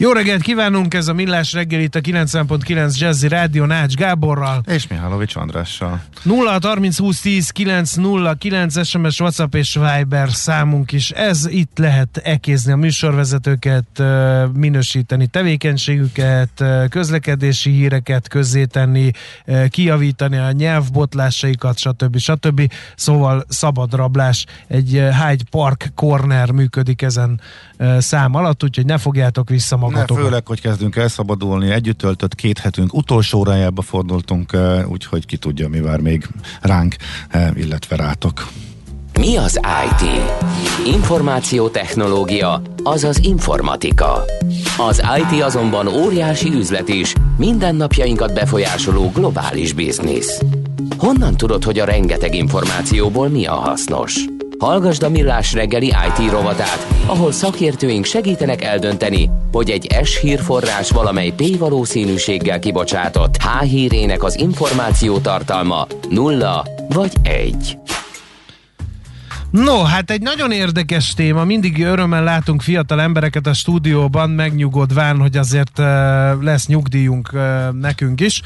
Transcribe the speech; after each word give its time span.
Jó 0.00 0.12
reggelt 0.12 0.42
kívánunk, 0.42 0.94
ez 0.94 1.08
a 1.08 1.12
Millás 1.12 1.52
reggel 1.52 1.80
itt 1.80 1.94
a 1.94 2.00
90.9 2.00 2.98
Jazzy 2.98 3.28
Rádió 3.28 3.64
Nács 3.64 3.94
Gáborral. 3.94 4.62
És 4.66 4.86
Mihálovics 4.86 5.36
Andrással. 5.36 6.02
0 6.22 6.58
30 6.62 6.98
20 6.98 7.20
10 7.20 7.50
9 7.50 7.94
0 7.94 8.34
9 8.34 8.86
SMS, 8.86 9.20
WhatsApp 9.20 9.54
és 9.54 9.78
Viber 9.96 10.30
számunk 10.30 10.92
is. 10.92 11.10
Ez 11.10 11.46
itt 11.46 11.78
lehet 11.78 12.16
ekézni 12.16 12.72
a 12.72 12.76
műsorvezetőket, 12.76 14.02
minősíteni 14.52 15.26
tevékenységüket, 15.26 16.64
közlekedési 16.88 17.70
híreket 17.70 18.28
közzétenni, 18.28 19.10
kijavítani 19.68 20.36
a 20.36 20.52
nyelvbotlásaikat, 20.52 21.78
stb. 21.78 22.18
stb. 22.18 22.72
Szóval 22.96 23.44
szabad 23.48 23.94
rablás. 23.94 24.46
Egy 24.66 24.90
Hyde 24.90 25.44
Park 25.50 25.90
Corner 25.94 26.50
működik 26.50 27.02
ezen 27.02 27.40
szám 27.98 28.34
alatt, 28.34 28.64
úgyhogy 28.64 28.86
ne 28.86 28.98
fogjátok 28.98 29.48
vissza 29.48 29.76
magatokat. 29.90 30.22
Ne, 30.22 30.28
főleg, 30.28 30.46
hogy 30.46 30.60
kezdünk 30.60 30.96
elszabadulni, 30.96 31.70
együtt 31.70 31.98
töltött 31.98 32.34
két 32.34 32.58
hetünk 32.58 32.94
utolsó 32.94 33.38
órájába 33.38 33.82
fordultunk, 33.82 34.56
úgyhogy 34.88 35.26
ki 35.26 35.36
tudja, 35.36 35.68
mi 35.68 35.80
vár 35.80 36.00
még 36.00 36.28
ránk, 36.60 36.96
illetve 37.54 37.96
rátok. 37.96 38.48
Mi 39.18 39.36
az 39.36 39.60
IT? 39.84 40.08
Információtechnológia, 40.86 42.62
azaz 42.82 43.18
informatika. 43.24 44.24
Az 44.88 45.02
IT 45.18 45.42
azonban 45.42 45.86
óriási 45.86 46.48
üzlet 46.48 46.88
is, 46.88 47.14
mindennapjainkat 47.36 48.34
befolyásoló 48.34 49.10
globális 49.14 49.72
biznisz. 49.72 50.40
Honnan 50.98 51.36
tudod, 51.36 51.64
hogy 51.64 51.78
a 51.78 51.84
rengeteg 51.84 52.34
információból 52.34 53.28
mi 53.28 53.46
a 53.46 53.54
hasznos? 53.54 54.24
Hallgasd 54.58 55.02
a 55.02 55.08
Millás 55.08 55.52
reggeli 55.52 55.86
IT 55.86 56.30
rovatát, 56.30 56.86
ahol 57.06 57.32
szakértőink 57.32 58.04
segítenek 58.04 58.64
eldönteni, 58.64 59.30
hogy 59.52 59.70
egy 59.70 59.96
S 60.04 60.20
hírforrás 60.20 60.90
valamely 60.90 61.32
P 61.36 61.58
valószínűséggel 61.58 62.58
kibocsátott 62.58 63.36
H 63.36 63.62
hírének 63.62 64.22
az 64.22 64.38
információ 64.38 65.18
tartalma 65.18 65.86
nulla 66.08 66.66
vagy 66.88 67.12
egy. 67.22 67.78
No, 69.50 69.82
hát 69.82 70.10
egy 70.10 70.20
nagyon 70.20 70.52
érdekes 70.52 71.14
téma, 71.14 71.44
mindig 71.44 71.84
örömmel 71.84 72.24
látunk 72.24 72.62
fiatal 72.62 73.00
embereket 73.00 73.46
a 73.46 73.52
stúdióban, 73.52 74.30
megnyugodván, 74.30 75.18
hogy 75.18 75.36
azért 75.36 75.78
uh, 75.78 75.84
lesz 76.42 76.66
nyugdíjunk 76.66 77.30
uh, 77.32 77.40
nekünk 77.72 78.20
is. 78.20 78.42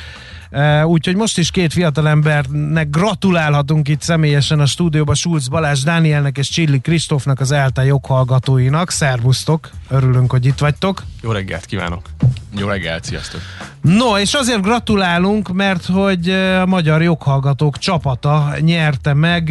Úgyhogy 0.84 1.16
most 1.16 1.38
is 1.38 1.50
két 1.50 1.72
fiatalembernek 1.72 2.90
gratulálhatunk 2.90 3.88
itt 3.88 4.02
személyesen 4.02 4.60
a 4.60 4.66
stúdióban 4.66 5.14
Schulz 5.14 5.48
Balázs 5.48 5.82
Dánielnek 5.82 6.38
és 6.38 6.48
Csilli 6.48 6.80
Kristófnak 6.80 7.40
az 7.40 7.52
ELTE 7.52 7.84
joghallgatóinak. 7.84 8.90
Szervusztok, 8.90 9.70
örülünk, 9.88 10.30
hogy 10.30 10.46
itt 10.46 10.58
vagytok. 10.58 11.02
Jó 11.22 11.32
reggelt 11.32 11.64
kívánok! 11.64 12.08
Jó 12.56 12.68
reggelt, 12.68 13.04
sziasztok! 13.04 13.40
No, 13.80 14.18
és 14.18 14.34
azért 14.34 14.62
gratulálunk, 14.62 15.52
mert 15.52 15.86
hogy 15.86 16.30
a 16.60 16.66
magyar 16.66 17.02
joghallgatók 17.02 17.78
csapata 17.78 18.54
nyerte 18.60 19.14
meg 19.14 19.50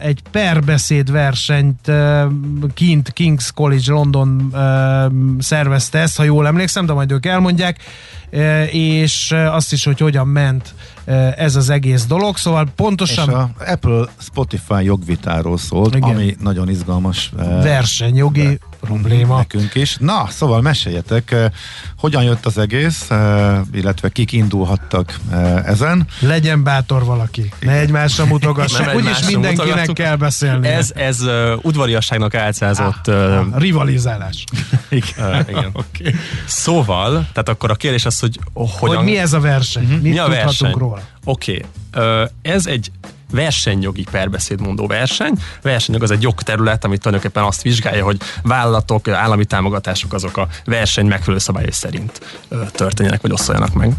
egy 0.00 0.22
perbeszéd 0.30 1.10
versenyt 1.10 1.90
kint 2.74 3.12
King's 3.16 3.48
College 3.54 3.92
London 3.92 4.54
szervezte 5.38 5.98
ezt, 5.98 6.16
ha 6.16 6.22
jól 6.22 6.46
emlékszem, 6.46 6.86
de 6.86 6.92
majd 6.92 7.12
ők 7.12 7.26
elmondják 7.26 7.78
és 8.70 9.32
azt 9.32 9.72
is, 9.72 9.84
hogy 9.84 9.98
hogyan 9.98 10.26
ment 10.26 10.74
ez 11.36 11.56
az 11.56 11.70
egész 11.70 12.06
dolog, 12.06 12.36
szóval 12.36 12.68
pontosan... 12.76 13.28
És 13.28 13.34
a 13.34 13.50
Apple 13.66 14.04
Spotify 14.18 14.84
jogvitáról 14.84 15.58
szólt, 15.58 15.94
Igen. 15.94 16.08
ami 16.08 16.36
nagyon 16.40 16.68
izgalmas. 16.68 17.32
Versenyjogi 17.62 18.58
probléma. 18.80 19.36
Nekünk 19.36 19.74
is. 19.74 19.96
Na, 20.00 20.26
szóval 20.30 20.60
meséljetek, 20.60 21.34
hogyan 21.96 22.22
jött 22.22 22.46
az 22.46 22.58
egész, 22.58 23.08
illetve 23.72 24.08
kik 24.08 24.32
indulhattak 24.32 25.18
ezen. 25.64 26.06
Legyen 26.20 26.62
bátor 26.62 27.04
valaki, 27.04 27.52
ne 27.60 27.72
egymásra 27.72 28.24
mutogassak, 28.26 28.94
úgyis 28.94 29.26
mindenkinek 29.26 29.92
kell 29.92 30.16
beszélni. 30.16 30.68
Ez, 30.68 30.90
ez 30.94 31.20
uh, 31.20 31.52
udvariasságnak 31.62 32.34
álcázott... 32.34 33.08
Ah, 33.08 33.46
uh, 33.46 33.58
rivalizálás. 33.58 34.44
igen. 34.88 35.40
Uh, 35.40 35.48
igen. 35.50 35.70
okay. 35.72 36.14
Szóval, 36.46 37.12
tehát 37.12 37.48
akkor 37.48 37.70
a 37.70 37.74
kérdés 37.74 38.04
az, 38.04 38.20
hogy 38.20 38.38
hogyan... 38.52 38.96
Hogy 38.96 39.04
mi 39.04 39.18
ez 39.18 39.32
a 39.32 39.40
verseny? 39.40 39.82
Uh-huh. 39.82 40.00
Mit 40.00 40.12
mi 40.12 40.18
a 40.18 40.28
verseny? 40.28 40.72
róla? 40.72 41.00
Oké, 41.24 41.64
okay. 41.92 42.22
uh, 42.22 42.30
ez 42.42 42.66
egy 42.66 42.90
versenyjogi 43.30 44.06
perbeszédmondó 44.10 44.86
verseny. 44.86 45.32
Versenyjog 45.62 46.02
az 46.02 46.10
egy 46.10 46.22
jogterület, 46.22 46.84
amit 46.84 47.00
tulajdonképpen 47.00 47.44
azt 47.44 47.62
vizsgálja, 47.62 48.04
hogy 48.04 48.20
vállalatok, 48.42 49.08
állami 49.08 49.44
támogatások 49.44 50.12
azok 50.12 50.36
a 50.36 50.48
verseny 50.64 51.06
megfelelő 51.06 51.38
szabályai 51.38 51.72
szerint 51.72 52.20
történjenek, 52.72 53.20
vagy 53.20 53.32
oszoljanak 53.32 53.72
meg. 53.72 53.92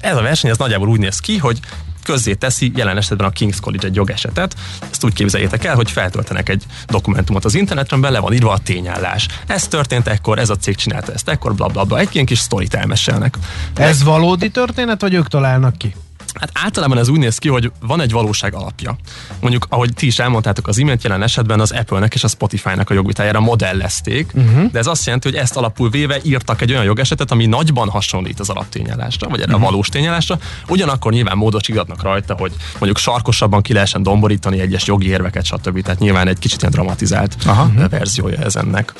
Ez 0.00 0.16
a 0.16 0.22
verseny 0.22 0.50
ez 0.50 0.58
nagyjából 0.58 0.88
úgy 0.88 1.00
néz 1.00 1.18
ki, 1.18 1.38
hogy 1.38 1.60
közzé 2.02 2.34
teszi 2.34 2.72
jelen 2.74 2.96
esetben 2.96 3.26
a 3.26 3.30
King's 3.30 3.56
College 3.60 3.86
egy 3.86 3.94
jogesetet. 3.94 4.54
Ezt 4.90 5.04
úgy 5.04 5.12
képzeljétek 5.12 5.64
el, 5.64 5.74
hogy 5.74 5.90
feltöltenek 5.90 6.48
egy 6.48 6.64
dokumentumot 6.86 7.44
az 7.44 7.54
internetre, 7.54 7.96
amiben 7.96 8.12
le 8.12 8.18
van 8.18 8.32
írva 8.32 8.52
a 8.52 8.58
tényállás. 8.58 9.26
Ez 9.46 9.68
történt 9.68 10.08
ekkor, 10.08 10.38
ez 10.38 10.50
a 10.50 10.56
cég 10.56 10.76
csinálta 10.76 11.12
ezt 11.12 11.28
ekkor, 11.28 11.54
bla 11.54 11.66
bla 11.66 11.84
bla. 11.84 11.98
Egy 11.98 12.08
ilyen 12.12 12.26
kis 12.26 12.38
sztorit 12.38 12.74
elmesélnek. 12.74 13.36
Ez 13.74 14.02
valódi 14.02 14.50
történet, 14.50 15.00
vagy 15.00 15.14
ők 15.14 15.28
találnak 15.28 15.78
ki? 15.78 15.94
Hát 16.40 16.50
általában 16.54 16.98
ez 16.98 17.08
úgy 17.08 17.18
néz 17.18 17.38
ki, 17.38 17.48
hogy 17.48 17.72
van 17.80 18.00
egy 18.00 18.10
valóság 18.10 18.54
alapja. 18.54 18.96
Mondjuk, 19.40 19.66
ahogy 19.68 19.94
ti 19.94 20.06
is 20.06 20.18
elmondtátok 20.18 20.68
az 20.68 20.78
imént, 20.78 21.02
jelen 21.02 21.22
esetben 21.22 21.60
az 21.60 21.70
Apple-nek 21.70 22.14
és 22.14 22.24
a 22.24 22.28
Spotify-nak 22.28 22.90
a 22.90 22.94
jogvitájára 22.94 23.40
modellezték, 23.40 24.30
uh-huh. 24.34 24.70
de 24.70 24.78
ez 24.78 24.86
azt 24.86 25.04
jelenti, 25.04 25.28
hogy 25.28 25.38
ezt 25.38 25.56
alapul 25.56 25.90
véve 25.90 26.18
írtak 26.22 26.60
egy 26.60 26.70
olyan 26.70 26.84
jogesetet, 26.84 27.30
ami 27.30 27.46
nagyban 27.46 27.88
hasonlít 27.88 28.40
az 28.40 28.48
alaptényállásra, 28.48 29.28
vagy 29.28 29.40
erre 29.40 29.52
uh-huh. 29.52 29.66
a 29.66 29.70
valós 29.70 29.88
tényállásra. 29.88 30.38
Ugyanakkor 30.68 31.12
nyilván 31.12 31.36
módosítgatnak 31.36 32.02
rajta, 32.02 32.34
hogy 32.38 32.52
mondjuk 32.72 32.98
sarkosabban 32.98 33.62
ki 33.62 33.72
lehessen 33.72 34.02
domborítani 34.02 34.60
egyes 34.60 34.86
jogi 34.86 35.08
érveket, 35.08 35.44
stb. 35.44 35.82
Tehát 35.82 35.98
nyilván 35.98 36.28
egy 36.28 36.38
kicsit 36.38 36.60
ilyen 36.60 36.72
dramatizált 36.72 37.36
Aha. 37.46 37.88
verziója 37.88 38.38
ez 38.38 38.56
ennek. 38.56 38.92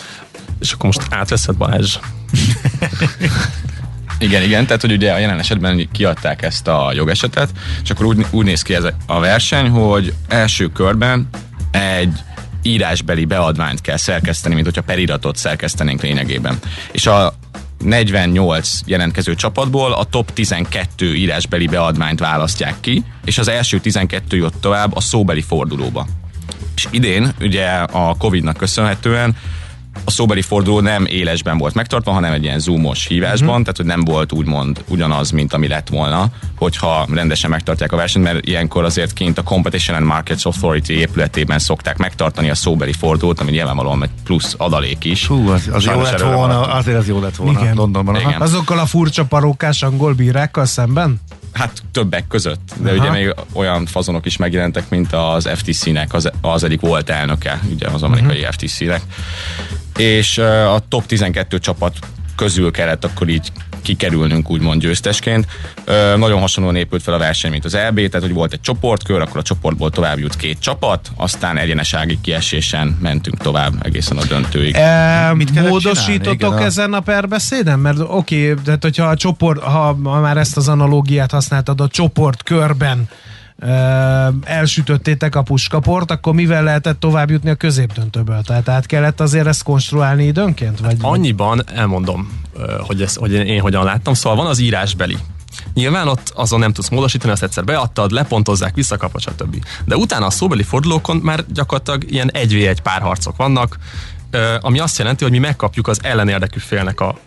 És 0.60 0.72
akkor 0.72 0.84
most 0.84 1.06
átveszed 1.10 1.56
Balázs. 1.56 1.98
Igen, 4.22 4.42
igen, 4.42 4.66
tehát 4.66 4.80
hogy 4.80 4.92
ugye 4.92 5.12
a 5.12 5.18
jelen 5.18 5.38
esetben 5.38 5.88
kiadták 5.92 6.42
ezt 6.42 6.68
a 6.68 6.92
jogesetet, 6.94 7.50
és 7.82 7.90
akkor 7.90 8.06
úgy, 8.06 8.26
úgy 8.30 8.44
néz 8.44 8.62
ki 8.62 8.74
ez 8.74 8.84
a 9.06 9.20
verseny, 9.20 9.68
hogy 9.68 10.14
első 10.28 10.66
körben 10.68 11.28
egy 11.70 12.18
írásbeli 12.62 13.24
beadványt 13.24 13.80
kell 13.80 13.96
szerkeszteni, 13.96 14.54
mint 14.54 14.66
hogyha 14.66 14.82
periratot 14.82 15.36
szerkesztenénk 15.36 16.02
lényegében. 16.02 16.58
És 16.92 17.06
a 17.06 17.34
48 17.78 18.80
jelentkező 18.86 19.34
csapatból 19.34 19.92
a 19.92 20.04
top 20.04 20.32
12 20.32 21.14
írásbeli 21.14 21.66
beadványt 21.66 22.20
választják 22.20 22.74
ki, 22.80 23.04
és 23.24 23.38
az 23.38 23.48
első 23.48 23.80
12 23.80 24.36
jött 24.36 24.60
tovább 24.60 24.96
a 24.96 25.00
szóbeli 25.00 25.42
fordulóba. 25.42 26.06
És 26.76 26.86
idén, 26.90 27.32
ugye 27.40 27.66
a 27.74 28.16
Covid-nak 28.18 28.56
köszönhetően 28.56 29.36
a 30.04 30.10
szóbeli 30.10 30.42
forduló 30.42 30.80
nem 30.80 31.06
élesben 31.06 31.58
volt 31.58 31.74
megtartva, 31.74 32.12
hanem 32.12 32.32
egy 32.32 32.42
ilyen 32.42 32.58
zoomos 32.58 33.06
hívásban, 33.06 33.48
uh-huh. 33.48 33.62
tehát 33.62 33.76
hogy 33.76 33.86
nem 33.86 34.04
volt 34.04 34.32
úgymond 34.32 34.84
ugyanaz, 34.88 35.30
mint 35.30 35.52
ami 35.52 35.68
lett 35.68 35.88
volna, 35.88 36.26
hogyha 36.56 37.06
rendesen 37.12 37.50
megtartják 37.50 37.92
a 37.92 37.96
versenyt, 37.96 38.24
mert 38.24 38.46
ilyenkor 38.46 38.84
azért 38.84 39.12
kint 39.12 39.38
a 39.38 39.42
Competition 39.42 39.96
and 39.96 40.06
Markets 40.06 40.44
Authority 40.44 40.90
épületében 40.90 41.58
szokták 41.58 41.96
megtartani 41.96 42.50
a 42.50 42.54
szóbeli 42.54 42.92
fordulót, 42.92 43.40
ami 43.40 43.50
nyilvánvalóan 43.50 44.02
egy 44.02 44.10
plusz 44.24 44.54
adalék 44.58 45.04
is. 45.04 45.26
Hú, 45.26 45.48
az, 45.48 45.68
az 45.72 45.84
jó 45.84 46.00
lett 46.00 46.20
volna, 46.20 46.60
azért 46.60 46.98
az 46.98 47.08
jó 47.08 47.20
lett 47.20 47.36
volna 47.36 47.60
Igen. 47.60 47.74
Londonban. 47.74 48.16
Igen. 48.16 48.40
Azokkal 48.40 48.78
a 48.78 48.86
furcsa 48.86 49.24
parókás 49.24 49.82
angol 49.82 50.12
bírákkal 50.12 50.64
szemben? 50.64 51.20
Hát 51.52 51.82
többek 51.92 52.26
között, 52.28 52.72
de 52.76 52.90
Aha. 52.90 52.98
ugye 53.00 53.10
még 53.10 53.34
olyan 53.52 53.86
fazonok 53.86 54.26
is 54.26 54.36
megjelentek, 54.36 54.88
mint 54.88 55.12
az 55.12 55.48
FTC-nek, 55.54 56.14
az, 56.14 56.30
az 56.40 56.64
egyik 56.64 56.80
volt 56.80 57.10
elnöke, 57.10 57.60
ugye 57.74 57.86
az 57.88 58.02
amerikai 58.02 58.38
uh-huh. 58.38 58.42
Mhm. 58.42 58.50
FTC-nek 58.50 59.02
és 59.96 60.38
a 60.38 60.82
top 60.88 61.06
12 61.06 61.58
csapat 61.58 61.98
közül 62.42 62.70
kellett 62.70 63.04
akkor 63.04 63.28
így 63.28 63.52
kikerülnünk 63.82 64.50
úgymond 64.50 64.80
győztesként. 64.80 65.46
Ö, 65.84 66.16
nagyon 66.16 66.40
hasonlóan 66.40 66.76
épült 66.76 67.02
fel 67.02 67.14
a 67.14 67.18
verseny, 67.18 67.50
mint 67.50 67.64
az 67.64 67.74
EB, 67.74 67.94
tehát 67.94 68.26
hogy 68.26 68.32
volt 68.32 68.52
egy 68.52 68.60
csoportkör, 68.60 69.20
akkor 69.20 69.36
a 69.36 69.42
csoportból 69.42 69.90
tovább 69.90 70.18
jut 70.18 70.36
két 70.36 70.58
csapat, 70.58 71.10
aztán 71.16 71.58
egyenesági 71.58 72.18
kiesésen 72.22 72.98
mentünk 73.00 73.36
tovább 73.36 73.72
egészen 73.82 74.16
a 74.16 74.24
döntőig. 74.24 74.74
E, 74.74 75.34
Mit 75.34 75.68
módosítotok? 75.68 76.34
Igen, 76.34 76.52
a- 76.52 76.62
ezen 76.62 76.92
a 76.92 77.00
perbeszéden? 77.00 77.78
Mert 77.78 77.98
oké, 77.98 78.50
okay, 78.50 78.64
tehát 78.64 78.82
hogyha 78.82 79.06
a 79.06 79.16
csoport, 79.16 79.60
ha, 79.60 79.98
ha 80.04 80.20
már 80.20 80.36
ezt 80.36 80.56
az 80.56 80.68
analógiát 80.68 81.30
használtad, 81.30 81.80
a 81.80 81.88
csoport 81.88 82.42
körben 82.42 82.98
e, 82.98 83.31
elsütöttétek 84.44 85.34
a 85.34 85.42
puskaport, 85.42 86.10
akkor 86.10 86.34
mivel 86.34 86.62
lehetett 86.62 87.00
tovább 87.00 87.30
jutni 87.30 87.50
a 87.50 87.54
középdöntőből? 87.54 88.42
Tehát 88.42 88.68
át 88.68 88.86
kellett 88.86 89.20
azért 89.20 89.46
ezt 89.46 89.62
konstruálni 89.62 90.24
időnként? 90.24 90.80
Vagy, 90.80 90.96
Annyiban 91.00 91.62
elmondom, 91.74 92.40
hogy, 92.80 93.02
ez, 93.02 93.14
hogy 93.14 93.32
én 93.32 93.60
hogyan 93.60 93.84
láttam. 93.84 94.14
Szóval 94.14 94.38
van 94.38 94.46
az 94.46 94.58
írásbeli. 94.58 95.16
Nyilván 95.74 96.08
ott 96.08 96.32
azon 96.34 96.58
nem 96.58 96.72
tudsz 96.72 96.88
módosítani, 96.88 97.32
azt 97.32 97.42
egyszer 97.42 97.64
beadtad, 97.64 98.10
lepontozzák, 98.10 98.74
visszakapod, 98.74 99.20
stb. 99.20 99.64
De 99.84 99.96
utána 99.96 100.26
a 100.26 100.30
szóbeli 100.30 100.62
fordulókon 100.62 101.16
már 101.16 101.44
gyakorlatilag 101.48 102.10
ilyen 102.10 102.30
1v1 102.34 102.76
párharcok 102.82 103.36
vannak, 103.36 103.78
ami 104.60 104.78
azt 104.78 104.98
jelenti, 104.98 105.22
hogy 105.22 105.32
mi 105.32 105.38
megkapjuk 105.38 105.88
az 105.88 105.98
ellenérdekű 106.02 106.58
félnek 106.58 107.00
a 107.00 107.18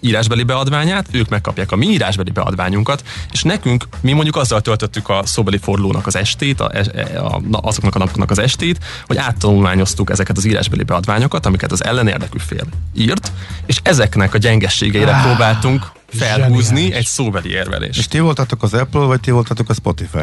írásbeli 0.00 0.42
beadványát, 0.42 1.06
ők 1.10 1.28
megkapják 1.28 1.72
a 1.72 1.76
mi 1.76 1.86
írásbeli 1.86 2.30
beadványunkat, 2.30 3.02
és 3.32 3.42
nekünk, 3.42 3.88
mi 4.00 4.12
mondjuk 4.12 4.36
azzal 4.36 4.60
töltöttük 4.60 5.08
a 5.08 5.22
szóbeli 5.24 5.58
fordulónak 5.58 6.06
az 6.06 6.16
estét, 6.16 6.60
a, 6.60 6.70
a, 7.14 7.20
a, 7.20 7.40
azoknak 7.50 7.94
a 7.94 7.98
napoknak 7.98 8.30
az 8.30 8.38
estét, 8.38 8.84
hogy 9.06 9.16
áttanulmányoztuk 9.16 10.10
ezeket 10.10 10.36
az 10.36 10.44
írásbeli 10.44 10.82
beadványokat, 10.82 11.46
amiket 11.46 11.72
az 11.72 11.84
ellenérdekű 11.84 12.38
fél 12.38 12.64
írt, 12.96 13.32
és 13.66 13.80
ezeknek 13.82 14.34
a 14.34 14.38
gyengességeire 14.38 15.10
Ah, 15.10 15.24
próbáltunk 15.24 15.92
felhúzni 16.14 16.62
zseniális. 16.76 16.96
egy 16.96 17.06
szóbeli 17.06 17.50
érvelést. 17.50 17.98
És 17.98 18.08
ti 18.08 18.18
voltatok 18.18 18.62
az 18.62 18.74
Apple, 18.74 19.00
vagy 19.00 19.20
ti 19.20 19.30
voltatok 19.30 19.68
a 19.68 19.74
Spotify? 19.74 20.22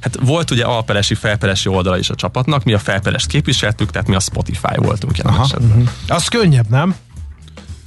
Hát 0.00 0.18
volt 0.22 0.50
ugye 0.50 0.64
alperesi, 0.64 1.14
felperesi 1.14 1.68
oldala 1.68 1.98
is 1.98 2.10
a 2.10 2.14
csapatnak, 2.14 2.64
mi 2.64 2.72
a 2.72 2.78
felperest 2.78 3.26
képviseltük, 3.26 3.90
tehát 3.90 4.08
mi 4.08 4.14
a 4.14 4.20
Spotify 4.20 4.74
voltunk 4.76 5.16
jelen 5.16 5.32
Aha. 5.34 5.44
esetben. 5.44 5.90
Az 6.08 6.28
könnyebb, 6.28 6.68
nem? 6.68 6.94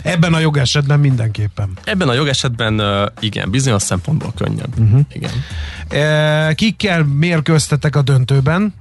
Ebben 0.04 0.34
a 0.34 0.40
jogesetben 0.40 1.00
mindenképpen. 1.00 1.70
Ebben 1.84 2.10
a 2.10 2.14
jogesetben 2.14 2.82
igen, 3.20 3.50
bizonyos 3.50 3.82
szempontból 3.82 4.34
könnyebb. 4.36 4.80
Uh-huh. 4.80 5.00
Igen. 5.14 5.32
E, 5.90 6.54
kikkel 6.54 7.04
mérkőztetek 7.04 7.96
a 7.96 8.02
döntőben? 8.02 8.74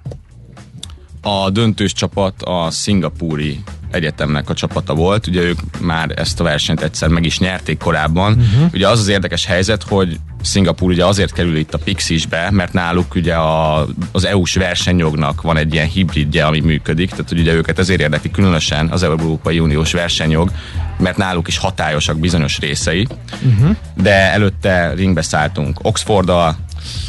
A 1.20 1.50
döntős 1.50 1.92
csapat 1.92 2.42
a 2.42 2.70
szingapúri 2.70 3.62
egyetemnek 3.90 4.50
a 4.50 4.54
csapata 4.54 4.94
volt, 4.94 5.26
ugye 5.26 5.40
ők 5.40 5.58
már 5.80 6.12
ezt 6.16 6.40
a 6.40 6.44
versenyt 6.44 6.82
egyszer 6.82 7.08
meg 7.08 7.24
is 7.24 7.38
nyerték 7.38 7.78
korábban. 7.78 8.32
Uh-huh. 8.32 8.72
Ugye 8.72 8.88
az 8.88 9.00
az 9.00 9.08
érdekes 9.08 9.46
helyzet, 9.46 9.82
hogy 9.82 10.20
Szingapúr 10.42 10.90
ugye 10.90 11.04
azért 11.04 11.32
kerül 11.32 11.56
itt 11.56 11.74
a 11.74 11.78
Pixisbe, 11.78 12.50
mert 12.50 12.72
náluk 12.72 13.14
ugye 13.14 13.34
a, 13.34 13.86
az 14.12 14.24
EU-s 14.24 14.54
versenyjognak 14.54 15.42
van 15.42 15.56
egy 15.56 15.74
ilyen 15.74 15.88
hibridje, 15.88 16.46
ami 16.46 16.60
működik, 16.60 17.10
tehát 17.10 17.30
ugye 17.30 17.52
őket 17.52 17.78
ezért 17.78 18.00
érdekli 18.00 18.30
különösen 18.30 18.88
az 18.88 19.02
Európai 19.02 19.58
Uniós 19.58 19.92
versenyjog, 19.92 20.50
mert 20.98 21.16
náluk 21.16 21.48
is 21.48 21.58
hatályosak 21.58 22.18
bizonyos 22.18 22.58
részei, 22.58 23.06
uh-huh. 23.42 23.76
de 23.94 24.14
előtte 24.32 24.92
ringbe 24.94 25.22
szálltunk 25.22 25.78
Oxforddal, 25.82 26.56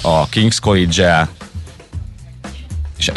a 0.02 0.30
King's 0.30 0.58
College-el, 0.62 1.30
és 2.98 3.12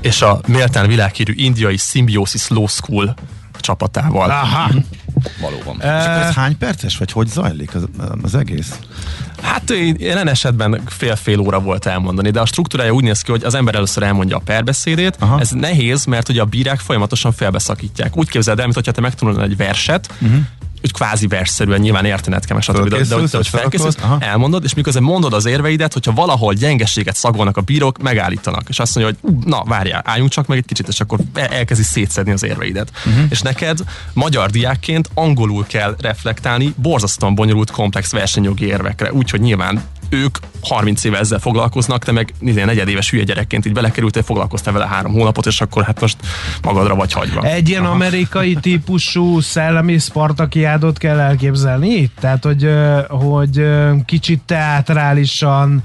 És 0.00 0.22
a 0.22 0.40
méltán 0.46 0.86
világhírű 0.86 1.32
indiai 1.36 1.76
Symbiosis 1.76 2.48
Law 2.48 2.66
School 2.66 3.14
csapatával. 3.60 4.30
Aha. 4.30 4.70
valóban. 5.40 5.76
És 5.76 6.06
akkor 6.06 6.22
ez 6.22 6.34
hány 6.34 6.58
perces, 6.58 6.96
vagy 6.96 7.12
hogy 7.12 7.26
zajlik 7.26 7.74
az, 7.74 7.84
az 8.22 8.34
egész? 8.34 8.78
Hát 9.42 9.72
jelen 9.98 10.28
esetben 10.28 10.80
fél-fél 10.86 11.38
óra 11.38 11.60
volt 11.60 11.86
elmondani, 11.86 12.30
de 12.30 12.40
a 12.40 12.46
struktúrája 12.46 12.92
úgy 12.92 13.04
néz 13.04 13.20
ki, 13.20 13.30
hogy 13.30 13.44
az 13.44 13.54
ember 13.54 13.74
először 13.74 14.02
elmondja 14.02 14.36
a 14.36 14.40
perbeszédét. 14.44 15.16
Aha. 15.18 15.40
Ez 15.40 15.50
nehéz, 15.50 16.04
mert 16.04 16.28
ugye 16.28 16.40
a 16.40 16.44
bírák 16.44 16.78
folyamatosan 16.78 17.32
felbeszakítják. 17.32 18.16
Úgy 18.16 18.28
képzeld 18.28 18.58
el, 18.58 18.64
mintha 18.64 18.92
te 18.92 19.00
megtanulnál 19.00 19.44
egy 19.44 19.56
verset, 19.56 20.10
uh-huh. 20.20 20.40
Úgy 20.84 20.92
kvázi 20.92 21.26
versszerűen 21.26 21.80
nyilván 21.80 22.04
értened 22.04 22.44
kell, 22.44 22.60
stb. 22.60 22.88
De, 22.88 23.04
de, 23.04 23.14
hogy 23.14 23.48
felkészülsz, 23.48 23.96
elmondod, 24.18 24.64
és 24.64 24.74
miközben 24.74 25.02
mondod 25.02 25.32
az 25.32 25.46
érveidet, 25.46 25.92
hogyha 25.92 26.12
valahol 26.12 26.52
gyengességet 26.54 27.16
szagolnak 27.16 27.56
a 27.56 27.60
bírók, 27.60 27.98
megállítanak. 28.02 28.68
És 28.68 28.78
azt 28.78 28.94
mondja, 28.94 29.16
hogy 29.20 29.32
"Ú, 29.32 29.42
na 29.44 29.62
várjál, 29.64 30.02
álljunk 30.04 30.30
csak 30.30 30.46
meg 30.46 30.58
egy 30.58 30.64
kicsit, 30.66 30.88
és 30.88 31.00
akkor 31.00 31.18
el- 31.34 31.46
elkezdi 31.48 31.82
szétszedni 31.82 32.32
az 32.32 32.42
érveidet. 32.42 32.90
Uh-huh. 33.06 33.24
És 33.28 33.40
neked 33.40 33.78
magyar 34.12 34.50
diákként 34.50 35.10
angolul 35.14 35.66
kell 35.66 35.96
reflektálni 36.00 36.74
borzasztóan 36.76 37.34
bonyolult, 37.34 37.70
komplex 37.70 38.12
versenyjogi 38.12 38.66
érvekre. 38.66 39.12
Úgyhogy 39.12 39.40
nyilván 39.40 39.82
ők 40.10 40.38
30 40.62 41.04
éve 41.04 41.18
ezzel 41.18 41.38
foglalkoznak, 41.38 42.04
te 42.04 42.12
meg 42.12 42.34
ilyen 42.40 42.66
negyedéves 42.66 43.10
hülye 43.10 43.24
gyerekként 43.24 43.66
így 43.66 43.72
belekerültél, 43.72 44.22
foglalkoztál 44.22 44.72
vele 44.72 44.86
három 44.86 45.12
hónapot, 45.12 45.46
és 45.46 45.60
akkor 45.60 45.84
hát 45.84 46.00
most 46.00 46.16
magadra 46.62 46.94
vagy 46.94 47.12
hagyva. 47.12 47.42
Egy 47.42 47.68
ilyen 47.68 47.84
amerikai 47.84 48.54
típusú 48.54 49.40
szellemi 49.40 49.98
spartakiádot 49.98 50.98
kell 50.98 51.18
elképzelni 51.18 51.88
itt? 51.88 52.12
Tehát, 52.20 52.44
hogy, 52.44 52.68
hogy 53.08 53.66
kicsit 54.04 54.40
teátrálisan, 54.46 55.82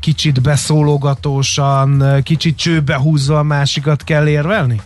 kicsit 0.00 0.42
beszólogatósan, 0.42 2.04
kicsit 2.22 2.56
csőbe 2.56 2.96
húzva 2.96 3.38
a 3.38 3.42
másikat 3.42 4.04
kell 4.04 4.28
érvelni? 4.28 4.80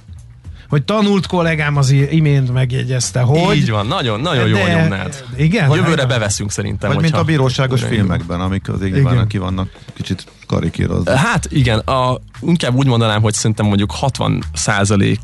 Hogy 0.74 0.84
tanult 0.84 1.26
kollégám 1.26 1.76
az 1.76 1.90
imént 1.90 2.52
megjegyezte, 2.52 3.20
hogy... 3.20 3.56
Így 3.56 3.70
van, 3.70 3.86
nagyon, 3.86 4.20
nagyon 4.20 4.48
jó 4.48 4.54
De- 4.56 4.74
nyomnád. 4.74 5.24
Igen? 5.36 5.70
Jövőre 5.70 6.06
beveszünk 6.06 6.50
szerintem. 6.50 6.92
Vagy 6.92 7.02
mint 7.02 7.14
a 7.14 7.24
bíróságos 7.24 7.82
filmekben, 7.82 8.40
amik 8.40 8.68
az 8.68 8.82
igazán 8.82 9.26
ki 9.26 9.38
vannak 9.38 9.68
kicsit 9.92 10.24
karikírozva. 10.46 11.16
Hát 11.16 11.46
igen, 11.50 11.78
a, 11.78 12.20
inkább 12.40 12.74
úgy 12.74 12.86
mondanám, 12.86 13.22
hogy 13.22 13.34
szerintem 13.34 13.66
mondjuk 13.66 13.90
60 13.90 14.44
százalék 14.54 15.20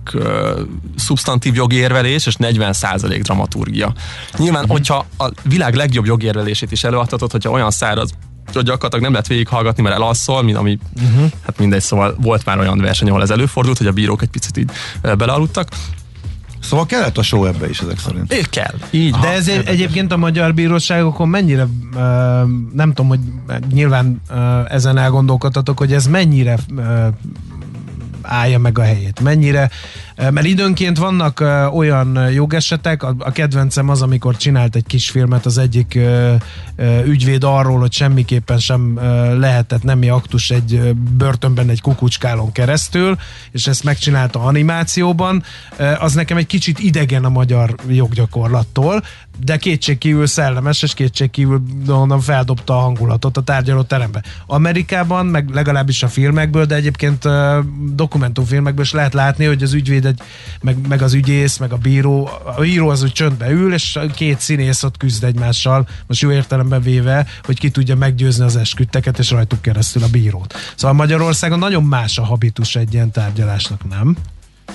szubstantív 0.97 1.55
jogi 1.55 1.77
érvelés, 1.77 2.27
és 2.27 2.37
40 2.37 2.73
százalék 2.73 3.23
dramaturgia. 3.23 3.93
Nyilván, 4.37 4.67
hogyha 4.69 5.07
a 5.19 5.31
világ 5.43 5.75
legjobb 5.75 6.07
jogi 6.07 6.27
érvelését 6.27 6.73
is 6.73 6.85
előadhatod, 6.85 7.31
hogyha 7.31 7.51
olyan 7.51 7.71
száraz 7.71 8.11
gyakorlatilag 8.53 9.03
nem 9.03 9.13
lehet 9.13 9.27
végighallgatni, 9.27 9.83
mert 9.83 9.95
elalszol, 9.95 10.43
mint 10.43 10.57
ami, 10.57 10.79
uh-huh. 11.03 11.31
hát 11.45 11.59
mindegy, 11.59 11.81
szóval 11.81 12.17
volt 12.21 12.45
már 12.45 12.59
olyan 12.59 12.79
verseny, 12.79 13.09
ahol 13.09 13.23
ez 13.23 13.31
előfordult, 13.31 13.79
hogy 13.79 13.87
a 13.87 13.93
bírók 13.93 14.23
egy 14.23 14.29
picit 14.29 14.57
így 14.57 14.71
belealudtak. 15.03 15.69
Szóval 16.61 16.87
kellett 16.87 17.19
a 17.19 17.23
show 17.23 17.45
ebbe 17.45 17.69
is 17.69 17.81
ezek 17.81 17.99
szerint. 17.99 18.33
É, 18.33 18.41
kell. 18.51 18.75
Így. 18.91 19.15
De 19.15 19.29
ez 19.33 19.49
egy, 19.49 19.67
egyébként 19.67 20.13
a 20.13 20.17
magyar 20.17 20.55
bíróságokon 20.55 21.29
mennyire, 21.29 21.63
uh, 21.63 22.01
nem 22.73 22.89
tudom, 22.89 23.09
hogy 23.09 23.19
nyilván 23.73 24.23
uh, 24.31 24.73
ezen 24.73 24.99
elgondolkodtatok, 24.99 25.79
hogy 25.79 25.93
ez 25.93 26.07
mennyire 26.07 26.59
uh, 26.77 27.07
állja 28.31 28.59
meg 28.59 28.79
a 28.79 28.83
helyét. 28.83 29.21
Mennyire, 29.21 29.71
mert 30.17 30.47
időnként 30.47 30.99
vannak 30.99 31.41
olyan 31.73 32.31
jogesetek, 32.33 33.03
a, 33.03 33.31
kedvencem 33.33 33.89
az, 33.89 34.03
amikor 34.03 34.37
csinált 34.37 34.77
egy 34.77 34.87
kis 34.87 35.11
filmet 35.11 35.47
az 35.47 35.59
egyik 35.59 35.99
ügyvéd 37.05 37.45
arról, 37.45 37.79
hogy 37.79 37.93
semmiképpen 37.93 38.59
sem 38.59 38.99
lehetett 39.39 39.83
nemi 39.83 40.09
aktus 40.09 40.51
egy 40.51 40.95
börtönben 40.95 41.69
egy 41.69 41.81
kukucskálon 41.81 42.53
keresztül, 42.53 43.17
és 43.51 43.67
ezt 43.67 43.85
megcsinálta 43.85 44.41
animációban, 44.41 45.43
az 45.99 46.15
nekem 46.15 46.37
egy 46.37 46.47
kicsit 46.47 46.79
idegen 46.79 47.25
a 47.25 47.29
magyar 47.29 47.75
joggyakorlattól, 47.89 49.03
de 49.45 49.57
kétségkívül 49.57 50.27
szellemes, 50.27 50.83
és 50.83 50.95
kétségkívül 50.95 51.63
mondom, 51.87 52.21
feldobta 52.21 52.77
a 52.77 52.81
hangulatot 52.81 53.37
a 53.37 53.41
tárgyaló 53.41 53.83
terembe. 53.83 54.23
Amerikában, 54.47 55.27
meg 55.27 55.49
legalábbis 55.49 56.03
a 56.03 56.09
filmekből, 56.09 56.65
de 56.65 56.75
egyébként 56.75 57.29
dokumentumfilmekből 57.95 58.85
is 58.85 58.93
lehet 58.93 59.15
látni, 59.15 59.45
hogy 59.45 59.63
az 59.63 59.73
ügyvéd, 59.73 60.05
egy, 60.05 60.21
meg, 60.61 60.87
meg 60.89 61.03
az 61.03 61.15
ügyész, 61.15 61.57
meg 61.57 61.73
a 61.73 61.77
bíró, 61.77 62.29
a 62.57 62.61
bíró 62.61 62.89
az 62.89 63.03
úgy 63.03 63.13
csöndbe 63.13 63.51
ül, 63.51 63.73
és 63.73 63.99
két 64.15 64.41
színész 64.41 64.83
ott 64.83 64.97
küzd 64.97 65.25
egymással, 65.25 65.89
most 66.07 66.21
jó 66.21 66.31
értelemben 66.31 66.83
véve, 66.83 67.27
hogy 67.43 67.59
ki 67.59 67.71
tudja 67.71 67.97
meggyőzni 67.97 68.45
az 68.45 68.57
esküdteket, 68.57 69.19
és 69.19 69.31
rajtuk 69.31 69.63
keresztül 69.63 70.03
a 70.03 70.09
bírót. 70.09 70.55
Szóval 70.75 70.97
Magyarországon 70.97 71.59
nagyon 71.59 71.85
más 71.85 72.19
a 72.19 72.25
habitus 72.25 72.77
egy 72.77 72.95
ilyen 72.95 73.11
tárgyalásnak, 73.11 73.89
nem? 73.89 74.17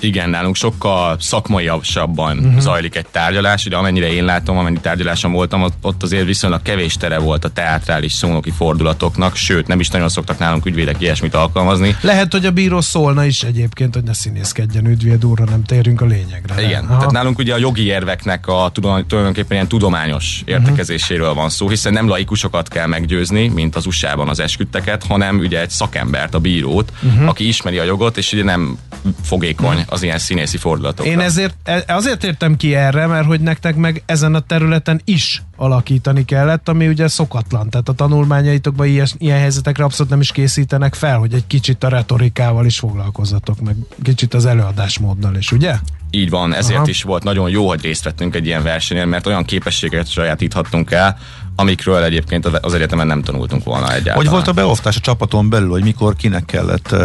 Igen, 0.00 0.30
nálunk 0.30 0.56
sokkal 0.56 1.16
szakmaiabban 1.20 2.38
uh-huh. 2.38 2.58
zajlik 2.58 2.96
egy 2.96 3.06
tárgyalás, 3.10 3.66
ugye 3.66 3.76
amennyire 3.76 4.12
én 4.12 4.24
látom, 4.24 4.58
amennyi 4.58 4.80
tárgyaláson 4.80 5.32
voltam, 5.32 5.62
ott, 5.82 6.02
azért 6.02 6.24
viszonylag 6.26 6.62
kevés 6.62 6.96
tere 6.96 7.18
volt 7.18 7.44
a 7.44 7.48
teátrális 7.48 8.12
szónoki 8.12 8.50
fordulatoknak, 8.50 9.36
sőt, 9.36 9.66
nem 9.66 9.80
is 9.80 9.88
nagyon 9.88 10.08
szoktak 10.08 10.38
nálunk 10.38 10.66
ügyvédek 10.66 11.00
ilyesmit 11.00 11.34
alkalmazni. 11.34 11.96
Lehet, 12.00 12.32
hogy 12.32 12.46
a 12.46 12.50
bíró 12.50 12.80
szólna 12.80 13.24
is 13.24 13.42
egyébként, 13.42 13.94
hogy 13.94 14.02
ne 14.04 14.12
színészkedjen 14.12 14.86
ügyvéd 14.86 15.24
úrra, 15.24 15.44
nem 15.44 15.64
térjünk 15.64 16.00
a 16.00 16.06
lényegre. 16.06 16.62
Igen, 16.62 16.84
Aha. 16.84 16.96
tehát 16.96 17.12
nálunk 17.12 17.38
ugye 17.38 17.54
a 17.54 17.58
jogi 17.58 17.84
érveknek 17.84 18.46
a 18.46 18.70
tulajdonképpen 18.72 19.52
ilyen 19.52 19.68
tudományos 19.68 20.42
értekezéséről 20.44 21.34
van 21.34 21.48
szó, 21.48 21.68
hiszen 21.68 21.92
nem 21.92 22.08
laikusokat 22.08 22.68
kell 22.68 22.86
meggyőzni, 22.86 23.48
mint 23.48 23.76
az 23.76 23.86
USA-ban 23.86 24.28
az 24.28 24.40
esküdteket, 24.40 25.04
hanem 25.04 25.38
ugye 25.38 25.60
egy 25.60 25.70
szakembert, 25.70 26.34
a 26.34 26.38
bírót, 26.38 26.92
uh-huh. 27.02 27.28
aki 27.28 27.48
ismeri 27.48 27.78
a 27.78 27.84
jogot, 27.84 28.16
és 28.16 28.32
ugye 28.32 28.44
nem 28.44 28.78
fogékony 29.22 29.84
az 29.88 30.02
ilyen 30.02 30.18
színészi 30.18 30.56
fordulatokra. 30.56 31.10
Én 31.10 31.20
ezért, 31.20 31.54
e- 31.64 31.84
azért 31.86 32.24
értem 32.24 32.56
ki 32.56 32.74
erre, 32.74 33.06
mert 33.06 33.26
hogy 33.26 33.40
nektek 33.40 33.76
meg 33.76 34.02
ezen 34.06 34.34
a 34.34 34.40
területen 34.40 35.00
is 35.04 35.42
alakítani 35.56 36.24
kellett, 36.24 36.68
ami 36.68 36.88
ugye 36.88 37.08
szokatlan. 37.08 37.70
Tehát 37.70 37.88
a 37.88 37.92
tanulmányaitokban 37.92 38.86
ilyen, 38.86 39.06
ilyen 39.18 39.38
helyzetekre 39.38 39.84
abszolút 39.84 40.10
nem 40.10 40.20
is 40.20 40.32
készítenek 40.32 40.94
fel, 40.94 41.18
hogy 41.18 41.34
egy 41.34 41.46
kicsit 41.46 41.84
a 41.84 41.88
retorikával 41.88 42.66
is 42.66 42.78
foglalkozzatok, 42.78 43.60
meg 43.60 43.76
kicsit 44.02 44.34
az 44.34 44.46
előadásmóddal 44.46 45.36
is, 45.36 45.52
ugye? 45.52 45.78
Így 46.10 46.30
van, 46.30 46.54
ezért 46.54 46.78
Aha. 46.78 46.88
is 46.88 47.02
volt 47.02 47.22
nagyon 47.22 47.50
jó, 47.50 47.68
hogy 47.68 47.82
részt 47.82 48.04
vettünk 48.04 48.34
egy 48.34 48.46
ilyen 48.46 48.62
versenyen, 48.62 49.08
mert 49.08 49.26
olyan 49.26 49.44
képességet 49.44 50.10
sajátíthattunk 50.10 50.90
el, 50.90 51.18
amikről 51.56 52.02
egyébként 52.02 52.46
az 52.46 52.74
egyetemen 52.74 53.06
nem 53.06 53.22
tanultunk 53.22 53.64
volna 53.64 53.86
egyáltalán. 53.88 54.16
Hogy 54.16 54.28
volt 54.28 54.48
a 54.48 54.52
beosztás 54.52 54.96
a 54.96 55.00
csapaton 55.00 55.48
belül, 55.48 55.70
hogy 55.70 55.82
mikor 55.82 56.16
kinek 56.16 56.44
kellett 56.44 56.96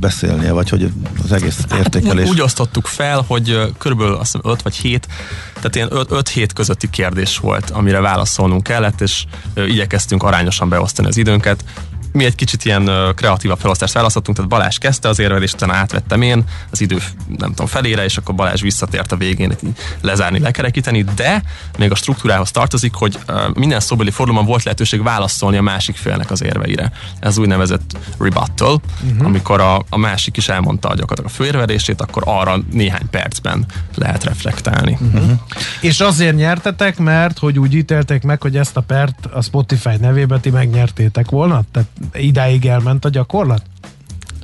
beszélnie, 0.00 0.52
vagy 0.52 0.68
hogy 0.68 0.90
az 1.24 1.32
egész 1.32 1.64
értékelés? 1.78 2.24
Úgy, 2.24 2.30
úgy 2.30 2.40
osztottuk 2.40 2.86
fel, 2.86 3.24
hogy 3.26 3.72
körülbelül 3.78 4.14
azt 4.14 4.32
hiszem 4.32 4.50
5 4.52 4.62
vagy 4.62 4.74
7, 4.74 5.06
tehát 5.54 5.74
ilyen 5.74 5.88
5 5.92 6.28
hét 6.28 6.52
közötti 6.52 6.90
kérdés 6.90 7.38
volt, 7.38 7.70
amire 7.70 8.00
válaszolnunk 8.00 8.62
kellett, 8.62 9.00
és 9.00 9.24
igyekeztünk 9.54 10.22
arányosan 10.22 10.68
beosztani 10.68 11.08
az 11.08 11.16
időnket. 11.16 11.64
Mi 12.16 12.24
egy 12.24 12.34
kicsit 12.34 12.64
ilyen 12.64 12.90
kreatívabb 13.14 13.58
felosztást 13.58 13.92
választottunk, 13.92 14.36
tehát 14.36 14.52
Balázs 14.52 14.78
kezdte 14.78 15.08
az 15.08 15.18
érvelést, 15.18 15.54
utána 15.54 15.72
átvettem 15.72 16.22
én 16.22 16.44
az 16.70 16.80
idő, 16.80 16.98
nem 17.38 17.48
tudom, 17.48 17.66
felére, 17.66 18.04
és 18.04 18.16
akkor 18.16 18.34
Balázs 18.34 18.60
visszatért 18.60 19.12
a 19.12 19.16
végén 19.16 19.56
lezárni, 20.00 20.38
lekerekíteni, 20.38 21.04
de 21.14 21.42
még 21.78 21.90
a 21.90 21.94
struktúrához 21.94 22.50
tartozik, 22.50 22.94
hogy 22.94 23.18
minden 23.54 23.80
szóbeli 23.80 24.10
fordulóban 24.10 24.46
volt 24.46 24.62
lehetőség 24.62 25.02
válaszolni 25.02 25.56
a 25.56 25.62
másik 25.62 25.96
félnek 25.96 26.30
az 26.30 26.42
érveire. 26.42 26.92
Ez 27.20 27.38
úgynevezett 27.38 27.98
rebuttal, 28.18 28.80
uh-huh. 29.04 29.26
amikor 29.26 29.60
a, 29.60 29.84
a 29.88 29.96
másik 29.96 30.36
is 30.36 30.48
elmondta 30.48 30.88
gyakorlatilag 30.88 31.30
a 31.30 31.34
főérvelését, 31.34 32.00
akkor 32.00 32.22
arra 32.26 32.56
néhány 32.70 33.10
percben 33.10 33.64
lehet 33.94 34.24
reflektálni. 34.24 34.98
Uh-huh. 35.00 35.30
És 35.80 36.00
azért 36.00 36.36
nyertetek, 36.36 36.98
mert 36.98 37.38
hogy 37.38 37.58
úgy 37.58 37.74
ítélték 37.74 38.22
meg, 38.22 38.42
hogy 38.42 38.56
ezt 38.56 38.76
a 38.76 38.80
pert 38.80 39.26
a 39.32 39.42
Spotify 39.42 39.96
nevébe 40.00 40.40
ti 40.40 40.50
megnyertétek 40.50 41.30
volna? 41.30 41.62
Tehát 41.72 41.88
idáig 42.14 42.66
elment 42.66 43.04
a 43.04 43.08
gyakorlat? 43.08 43.62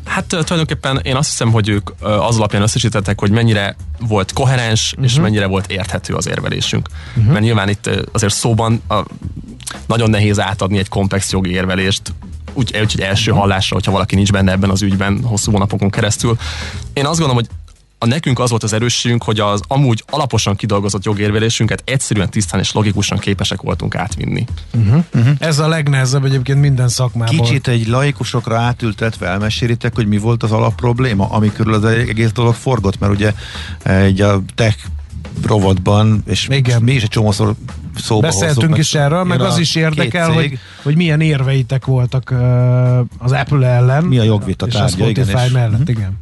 Hát 0.04 0.24
tulajdonképpen 0.26 1.00
én 1.02 1.16
azt 1.16 1.30
hiszem, 1.30 1.50
hogy 1.50 1.68
ők 1.68 1.90
az 2.00 2.36
alapján 2.36 2.62
összesítettek, 2.62 3.20
hogy 3.20 3.30
mennyire 3.30 3.76
volt 4.00 4.32
koherens, 4.32 4.92
uh-huh. 4.92 5.06
és 5.06 5.20
mennyire 5.20 5.46
volt 5.46 5.70
érthető 5.70 6.14
az 6.14 6.28
érvelésünk. 6.28 6.88
Uh-huh. 7.16 7.32
Mert 7.32 7.44
nyilván 7.44 7.68
itt 7.68 7.90
azért 8.12 8.34
szóban 8.34 8.82
a, 8.88 9.02
nagyon 9.86 10.10
nehéz 10.10 10.40
átadni 10.40 10.78
egy 10.78 10.88
komplex 10.88 11.32
jogi 11.32 11.50
érvelést, 11.50 12.12
úgy, 12.52 12.78
úgy, 12.82 13.00
első 13.00 13.30
hallásra, 13.30 13.74
hogyha 13.74 13.92
valaki 13.92 14.14
nincs 14.14 14.32
benne 14.32 14.52
ebben 14.52 14.70
az 14.70 14.82
ügyben 14.82 15.22
hosszú 15.24 15.52
hónapokon 15.52 15.90
keresztül. 15.90 16.36
Én 16.92 17.06
azt 17.06 17.18
gondolom, 17.18 17.44
hogy 17.44 17.48
a 18.02 18.06
nekünk 18.06 18.38
az 18.38 18.50
volt 18.50 18.62
az 18.62 18.72
erősségünk, 18.72 19.22
hogy 19.22 19.40
az 19.40 19.60
amúgy 19.68 20.04
alaposan 20.10 20.56
kidolgozott 20.56 21.04
jogérvelésünket 21.04 21.82
egyszerűen, 21.86 22.30
tisztán 22.30 22.60
és 22.60 22.72
logikusan 22.72 23.18
képesek 23.18 23.60
voltunk 23.62 23.94
átvinni. 23.94 24.44
Ez 25.38 25.58
a 25.58 25.68
legnehezebb 25.68 26.24
egyébként 26.24 26.60
minden 26.60 26.88
szakmában. 26.88 27.36
Kicsit 27.36 27.68
egy 27.68 27.86
laikusokra 27.86 28.58
átültetve 28.58 29.26
elmesélitek, 29.26 29.94
hogy 29.94 30.06
mi 30.06 30.18
volt 30.18 30.42
az 30.42 30.52
alapprobléma, 30.52 31.28
ami 31.30 31.52
körül 31.52 31.74
az 31.74 31.84
egész 31.84 32.32
dolog 32.32 32.54
forgott, 32.54 32.98
mert 32.98 33.12
ugye 33.12 33.32
egy 33.82 34.20
a 34.20 34.42
tech 34.54 34.76
rovatban, 35.46 36.22
és 36.26 36.48
Igen. 36.50 36.82
mi 36.82 36.92
is 36.92 37.02
egy 37.02 37.08
csomószor 37.08 37.54
szóba 37.96 38.20
Beszéltünk 38.20 38.60
hozzuk, 38.60 38.78
is 38.78 38.94
erről, 38.94 39.24
meg 39.24 39.40
az 39.40 39.58
is 39.58 39.74
érdekel, 39.74 40.26
cég. 40.26 40.34
hogy, 40.34 40.58
hogy 40.82 40.96
milyen 40.96 41.20
érveitek 41.20 41.84
voltak 41.86 42.30
ö, 42.30 43.00
az 43.18 43.32
Apple 43.32 43.66
ellen. 43.66 44.04
Mi 44.04 44.18
a 44.18 44.22
jogvita 44.22 44.66
és 44.66 44.74
a 44.74 44.78
tárgya, 44.78 45.08
igen, 45.08 45.24
Spotify 45.24 45.46
és- 45.46 45.52
mellett, 45.52 45.78
Mhm. 45.80 45.90
igen. 45.90 46.18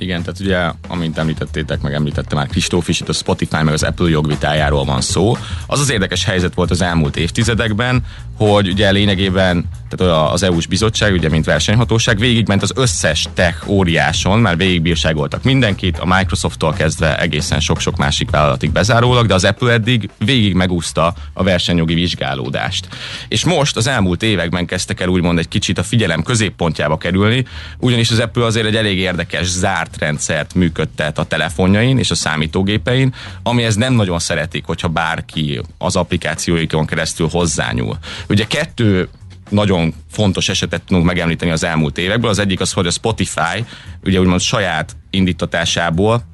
Igen, 0.00 0.22
tehát 0.22 0.40
ugye, 0.40 0.70
amint 0.88 1.18
említettétek, 1.18 1.80
meg 1.80 1.94
említette 1.94 2.34
már 2.34 2.46
Kristóf 2.46 2.88
is, 2.88 3.00
itt 3.00 3.08
a 3.08 3.12
Spotify 3.12 3.62
meg 3.62 3.74
az 3.74 3.82
Apple 3.82 4.08
jogvitájáról 4.08 4.84
van 4.84 5.00
szó. 5.00 5.36
Az 5.66 5.80
az 5.80 5.90
érdekes 5.90 6.24
helyzet 6.24 6.54
volt 6.54 6.70
az 6.70 6.82
elmúlt 6.82 7.16
évtizedekben, 7.16 8.04
hogy 8.46 8.68
ugye 8.68 8.90
lényegében 8.90 9.68
tehát 9.90 10.32
az 10.32 10.42
EU-s 10.42 10.66
bizottság, 10.66 11.12
ugye 11.12 11.28
mint 11.28 11.44
versenyhatóság, 11.44 12.18
végigment 12.18 12.62
az 12.62 12.72
összes 12.74 13.28
tech 13.34 13.68
óriáson, 13.68 14.38
már 14.38 14.56
végigbírságoltak 14.56 15.42
mindenkit, 15.42 15.98
a 15.98 16.16
Microsofttól 16.16 16.72
kezdve 16.72 17.18
egészen 17.18 17.60
sok-sok 17.60 17.96
másik 17.96 18.30
vállalatig 18.30 18.70
bezárólag, 18.70 19.26
de 19.26 19.34
az 19.34 19.44
Apple 19.44 19.72
eddig 19.72 20.10
végig 20.18 20.54
megúszta 20.54 21.14
a 21.32 21.42
versenyjogi 21.42 21.94
vizsgálódást. 21.94 22.88
És 23.28 23.44
most 23.44 23.76
az 23.76 23.86
elmúlt 23.86 24.22
években 24.22 24.66
kezdtek 24.66 25.00
el 25.00 25.08
úgymond 25.08 25.38
egy 25.38 25.48
kicsit 25.48 25.78
a 25.78 25.82
figyelem 25.82 26.22
középpontjába 26.22 26.98
kerülni, 26.98 27.44
ugyanis 27.78 28.10
az 28.10 28.18
Apple 28.18 28.44
azért 28.44 28.66
egy 28.66 28.76
elég 28.76 28.98
érdekes 28.98 29.46
zárt 29.46 29.98
rendszert 29.98 30.54
működtet 30.54 31.18
a 31.18 31.24
telefonjain 31.24 31.98
és 31.98 32.10
a 32.10 32.14
számítógépein, 32.14 33.14
amihez 33.42 33.74
nem 33.74 33.92
nagyon 33.92 34.18
szeretik, 34.18 34.64
hogyha 34.64 34.88
bárki 34.88 35.60
az 35.78 35.96
applikációikon 35.96 36.86
keresztül 36.86 37.28
hozzányúl. 37.28 37.98
Ugye 38.30 38.44
kettő 38.44 39.08
nagyon 39.48 39.94
fontos 40.10 40.48
esetet 40.48 40.82
tudunk 40.82 41.06
megemlíteni 41.06 41.50
az 41.50 41.64
elmúlt 41.64 41.98
évekből. 41.98 42.30
Az 42.30 42.38
egyik 42.38 42.60
az, 42.60 42.72
hogy 42.72 42.86
a 42.86 42.90
Spotify 42.90 43.64
ugye 44.04 44.20
úgymond 44.20 44.40
saját 44.40 44.96
indítatásából 45.10 46.24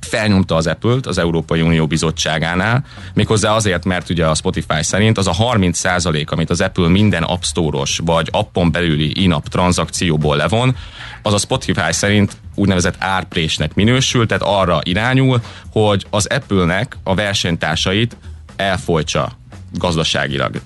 felnyomta 0.00 0.54
az 0.54 0.66
Apple-t 0.66 1.06
az 1.06 1.18
Európai 1.18 1.60
Unió 1.60 1.86
bizottságánál, 1.86 2.84
méghozzá 3.14 3.54
azért, 3.54 3.84
mert 3.84 4.10
ugye 4.10 4.26
a 4.26 4.34
Spotify 4.34 4.82
szerint 4.82 5.18
az 5.18 5.26
a 5.26 5.32
30% 5.32 6.28
amit 6.28 6.50
az 6.50 6.60
Apple 6.60 6.88
minden 6.88 7.22
App 7.22 7.42
Store-os 7.42 8.00
vagy 8.04 8.28
appon 8.32 8.70
belüli 8.70 9.22
in-app 9.22 9.44
tranzakcióból 9.44 10.36
levon, 10.36 10.76
az 11.22 11.32
a 11.32 11.38
Spotify 11.38 11.92
szerint 11.92 12.36
úgynevezett 12.54 12.96
árprésnek 12.98 13.74
minősül, 13.74 14.26
tehát 14.26 14.42
arra 14.42 14.80
irányul, 14.82 15.40
hogy 15.70 16.06
az 16.10 16.26
Apple-nek 16.26 16.96
a 17.02 17.14
versenytársait 17.14 18.16
elfolytsa 18.56 19.32
gazdaságilag 19.72 20.60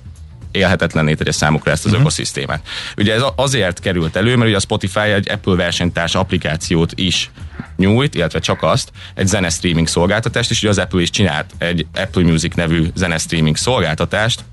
élhetetlenné 0.52 1.14
tegye 1.14 1.33
számukra 1.33 1.71
ezt 1.71 1.85
az 1.85 1.90
uh-huh. 1.90 2.00
ökoszisztémát. 2.00 2.66
Ugye 2.97 3.14
ez 3.14 3.23
azért 3.35 3.80
került 3.80 4.16
elő, 4.16 4.37
mert 4.37 4.49
ugye 4.49 4.57
a 4.57 4.61
Spotify 4.61 4.99
egy 5.00 5.30
Apple 5.30 5.54
versenytárs 5.54 6.14
applikációt 6.14 6.92
is 6.95 7.30
nyújt, 7.76 8.14
illetve 8.14 8.38
csak 8.38 8.62
azt, 8.62 8.90
egy 9.14 9.26
zene 9.26 9.49
streaming 9.49 9.87
szolgáltatást, 9.87 10.50
és 10.50 10.59
ugye 10.61 10.69
az 10.69 10.78
Apple 10.78 11.00
is 11.00 11.11
csinált 11.11 11.47
egy 11.59 11.87
Apple 11.95 12.23
Music 12.23 12.54
nevű 12.54 12.87
zene 12.95 13.19
streaming 13.19 13.57
szolgáltatást, 13.57 14.45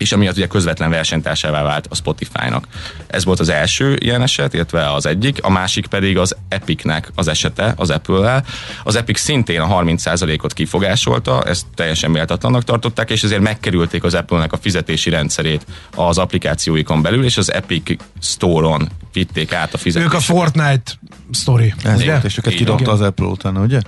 és 0.00 0.12
amiatt 0.12 0.36
ugye 0.36 0.46
közvetlen 0.46 0.90
versenytársává 0.90 1.62
vált 1.62 1.86
a 1.90 1.94
Spotify-nak. 1.94 2.66
Ez 3.06 3.24
volt 3.24 3.40
az 3.40 3.48
első 3.48 3.96
ilyen 4.00 4.22
eset, 4.22 4.54
illetve 4.54 4.92
az 4.92 5.06
egyik, 5.06 5.38
a 5.42 5.50
másik 5.50 5.86
pedig 5.86 6.18
az 6.18 6.36
Epicnek 6.48 7.10
az 7.14 7.28
esete 7.28 7.74
az 7.76 7.90
Apple-lel. 7.90 8.44
Az 8.84 8.96
Epic 8.96 9.20
szintén 9.20 9.60
a 9.60 9.82
30%-ot 9.82 10.52
kifogásolta, 10.52 11.42
ezt 11.42 11.66
teljesen 11.74 12.10
méltatlannak 12.10 12.64
tartották, 12.64 13.10
és 13.10 13.22
ezért 13.22 13.40
megkerülték 13.40 14.04
az 14.04 14.14
Apple-nek 14.14 14.52
a 14.52 14.56
fizetési 14.56 15.10
rendszerét 15.10 15.66
az 15.94 16.18
applikációikon 16.18 17.02
belül, 17.02 17.24
és 17.24 17.36
az 17.36 17.52
Epic 17.52 17.96
Store-on 18.20 18.88
vitték 19.12 19.52
át 19.52 19.74
a 19.74 19.78
fizetést. 19.78 20.12
Ők 20.12 20.18
a 20.18 20.20
Fortnite 20.20 20.92
sztori. 21.30 21.74
Ez 21.84 22.00
ugye? 22.00 22.10
volt, 22.10 22.24
és 22.24 22.38
őket 22.38 22.54
kidobta 22.54 22.92
az 22.92 23.00
Apple 23.00 23.26
utána, 23.26 23.60
ugye? 23.60 23.80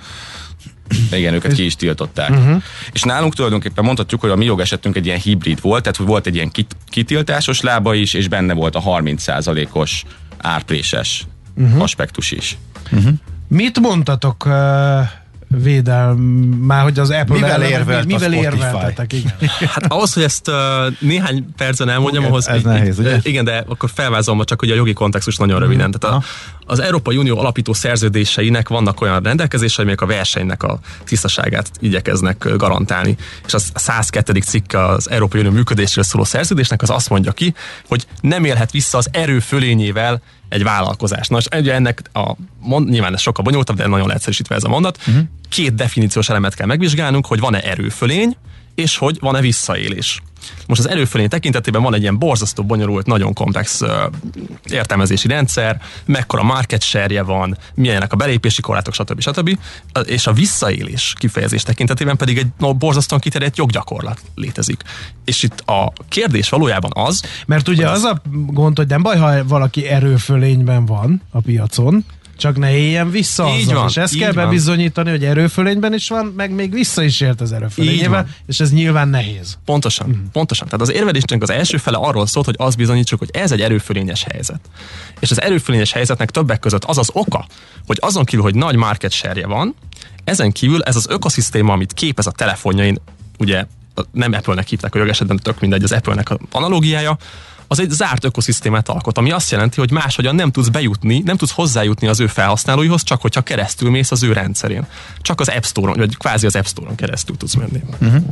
Igen, 1.13 1.35
őket 1.35 1.53
ki 1.53 1.65
is 1.65 1.77
tiltották. 1.77 2.31
Uh-huh. 2.31 2.63
És 2.93 3.03
nálunk 3.03 3.35
tulajdonképpen 3.35 3.85
mondhatjuk, 3.85 4.21
hogy 4.21 4.31
a 4.31 4.37
mi 4.37 4.45
jogesetünk 4.45 4.97
egy 4.97 5.07
ilyen 5.07 5.19
hibrid 5.19 5.61
volt, 5.61 5.83
tehát 5.83 5.97
hogy 5.97 6.07
volt 6.07 6.27
egy 6.27 6.35
ilyen 6.35 6.51
kit- 6.51 6.77
kitiltásos 6.89 7.61
lába 7.61 7.95
is, 7.95 8.15
és 8.15 8.29
benne 8.29 8.55
volt 8.55 8.77
a 8.77 8.81
30%-os 8.81 10.05
árpréses 10.39 11.27
uh-huh. 11.57 11.83
aspektus 11.83 12.31
is. 12.31 12.59
Mit 13.49 13.81
mondtatok 13.81 14.47
uh, 14.47 14.53
védelm, 15.63 16.19
már 16.67 16.83
hogy 16.83 16.99
az 16.99 17.11
Apple 17.11 17.35
Mivel 17.35 17.51
ellen, 17.51 17.71
érvelt 17.71 18.05
a 18.05 18.07
mivel 18.07 18.31
Spotify? 18.31 18.45
érveltetek, 18.45 19.13
igen. 19.13 19.33
Hát 19.75 19.85
ahhoz, 19.87 20.13
hogy 20.13 20.23
ezt 20.23 20.49
uh, 20.49 20.55
néhány 20.99 21.47
percen 21.57 21.89
elmondjam, 21.89 22.23
Igen, 22.23 22.33
ahhoz... 22.33 22.49
ez 22.49 22.63
nehéz, 22.63 22.99
ugye? 22.99 23.19
Igen, 23.23 23.45
de 23.45 23.65
akkor 23.69 23.91
felvázolom 23.95 24.45
csak 24.45 24.63
ugye 24.63 24.73
a 24.73 24.77
jogi 24.77 24.93
kontextus 24.93 25.37
nagyon 25.37 25.59
röviden. 25.59 25.91
Tehát 25.91 26.17
a, 26.17 26.23
az 26.73 26.81
Európai 26.81 27.17
Unió 27.17 27.39
alapító 27.39 27.73
szerződéseinek 27.73 28.69
vannak 28.69 29.01
olyan 29.01 29.23
rendelkezései, 29.23 29.83
amelyek 29.83 30.01
a 30.01 30.07
versenynek 30.07 30.63
a 30.63 30.79
tisztaságát 31.05 31.71
igyekeznek 31.79 32.49
garantálni. 32.57 33.17
És 33.47 33.55
az 33.55 33.73
102. 33.75 34.41
cikk 34.41 34.73
az 34.73 35.11
Európai 35.11 35.41
Unió 35.41 35.53
működésről 35.53 36.05
szóló 36.05 36.25
szerződésnek 36.25 36.83
az 36.83 36.91
azt 36.91 37.09
mondja 37.09 37.33
ki, 37.33 37.55
hogy 37.89 38.07
nem 38.21 38.45
élhet 38.45 38.71
vissza 38.71 38.99
az 38.99 39.09
erő 39.11 39.39
fölényével 39.39 40.23
egy 40.49 40.63
vállalkozás. 40.63 41.29
Na, 41.29 41.39
és 41.39 41.47
ugye 41.53 41.75
ennek 41.75 42.03
a, 42.13 42.33
mond, 42.61 42.89
nyilván 42.89 43.15
ez 43.15 43.21
sokkal 43.21 43.45
bonyolultabb, 43.45 43.77
de 43.77 43.87
nagyon 43.87 44.07
leegyszerűsítve 44.07 44.55
ez 44.55 44.65
a 44.65 44.69
mondat. 44.69 44.99
Uh-huh. 45.07 45.23
Két 45.49 45.75
definíciós 45.75 46.29
elemet 46.29 46.55
kell 46.55 46.67
megvizsgálnunk, 46.67 47.27
hogy 47.27 47.41
van-e 47.41 47.61
erőfölény, 47.61 48.37
és 48.75 48.97
hogy 48.97 49.17
van-e 49.21 49.41
visszaélés. 49.41 50.23
Most 50.67 50.81
az 50.81 50.89
erőfölény 50.89 51.29
tekintetében 51.29 51.83
van 51.83 51.95
egy 51.95 52.01
ilyen 52.01 52.19
borzasztó 52.19 52.65
bonyolult, 52.65 53.07
nagyon 53.07 53.33
komplex 53.33 53.81
uh, 53.81 53.91
értelmezési 54.71 55.29
rendszer, 55.29 55.81
mekkora 56.05 56.43
market 56.43 56.83
share 56.83 57.23
van, 57.23 57.59
milyenek 57.75 58.13
a 58.13 58.17
belépési 58.17 58.61
korlátok, 58.61 58.95
stb. 58.95 59.21
stb. 59.21 59.59
És 60.05 60.27
a 60.27 60.33
visszaélés 60.33 61.15
kifejezés 61.19 61.63
tekintetében 61.63 62.17
pedig 62.17 62.39
egy 62.39 62.47
no, 62.59 62.75
borzasztóan 62.75 63.21
kiterjedt 63.21 63.57
joggyakorlat 63.57 64.21
létezik. 64.35 64.83
És 65.25 65.43
itt 65.43 65.61
a 65.61 65.93
kérdés 66.09 66.49
valójában 66.49 66.91
az, 66.95 67.23
Mert 67.47 67.69
ugye 67.69 67.89
az 67.89 68.03
a 68.03 68.23
gond, 68.47 68.77
hogy 68.77 68.89
nem 68.89 69.03
baj, 69.03 69.17
ha 69.17 69.45
valaki 69.45 69.87
erőfölényben 69.87 70.87
van 70.87 71.23
a 71.31 71.41
piacon, 71.41 72.05
csak 72.37 72.59
ne 72.59 72.77
éljen 72.77 73.11
vissza 73.11 73.49
Így 73.49 73.61
azzal. 73.61 73.75
van, 73.75 73.89
és 73.89 73.97
ezt 73.97 74.19
kell 74.19 74.33
van. 74.33 74.45
bebizonyítani, 74.45 75.11
hogy 75.11 75.25
erőfölényben 75.25 75.95
is 75.95 76.09
van, 76.09 76.33
meg 76.37 76.51
még 76.51 76.73
vissza 76.73 77.03
is 77.03 77.21
ért 77.21 77.41
az 77.41 77.53
erőfölényével, 77.53 78.29
és 78.47 78.61
ez 78.61 78.73
nyilván 78.73 79.09
nehéz. 79.09 79.59
Pontosan, 79.65 80.09
mm. 80.09 80.25
pontosan. 80.33 80.67
Tehát 80.67 80.81
az 80.81 80.93
érvelésnek 80.93 81.43
az 81.43 81.51
első 81.51 81.77
fele 81.77 81.97
arról 81.97 82.27
szólt, 82.27 82.47
hogy 82.47 82.55
azt 82.59 82.77
bizonyítsuk, 82.77 83.19
hogy 83.19 83.31
ez 83.33 83.53
egy 83.53 83.61
erőfölényes 83.61 84.25
helyzet. 84.31 84.61
És 85.21 85.31
az 85.31 85.41
erőfölényes 85.41 85.93
helyzetnek 85.93 86.31
többek 86.31 86.61
között 86.61 86.85
az 86.85 86.99
az 86.99 87.11
oka, 87.13 87.47
hogy 87.87 87.99
azon 88.01 88.25
kívül, 88.25 88.45
hogy 88.45 88.55
nagy 88.55 88.77
market 88.77 89.13
share 89.13 89.47
van, 89.47 89.75
ezen 90.25 90.53
kívül 90.53 90.83
ez 90.83 90.97
az 90.97 91.07
ökoszisztéma, 91.09 91.73
amit 91.73 91.93
képez 91.93 92.27
a 92.27 92.31
telefonjain, 92.31 92.99
ugye 93.39 93.65
nem 94.13 94.33
Apple-nek 94.33 94.69
hívták, 94.69 94.93
hogy 94.93 95.01
jogesetben 95.01 95.37
tök 95.43 95.61
mindegy, 95.61 95.83
az 95.83 95.93
Apple-nek 95.93 96.31
a 96.31 96.39
analógiája, 96.51 97.17
az 97.73 97.81
egy 97.81 97.91
zárt 97.91 98.25
ökoszisztémát 98.25 98.89
alkot, 98.89 99.19
ami 99.19 99.31
azt 99.31 99.51
jelenti, 99.51 99.81
hogy 99.81 99.91
máshogyan 99.91 100.35
nem 100.35 100.51
tudsz 100.51 100.69
bejutni, 100.69 101.23
nem 101.25 101.37
tudsz 101.37 101.53
hozzájutni 101.53 102.07
az 102.07 102.21
ő 102.21 102.27
felhasználóihoz, 102.27 103.03
csak 103.03 103.21
hogyha 103.21 103.41
keresztül 103.41 103.91
mész 103.91 104.11
az 104.11 104.23
ő 104.23 104.33
rendszerén. 104.33 104.87
Csak 105.21 105.41
az 105.41 105.49
App 105.49 105.63
Store-on, 105.63 105.97
vagy 105.99 106.17
kvázi 106.17 106.47
az 106.47 106.57
App 106.57 106.65
Store-on 106.65 106.95
keresztül 106.95 107.37
tudsz 107.37 107.55
menni. 107.55 107.83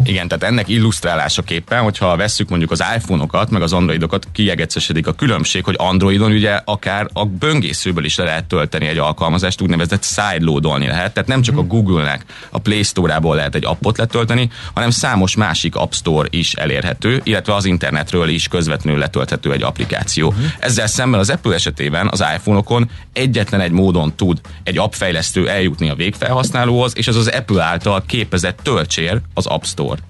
Igen, 0.02 0.28
tehát 0.28 0.44
ennek 0.44 0.68
illusztrálásaképpen, 0.68 1.82
hogyha 1.82 2.16
vesszük 2.16 2.49
mondjuk 2.49 2.70
az 2.70 2.82
iPhone-okat, 2.97 3.50
meg 3.50 3.62
az 3.62 3.73
Androidokat, 3.73 4.28
kiegecesedik 4.32 5.06
a 5.06 5.12
különbség, 5.12 5.64
hogy 5.64 5.75
Androidon 5.78 6.32
ugye 6.32 6.61
akár 6.64 7.09
a 7.12 7.25
böngészőből 7.25 8.04
is 8.04 8.16
le 8.16 8.25
lehet 8.25 8.44
tölteni 8.44 8.87
egy 8.87 8.99
alkalmazást, 8.99 9.61
úgynevezett 9.61 10.04
sideloadolni 10.04 10.87
lehet. 10.87 11.12
Tehát 11.12 11.28
nem 11.28 11.42
csak 11.42 11.56
a 11.56 11.62
Google-nek 11.62 12.25
a 12.50 12.59
Play 12.59 12.82
Store-ából 12.82 13.37
lehet 13.37 13.54
egy 13.54 13.64
appot 13.64 13.99
letölteni, 13.99 14.50
hanem 14.75 14.90
számos 14.90 15.37
másik 15.37 15.75
App 15.76 15.92
Store 15.92 16.28
is 16.30 16.52
elérhető, 16.52 17.20
illetve 17.25 17.54
az 17.54 17.64
internetről 17.64 18.28
is 18.28 18.49
közvetlenül 18.49 18.99
letölthető 19.00 19.28
egy 19.30 19.62
applikáció. 19.62 20.34
Ezzel 20.58 20.87
szemben 20.87 21.20
az 21.20 21.30
Apple 21.30 21.54
esetében 21.54 22.08
az 22.10 22.25
iPhone-okon 22.37 22.90
egyetlen 23.12 23.60
egy 23.60 23.70
módon 23.70 24.14
tud 24.16 24.40
egy 24.62 24.78
appfejlesztő 24.78 25.49
eljutni 25.49 25.88
a 25.88 25.94
végfelhasználóhoz, 25.94 26.92
és 26.96 27.06
ez 27.08 27.16
az 27.16 27.26
Apple 27.28 27.62
által 27.62 28.02
képezett 28.06 28.60
töltsér 28.62 29.20
az 29.34 29.46
App 29.46 29.62
Store. 29.62 30.00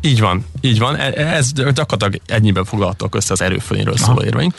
Így 0.00 0.20
van, 0.20 0.44
így 0.60 0.78
van. 0.78 0.96
E- 0.96 1.12
Ez 1.34 1.52
gyakorlatilag 1.52 2.20
ennyiben 2.26 2.64
foglaltak 2.64 3.14
össze 3.14 3.32
az 3.32 3.40
erőfölényről 3.40 3.96
szóló 3.96 4.22
érveink. 4.22 4.54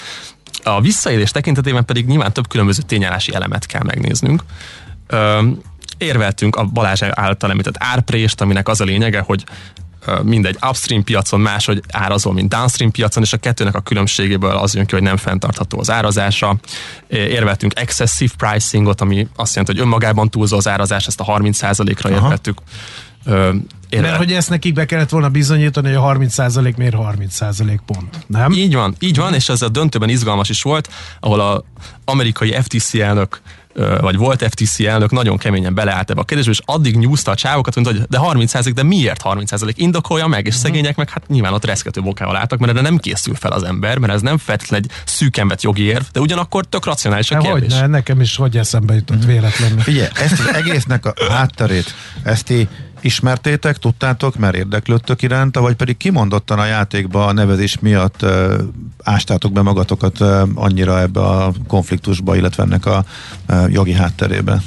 A 0.63 0.81
visszaélés 0.81 1.31
tekintetében 1.31 1.85
pedig 1.85 2.05
nyilván 2.05 2.33
több 2.33 2.47
különböző 2.47 2.81
tényállási 2.81 3.33
elemet 3.33 3.65
kell 3.65 3.83
megnéznünk. 3.83 4.43
Érveltünk 5.97 6.55
a 6.55 6.63
Balázs 6.63 7.01
által 7.01 7.49
említett 7.49 7.75
árprést, 7.77 8.41
aminek 8.41 8.67
az 8.67 8.81
a 8.81 8.83
lényege, 8.83 9.19
hogy 9.19 9.43
mindegy 10.23 10.57
upstream 10.69 11.03
piacon 11.03 11.39
máshogy 11.39 11.81
árazol, 11.91 12.33
mint 12.33 12.49
downstream 12.49 12.91
piacon, 12.91 13.23
és 13.23 13.33
a 13.33 13.37
kettőnek 13.37 13.75
a 13.75 13.79
különbségéből 13.81 14.55
az 14.55 14.75
jön 14.75 14.85
ki, 14.85 14.93
hogy 14.93 15.03
nem 15.03 15.17
fenntartható 15.17 15.79
az 15.79 15.89
árazása. 15.89 16.55
Érveltünk 17.07 17.79
excessive 17.79 18.33
pricingot, 18.37 19.01
ami 19.01 19.27
azt 19.35 19.55
jelenti, 19.55 19.77
hogy 19.77 19.85
önmagában 19.85 20.29
túlzó 20.29 20.57
az 20.57 20.67
árazás, 20.67 21.07
ezt 21.07 21.19
a 21.19 21.25
30%-ra 21.25 22.09
érvettük. 22.09 22.57
Ö, 23.25 23.53
Mert 23.89 24.15
hogy 24.15 24.33
ezt 24.33 24.49
nekik 24.49 24.73
be 24.73 24.85
kellett 24.85 25.09
volna 25.09 25.29
bizonyítani, 25.29 25.87
hogy 25.87 25.95
a 25.95 26.17
30% 26.19 26.75
miért 26.75 26.95
30% 26.97 27.79
pont. 27.85 28.25
Nem? 28.27 28.51
Így 28.51 28.73
van, 28.73 28.95
így 28.99 29.17
van, 29.17 29.33
és 29.33 29.49
ez 29.49 29.61
a 29.61 29.69
döntőben 29.69 30.09
izgalmas 30.09 30.49
is 30.49 30.61
volt, 30.61 30.89
ahol 31.19 31.39
a 31.39 31.63
amerikai 32.05 32.55
FTC 32.61 32.93
elnök 32.93 33.41
vagy 34.01 34.17
volt 34.17 34.43
FTC 34.49 34.79
elnök 34.79 35.11
nagyon 35.11 35.37
keményen 35.37 35.73
beleállt 35.73 36.09
ebbe 36.09 36.21
a 36.21 36.23
kérdésbe, 36.23 36.51
és 36.51 36.59
addig 36.65 36.97
nyúzta 36.97 37.31
a 37.31 37.35
csávokat, 37.35 37.75
mondta, 37.75 37.93
hogy 37.93 38.03
de 38.09 38.17
30% 38.21 38.71
de 38.73 38.83
miért 38.83 39.21
30% 39.23 39.71
Indokolja 39.75 40.27
meg, 40.27 40.47
és 40.47 40.55
szegények 40.55 40.95
meg 40.95 41.09
hát 41.09 41.27
nyilván 41.27 41.53
ott 41.53 41.65
reszkető 41.65 42.01
bokával 42.01 42.35
álltak, 42.35 42.59
mert 42.59 42.71
erre 42.71 42.81
nem 42.81 42.97
készül 42.97 43.35
fel 43.35 43.51
az 43.51 43.63
ember, 43.63 43.97
mert 43.97 44.13
ez 44.13 44.21
nem 44.21 44.37
feltétlenül 44.37 44.85
egy 44.85 44.97
szűkenvet 45.05 45.63
jogi 45.63 45.83
érv, 45.83 46.03
de 46.11 46.19
ugyanakkor 46.19 46.65
tök 46.65 46.85
racionális 46.85 47.31
a 47.31 47.35
hogy 47.35 47.45
kérdés. 47.45 47.79
ne, 47.79 47.87
nekem 47.87 48.21
is 48.21 48.35
hogy 48.35 48.57
eszembe 48.57 48.93
jutott 48.93 49.25
véletlenül. 49.25 49.79
Figyelj, 49.79 50.07
ezt 50.15 50.39
az 50.39 50.53
egésznek 50.53 51.05
a 51.05 51.13
hátterét, 51.29 51.95
ezt 52.23 52.45
ti 52.45 52.67
ismertétek, 53.01 53.77
tudtátok, 53.77 54.35
mert 54.35 54.55
érdeklődtök 54.55 55.21
iránta, 55.21 55.61
vagy 55.61 55.75
pedig 55.75 55.97
kimondottan 55.97 56.59
a 56.59 56.65
játékba 56.65 57.25
a 57.25 57.33
nevezés 57.33 57.79
miatt 57.79 58.21
uh, 58.21 58.53
ástátok 59.03 59.51
be 59.51 59.61
magatokat 59.61 60.19
uh, 60.19 60.41
annyira 60.55 61.01
ebbe 61.01 61.19
a 61.19 61.51
konfliktusba, 61.67 62.35
illetve 62.35 62.63
ennek 62.63 62.85
a 62.85 63.05
uh, 63.49 63.71
jogi 63.71 63.93
hátterébe? 63.93 64.61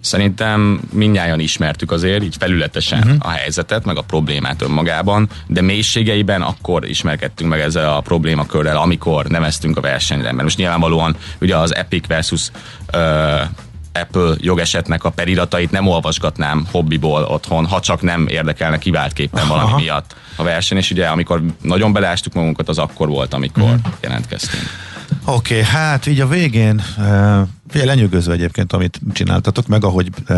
Szerintem 0.00 0.80
mindnyájan 0.92 1.40
ismertük 1.40 1.90
azért, 1.90 2.22
így 2.22 2.36
felületesen 2.38 2.98
uh-huh. 2.98 3.16
a 3.18 3.28
helyzetet, 3.28 3.84
meg 3.84 3.96
a 3.96 4.02
problémát 4.02 4.62
önmagában, 4.62 5.28
de 5.46 5.60
mélységeiben 5.60 6.42
akkor 6.42 6.88
ismerkedtünk 6.88 7.50
meg 7.50 7.60
ezzel 7.60 7.96
a 7.96 8.00
problémakörrel, 8.00 8.76
amikor 8.76 9.26
neveztünk 9.26 9.76
a 9.76 9.80
versenyre. 9.80 10.32
Mert 10.32 10.42
most 10.42 10.56
nyilvánvalóan 10.56 11.16
ugye 11.40 11.56
az 11.56 11.74
Epic 11.74 12.06
versus 12.06 12.50
uh, 12.94 13.40
Apple 13.92 14.34
jogesetnek 14.38 15.04
a 15.04 15.10
periratait 15.10 15.70
nem 15.70 15.86
olvasgatnám 15.86 16.66
hobbiból 16.70 17.22
otthon, 17.22 17.66
ha 17.66 17.80
csak 17.80 18.02
nem 18.02 18.26
érdekelne 18.28 18.78
kiváltképpen 18.78 19.48
valami 19.48 19.68
Aha. 19.68 19.78
miatt 19.78 20.16
a 20.36 20.42
verseny, 20.42 20.78
és 20.78 20.90
ugye 20.90 21.06
amikor 21.06 21.42
nagyon 21.62 21.92
beleástuk 21.92 22.32
magunkat, 22.32 22.68
az 22.68 22.78
akkor 22.78 23.08
volt, 23.08 23.34
amikor 23.34 23.62
uh-huh. 23.62 23.92
jelentkeztünk. 24.00 24.62
Oké, 25.24 25.54
okay, 25.54 25.66
hát 25.72 26.06
így 26.06 26.20
a 26.20 26.28
végén, 26.28 26.82
uh, 26.98 27.04
figyelj, 27.68 27.88
lenyűgöző 27.88 28.32
egyébként, 28.32 28.72
amit 28.72 29.00
csináltatok, 29.12 29.66
meg 29.66 29.84
ahogy 29.84 30.08
uh, 30.28 30.36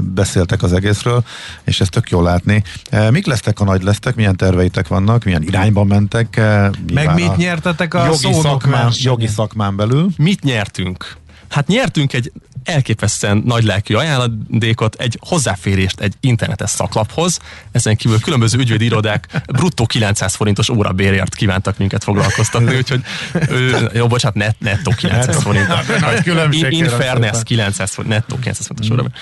beszéltek 0.00 0.62
az 0.62 0.72
egészről, 0.72 1.24
és 1.64 1.80
ezt 1.80 1.90
tök 1.90 2.10
jól 2.10 2.22
látni. 2.22 2.62
Uh, 2.92 3.10
mik 3.10 3.26
lesztek, 3.26 3.60
a 3.60 3.64
nagy 3.64 3.82
lesztek, 3.82 4.14
milyen 4.14 4.36
terveitek 4.36 4.88
vannak, 4.88 5.24
milyen 5.24 5.42
irányba 5.42 5.84
mentek? 5.84 6.34
Uh, 6.38 6.44
Meg 6.92 7.14
mit 7.14 7.28
a 7.28 7.34
nyertetek 7.36 7.94
a 7.94 8.04
jogi 8.04 8.40
szakmán, 8.42 8.92
jogi 8.94 9.26
szakmán 9.26 9.76
belül? 9.76 10.08
Mit 10.16 10.42
nyertünk? 10.42 11.16
Hát 11.48 11.66
nyertünk 11.66 12.12
egy 12.12 12.32
elképesztően 12.64 13.42
nagy 13.44 13.64
lelkű 13.64 13.94
ajánladékot, 13.94 14.94
egy 14.94 15.18
hozzáférést 15.20 16.00
egy 16.00 16.14
internetes 16.20 16.70
szaklaphoz, 16.70 17.38
ezen 17.72 17.96
kívül 17.96 18.20
különböző 18.20 18.58
ügyvédi 18.58 18.84
irodák 18.84 19.42
bruttó 19.46 19.86
900 19.86 20.34
forintos 20.34 20.68
órabérért 20.68 21.34
kívántak 21.34 21.78
minket 21.78 22.04
foglalkoztatni, 22.04 22.76
úgyhogy 22.76 23.00
ö, 23.48 23.88
jó, 23.92 24.06
bocsánat, 24.06 24.36
net, 24.36 24.56
nettó 24.58 24.90
900 24.90 25.42
forint. 25.42 25.68
Nagy 26.00 26.22
különbség, 26.22 26.72
In, 26.72 26.84
in 26.84 26.90
fairness 26.90 27.30
szépen. 27.30 27.42
900 27.44 27.90
forint, 27.90 28.14
nettó 28.14 28.38
900 28.38 28.66
forintos 28.66 28.90
órabér. 28.90 29.12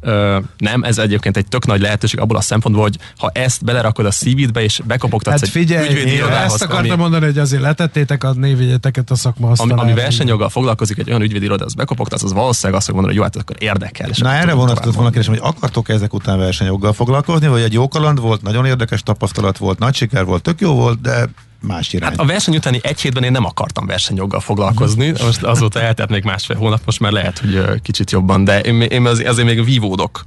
Ö, 0.00 0.38
nem, 0.58 0.82
ez 0.82 0.98
egyébként 0.98 1.36
egy 1.36 1.46
tök 1.46 1.66
nagy 1.66 1.80
lehetőség 1.80 2.20
abból 2.20 2.36
a 2.36 2.40
szempontból, 2.40 2.82
hogy 2.84 2.96
ha 3.18 3.30
ezt 3.34 3.64
belerakod 3.64 4.06
a 4.06 4.10
CV-dbe 4.10 4.62
és 4.62 4.80
bekopogtatsz 4.84 5.34
Hát 5.34 5.42
egy 5.42 5.48
figyelj, 5.48 5.88
ügyvédi 5.88 6.10
én 6.10 6.16
irodához, 6.16 6.52
ezt 6.52 6.62
akartam 6.62 6.90
ami- 6.90 7.00
mondani, 7.00 7.24
hogy 7.24 7.38
azért 7.38 7.62
letettétek 7.62 8.24
a 8.24 8.32
névjegyeteket 8.32 9.10
a 9.10 9.14
szakma 9.14 9.42
ami, 9.44 9.52
asztalára. 9.52 9.82
ami 9.82 9.92
versenyjoggal 9.94 10.48
foglalkozik, 10.48 10.98
egy 10.98 11.08
olyan 11.08 11.22
ügyvédi 11.22 11.44
iroda, 11.44 11.64
az 11.64 11.74
bekopogtatsz, 11.74 12.22
az 12.22 12.32
valószínűleg 12.32 12.76
azt 12.78 12.86
fog 12.86 12.96
mondani, 12.96 13.18
hogy 13.18 13.26
jó, 13.26 13.30
hát 13.32 13.44
akkor 13.44 13.62
érdekel. 13.62 14.08
És 14.08 14.18
Na 14.18 14.32
erre 14.32 14.52
vonatkozott 14.52 14.94
volna 14.94 15.10
kérdésem, 15.10 15.34
hogy 15.42 15.52
akartok 15.54 15.88
ezek 15.88 16.14
után 16.14 16.38
versenyjoggal 16.38 16.92
foglalkozni, 16.92 17.46
vagy 17.48 17.62
egy 17.62 17.72
jó 17.72 17.88
kaland 17.88 18.20
volt, 18.20 18.42
nagyon 18.42 18.66
érdekes 18.66 19.02
tapasztalat 19.02 19.58
volt, 19.58 19.78
nagy 19.78 19.94
siker 19.94 20.24
volt, 20.24 20.42
tök 20.42 20.60
jó 20.60 20.74
volt, 20.74 21.00
de 21.00 21.28
más 21.62 21.92
irány. 21.92 22.10
Hát 22.10 22.20
a 22.20 22.24
verseny 22.24 22.56
utáni 22.56 22.80
egy 22.82 23.00
hétben 23.00 23.22
én 23.22 23.32
nem 23.32 23.44
akartam 23.44 23.86
versenyjoggal 23.86 24.40
foglalkozni, 24.40 25.12
most 25.24 25.42
azóta 25.42 25.80
eltelt 25.80 26.10
még 26.10 26.24
másfél 26.24 26.56
hónap, 26.56 26.80
most 26.84 27.00
már 27.00 27.12
lehet, 27.12 27.38
hogy 27.38 27.80
kicsit 27.82 28.10
jobban, 28.10 28.44
de 28.44 28.60
én, 28.60 28.80
én 28.80 29.06
azért, 29.06 29.28
azért 29.28 29.46
még 29.46 29.64
vívódok, 29.64 30.24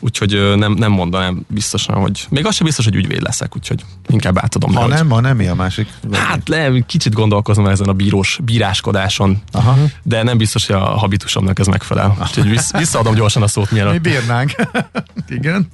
úgyhogy 0.00 0.56
nem, 0.56 0.72
nem 0.72 0.92
mondanám 0.92 1.44
biztosan, 1.48 1.94
hogy 1.96 2.26
még 2.30 2.46
az 2.46 2.54
sem 2.54 2.66
biztos, 2.66 2.84
hogy 2.84 2.94
ügyvéd 2.94 3.22
leszek, 3.22 3.56
úgyhogy 3.56 3.84
inkább 4.08 4.38
átadom. 4.38 4.74
ha 4.74 4.86
nem, 4.86 5.10
ha 5.10 5.20
nem, 5.20 5.36
mi 5.36 5.46
a 5.46 5.54
másik? 5.54 5.88
Hát 6.12 6.48
le, 6.48 6.72
kicsit 6.86 7.12
gondolkozom 7.14 7.66
ezen 7.66 7.88
a 7.88 7.92
bírós, 7.92 8.38
bíráskodáson, 8.44 9.42
Aha. 9.52 9.76
de 10.02 10.22
nem 10.22 10.36
biztos, 10.38 10.66
hogy 10.66 10.76
a 10.76 10.80
habitusomnak 10.80 11.58
ez 11.58 11.66
megfelel. 11.66 12.16
Úgyhogy 12.20 12.48
vissz, 12.50 12.72
visszaadom 12.72 13.14
gyorsan 13.14 13.42
a 13.42 13.46
szót, 13.46 13.70
Mi 13.70 13.78
mielőtt. 13.78 14.00
bírnánk. 14.00 14.54
Igen. 15.28 15.66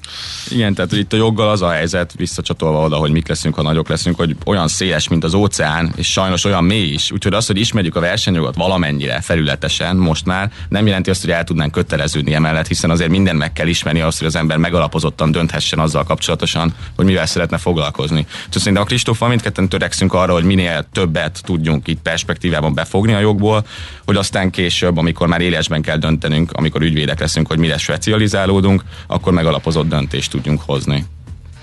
Igen, 0.51 0.75
tehát 0.75 0.91
hogy 0.91 0.99
itt 0.99 1.13
a 1.13 1.17
joggal 1.17 1.49
az 1.49 1.63
a 1.63 1.71
helyzet, 1.71 2.13
visszacsatolva 2.17 2.81
oda, 2.81 2.97
hogy 2.97 3.11
mik 3.11 3.29
leszünk, 3.29 3.55
ha 3.55 3.63
nagyok 3.63 3.89
leszünk, 3.89 4.17
hogy 4.17 4.37
olyan 4.45 4.69
széles, 4.69 5.09
mint 5.09 5.25
az 5.25 5.35
óceán, 5.35 5.93
és 5.97 6.11
sajnos 6.13 6.45
olyan 6.45 6.65
mély 6.65 6.93
is. 6.93 7.11
Úgyhogy 7.11 7.35
az, 7.35 7.47
hogy 7.47 7.59
ismerjük 7.59 7.97
a 7.97 8.01
versenyjogot 8.01 8.55
valamennyire 8.55 9.21
felületesen 9.21 9.97
most 9.97 10.25
már, 10.27 10.53
nem 10.69 10.87
jelenti 10.87 11.11
azt, 11.11 11.21
hogy 11.21 11.31
el 11.31 11.45
tudnánk 11.45 11.73
köteleződni 11.73 12.35
emellett, 12.35 12.67
hiszen 12.67 12.91
azért 12.91 13.11
mindent 13.11 13.39
meg 13.39 13.53
kell 13.53 13.67
ismerni 13.67 14.01
azt, 14.13 14.21
hogy 14.21 14.29
az 14.29 14.37
ember 14.37 14.57
megalapozottan 14.57 15.33
dönthessen 15.33 15.79
azzal 15.79 16.05
kapcsolatosan, 16.05 16.75
hogy 16.97 17.05
mivel 17.05 17.27
szeretne 17.27 17.59
foglalkozni. 17.59 18.27
Úgyhogy 18.47 18.61
szerintem 18.61 18.83
a 18.83 18.87
Kristóffal 18.87 19.29
mindketten 19.29 19.69
törekszünk 19.69 20.15
arra, 20.15 20.33
hogy 20.33 20.45
minél 20.45 20.87
többet 20.93 21.41
tudjunk 21.45 21.89
itt 21.89 22.03
perspektívában 22.03 22.75
befogni 22.75 23.13
a 23.13 23.19
jogból, 23.19 23.67
hogy 24.05 24.17
aztán 24.17 24.51
később, 24.51 24.97
amikor 24.97 25.29
már 25.29 25.41
élesben 25.41 25.83
kell 25.83 25.97
döntenünk, 25.97 26.53
amikor 26.53 26.83
ügyvédek 26.83 27.21
leszünk, 27.21 27.47
hogy 27.47 27.59
mire 27.59 27.79
specializálódunk, 27.79 28.85
akkor 29.07 29.33
megalapozott 29.33 29.89
döntést 29.89 30.31
tudjunk 30.31 30.61
hozni. 30.61 31.05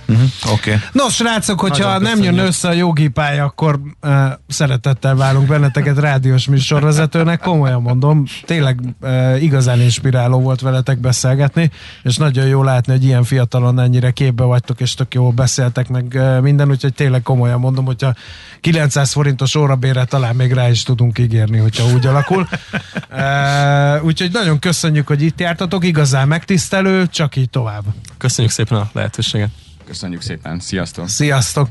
Uh-huh, 0.09 0.53
Oké. 0.53 0.73
Okay. 0.73 0.83
Nos, 0.91 1.15
srácok, 1.15 1.59
hogyha 1.59 1.83
Nagyon 1.83 2.01
nem 2.01 2.11
köszönjük. 2.11 2.35
jön 2.35 2.45
össze 2.45 2.67
a 2.67 2.71
jogi 2.71 3.07
pálya, 3.07 3.43
akkor 3.43 3.79
uh, 4.01 4.11
szeretettel 4.47 5.15
várunk 5.15 5.47
benneteket 5.47 5.97
rádiós 5.99 6.47
műsorvezetőnek. 6.47 7.39
Komolyan 7.39 7.81
mondom, 7.81 8.23
tényleg 8.45 8.79
uh, 9.01 9.43
igazán 9.43 9.81
inspiráló 9.81 10.39
volt 10.39 10.61
veletek 10.61 10.99
beszélgetni, 10.99 11.71
és 12.03 12.17
nagyon 12.17 12.45
jó 12.45 12.63
látni, 12.63 12.91
hogy 12.91 13.03
ilyen 13.03 13.23
fiatalon 13.23 13.79
ennyire 13.79 14.11
képbe 14.11 14.43
vagytok, 14.43 14.79
és 14.79 14.93
tök 14.93 15.13
jól 15.13 15.31
beszéltek 15.31 15.89
meg 15.89 16.11
uh, 16.15 16.41
minden, 16.41 16.69
úgyhogy 16.69 16.93
tényleg 16.93 17.21
komolyan 17.21 17.59
mondom, 17.59 17.85
hogyha 17.85 18.13
900 18.61 19.11
forintos 19.11 19.55
órabérre 19.55 20.05
talán 20.05 20.35
még 20.35 20.53
rá 20.53 20.69
is 20.69 20.83
tudunk 20.83 21.19
ígérni, 21.19 21.57
hogyha 21.57 21.93
úgy 21.93 22.05
alakul. 22.05 22.47
Uh, 23.11 24.05
úgyhogy 24.05 24.31
nagyon 24.31 24.59
köszönjük, 24.59 25.07
hogy 25.07 25.21
itt 25.21 25.39
jártatok, 25.39 25.85
igazán 25.85 26.27
megtisztelő, 26.27 27.07
csak 27.07 27.35
így 27.35 27.49
tovább. 27.49 27.83
Köszönjük 28.17 28.53
szépen 28.53 28.77
a 28.77 28.89
lehetőséget. 28.93 29.49
Köszönjük 29.89 30.21
szépen, 30.21 30.59
sziasztok! 30.59 31.07
Sziasztok! 31.07 31.67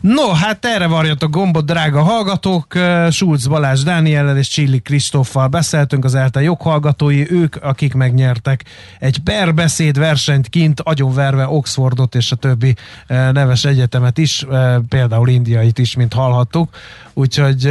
No, 0.00 0.32
hát 0.32 0.64
erre 0.64 0.86
varjatok 0.86 1.30
gombot, 1.30 1.64
drága 1.64 2.02
hallgatók. 2.02 2.78
Schulz 3.10 3.46
Balázs 3.46 3.82
Dániellel 3.82 4.38
és 4.38 4.48
Csilli 4.48 4.80
Kristóffal 4.80 5.48
beszéltünk, 5.48 6.04
az 6.04 6.14
ELTE 6.14 6.42
joghallgatói, 6.42 7.30
ők, 7.30 7.56
akik 7.56 7.94
megnyertek 7.94 8.64
egy 8.98 9.18
perbeszéd 9.18 9.98
versenyt 9.98 10.48
kint, 10.48 10.80
agyonverve 10.80 11.48
Oxfordot 11.48 12.14
és 12.14 12.32
a 12.32 12.36
többi 12.36 12.74
neves 13.06 13.64
egyetemet 13.64 14.18
is, 14.18 14.46
például 14.88 15.28
indiait 15.28 15.78
is, 15.78 15.96
mint 15.96 16.12
hallhattuk. 16.12 16.76
Úgyhogy 17.12 17.66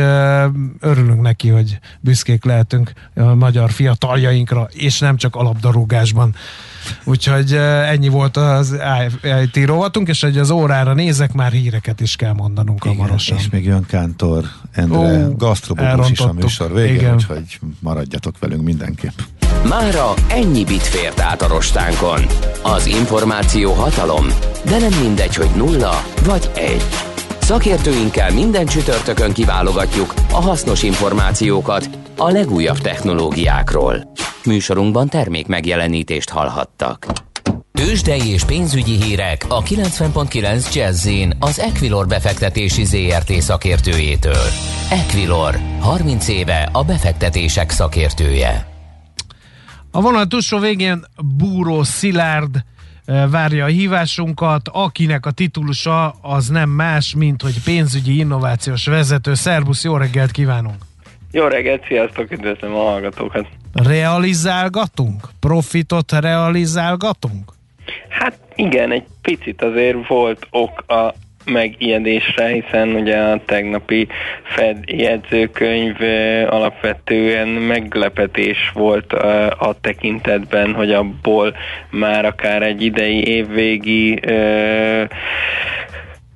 örülünk 0.80 1.22
neki, 1.22 1.50
hogy 1.50 1.80
büszkék 2.00 2.46
lehetünk 2.46 2.92
a 3.16 3.22
magyar 3.22 3.72
fiataljainkra, 3.72 4.68
és 4.72 5.00
nem 5.00 5.18
csak 5.18 5.36
alapdarúgásban. 5.36 6.36
Úgyhogy 7.04 7.54
ennyi 7.88 8.08
volt 8.08 8.38
az 8.38 8.76
IT 9.44 9.66
rovatunk, 9.66 10.08
és 10.08 10.22
hogy 10.22 10.38
az 10.38 10.50
órára 10.50 10.94
nézek, 10.94 11.34
már 11.34 11.52
híreket 11.52 12.02
is 12.02 12.16
kell 12.16 12.34
mondanunk 12.34 12.86
Igen, 12.86 12.98
hamarosan. 12.98 13.38
és 13.38 13.50
még 13.50 13.66
jön 13.66 13.86
Kántor 13.86 14.44
Endre, 14.72 14.98
Ó, 15.28 15.36
gasztrobubus 15.36 16.10
is 16.10 16.20
a 16.20 16.34
műsor 16.34 16.74
végén, 16.74 16.96
Igen. 16.96 17.14
úgyhogy 17.14 17.60
maradjatok 17.80 18.40
velünk 18.40 18.64
mindenképp. 18.64 19.20
Mára 19.68 20.14
ennyi 20.28 20.64
bit 20.64 20.82
fért 20.82 21.20
át 21.20 21.42
a 21.42 21.48
rostánkon. 21.48 22.26
Az 22.62 22.86
információ 22.86 23.74
hatalom, 23.74 24.26
de 24.66 24.78
nem 24.78 25.00
mindegy, 25.02 25.36
hogy 25.36 25.50
nulla 25.56 26.04
vagy 26.26 26.52
egy. 26.56 27.11
Szakértőinkkel 27.42 28.32
minden 28.32 28.66
csütörtökön 28.66 29.34
kiválogatjuk 29.34 30.14
a 30.32 30.42
hasznos 30.42 30.84
információkat 30.84 31.90
a 32.18 32.30
legújabb 32.30 32.78
technológiákról. 32.78 34.12
Műsorunkban 34.46 35.08
termék 35.08 35.48
megjelenítést 35.48 36.30
hallhattak. 36.30 37.06
Tőzsdei 37.72 38.30
és 38.30 38.44
pénzügyi 38.44 39.04
hírek 39.04 39.46
a 39.48 39.62
90.9 39.62 40.74
Jazzin 40.74 41.34
az 41.40 41.60
Equilor 41.60 42.08
befektetési 42.08 42.86
ZRT 42.86 43.32
szakértőjétől. 43.32 44.46
Equilor, 44.90 45.60
30 45.80 46.28
éve 46.28 46.70
a 46.72 46.84
befektetések 46.84 47.70
szakértője. 47.70 48.68
A 49.92 50.02
vonal 50.02 50.28
túlsó 50.28 50.60
végén 50.60 51.06
Búró 51.38 51.84
Szilárd 51.84 52.64
várja 53.30 53.64
a 53.64 53.68
hívásunkat, 53.68 54.68
akinek 54.72 55.26
a 55.26 55.32
titulusa 55.32 56.10
az 56.22 56.48
nem 56.48 56.70
más, 56.70 57.16
mint 57.16 57.42
hogy 57.42 57.64
pénzügyi 57.64 58.18
innovációs 58.18 58.86
vezető. 58.86 59.34
Szerbusz, 59.34 59.84
jó 59.84 59.98
reggelt 59.98 60.32
kívánunk! 60.32 60.76
Jó 61.32 61.48
reggelt, 61.48 61.86
sziasztok, 61.88 62.32
üdvözlöm 62.32 62.74
a 62.74 62.84
hallgatókat. 62.84 63.48
Realizálgatunk? 63.74 65.30
Profitot 65.40 66.12
realizálgatunk? 66.12 67.52
Hát 68.10 68.40
igen, 68.56 68.92
egy 68.92 69.06
picit 69.22 69.62
azért 69.62 70.08
volt 70.08 70.48
ok 70.50 70.84
a 70.88 71.14
megijedésre, 71.46 72.48
hiszen 72.48 72.90
ugye 72.90 73.18
a 73.18 73.42
tegnapi 73.46 74.08
Fed 74.44 74.78
jegyzőkönyv 74.86 75.96
alapvetően 76.50 77.48
meglepetés 77.48 78.72
volt 78.74 79.14
a 79.58 79.76
tekintetben, 79.82 80.74
hogy 80.74 80.92
abból 80.92 81.56
már 81.90 82.26
akár 82.26 82.62
egy 82.62 82.82
idei 82.82 83.28
évvégi 83.28 84.20
eh, 84.26 85.08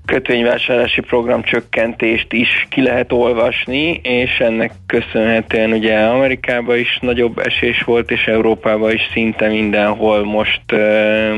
kötvényvásárlási 0.06 1.02
program 1.02 1.44
csökkentést 1.44 2.34
is 2.34 2.68
ki 2.70 2.82
lehet 2.82 3.12
olvasni, 3.12 4.00
és 4.04 4.40
ennek 4.40 4.72
köszönhetően 4.86 5.72
ugye 5.72 6.00
Amerikában 6.00 6.78
is 6.78 6.98
nagyobb 7.02 7.38
esés 7.38 7.82
volt, 7.82 8.12
és 8.12 8.26
Európában 8.28 8.92
is 8.92 9.10
szinte 9.14 9.48
mindenhol 9.48 10.24
most, 10.24 10.62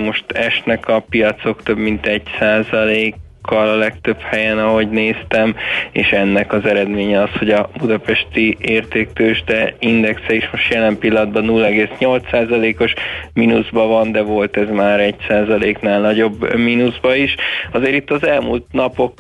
most 0.04 0.32
esnek 0.32 0.88
a 0.88 1.06
piacok 1.10 1.64
több 1.64 1.78
mint 1.78 2.06
egy 2.06 2.24
százalék 2.40 3.16
a 3.52 3.76
legtöbb 3.76 4.22
helyen, 4.22 4.58
ahogy 4.58 4.90
néztem, 4.90 5.56
és 5.92 6.10
ennek 6.10 6.54
az 6.54 6.66
eredménye 6.66 7.22
az, 7.22 7.30
hogy 7.40 7.50
a 7.50 7.70
budapesti 7.78 8.58
értéktősde 8.62 9.74
indexe 9.80 10.34
is 10.34 10.50
most 10.52 10.74
jelen 10.74 10.98
pillanatban 10.98 11.46
0,8%-os 11.48 12.94
mínuszban 13.34 13.88
van, 13.88 14.12
de 14.12 14.22
volt 14.22 14.58
ez 14.58 14.70
már 14.70 15.14
1%-nál 15.30 16.00
nagyobb 16.00 16.56
mínuszba 16.56 17.16
is. 17.16 17.36
Azért 17.72 17.94
itt 17.94 18.12
az 18.12 18.26
elmúlt 18.26 18.66
napok 18.72 19.14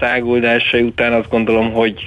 száguldásai 0.00 0.82
után 0.82 1.12
azt 1.12 1.28
gondolom, 1.28 1.72
hogy, 1.72 2.02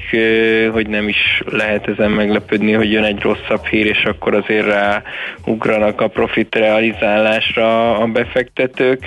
hogy 0.71 0.87
nem 0.87 1.07
is 1.07 1.41
lehet 1.45 1.87
ezen 1.87 2.11
meglepődni, 2.11 2.71
hogy 2.71 2.91
jön 2.91 3.03
egy 3.03 3.21
rosszabb 3.21 3.65
hír, 3.65 3.85
és 3.85 4.03
akkor 4.03 4.35
azért 4.35 4.67
ráugranak 4.67 6.01
a 6.01 6.07
profit 6.07 6.55
realizálásra 6.55 7.97
a 7.97 8.05
befektetők, 8.05 9.05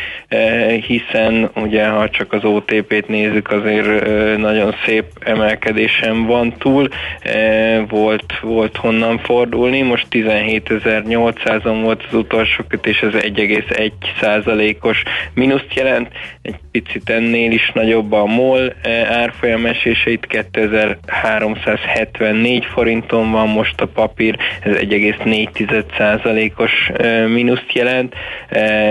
hiszen 0.87 1.51
ugye 1.55 1.87
ha 1.87 2.11
csak 2.11 2.33
az 2.33 2.45
OTP-t 2.49 3.09
nézzük, 3.09 3.51
azért 3.51 4.07
nagyon 4.39 4.75
szép 4.85 5.05
emelkedésen 5.21 6.27
van 6.27 6.55
túl, 6.59 6.89
Eh, 7.23 7.81
volt, 7.89 8.39
volt 8.41 8.77
honnan 8.77 9.19
fordulni, 9.19 9.83
most 9.83 10.07
17.800-on 10.11 11.81
volt 11.83 12.05
az 12.09 12.15
utolsó 12.15 12.65
kötés, 12.69 13.01
ez 13.01 13.15
1,1 13.15 13.93
százalékos 14.21 15.03
mínuszt 15.35 15.75
jelent, 15.75 16.09
egy 16.43 16.57
picit 16.73 17.11
ennél 17.11 17.51
is 17.51 17.71
nagyobb 17.75 18.13
a 18.13 18.25
MOL 18.25 18.73
eh, 18.83 19.11
árfolyam 19.11 19.67
eséseit, 19.67 20.27
2374 20.27 22.65
forinton 22.65 23.31
van 23.31 23.49
most 23.49 23.81
a 23.81 23.87
papír, 23.87 24.37
ez 24.61 24.77
1,4 24.77 25.85
százalékos 25.97 26.89
eh, 26.89 27.27
mínuszt 27.27 27.73
jelent, 27.73 28.15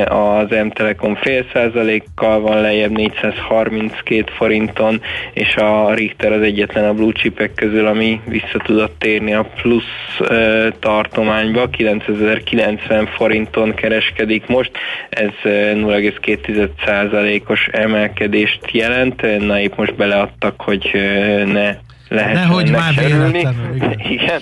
az 0.06 0.50
M-Telekom 0.50 1.15
fél 1.15 1.46
százalékkal 1.54 2.39
van 2.39 2.62
lejjebb 2.62 2.91
432 3.49 4.31
forinton, 4.38 5.01
és 5.33 5.55
a 5.55 5.93
Richter 5.93 6.31
az 6.31 6.41
egyetlen 6.41 6.86
a 6.86 6.93
blue 6.93 7.12
chipek 7.12 7.53
közül, 7.53 7.86
ami 7.86 8.21
vissza 8.25 8.57
tudott 8.63 8.99
térni 8.99 9.33
a 9.33 9.49
plusz 9.62 10.19
eh, 10.19 10.67
tartományba, 10.79 11.69
9090 11.69 13.07
forinton 13.07 13.73
kereskedik 13.73 14.47
most, 14.47 14.71
ez 15.10 15.29
eh, 15.43 15.71
0,2 15.75 16.69
százalékos 16.86 17.67
emelkedést 17.71 18.71
jelent, 18.71 19.45
na 19.45 19.60
épp 19.60 19.75
most 19.75 19.95
beleadtak, 19.95 20.62
hogy 20.62 20.91
ne 21.45 21.75
lehessen 22.08 22.48
Nehogy 22.48 22.72
már 22.72 22.93
véletlenül, 22.93 23.36
igen. 23.36 23.56
Igen, 24.17 24.41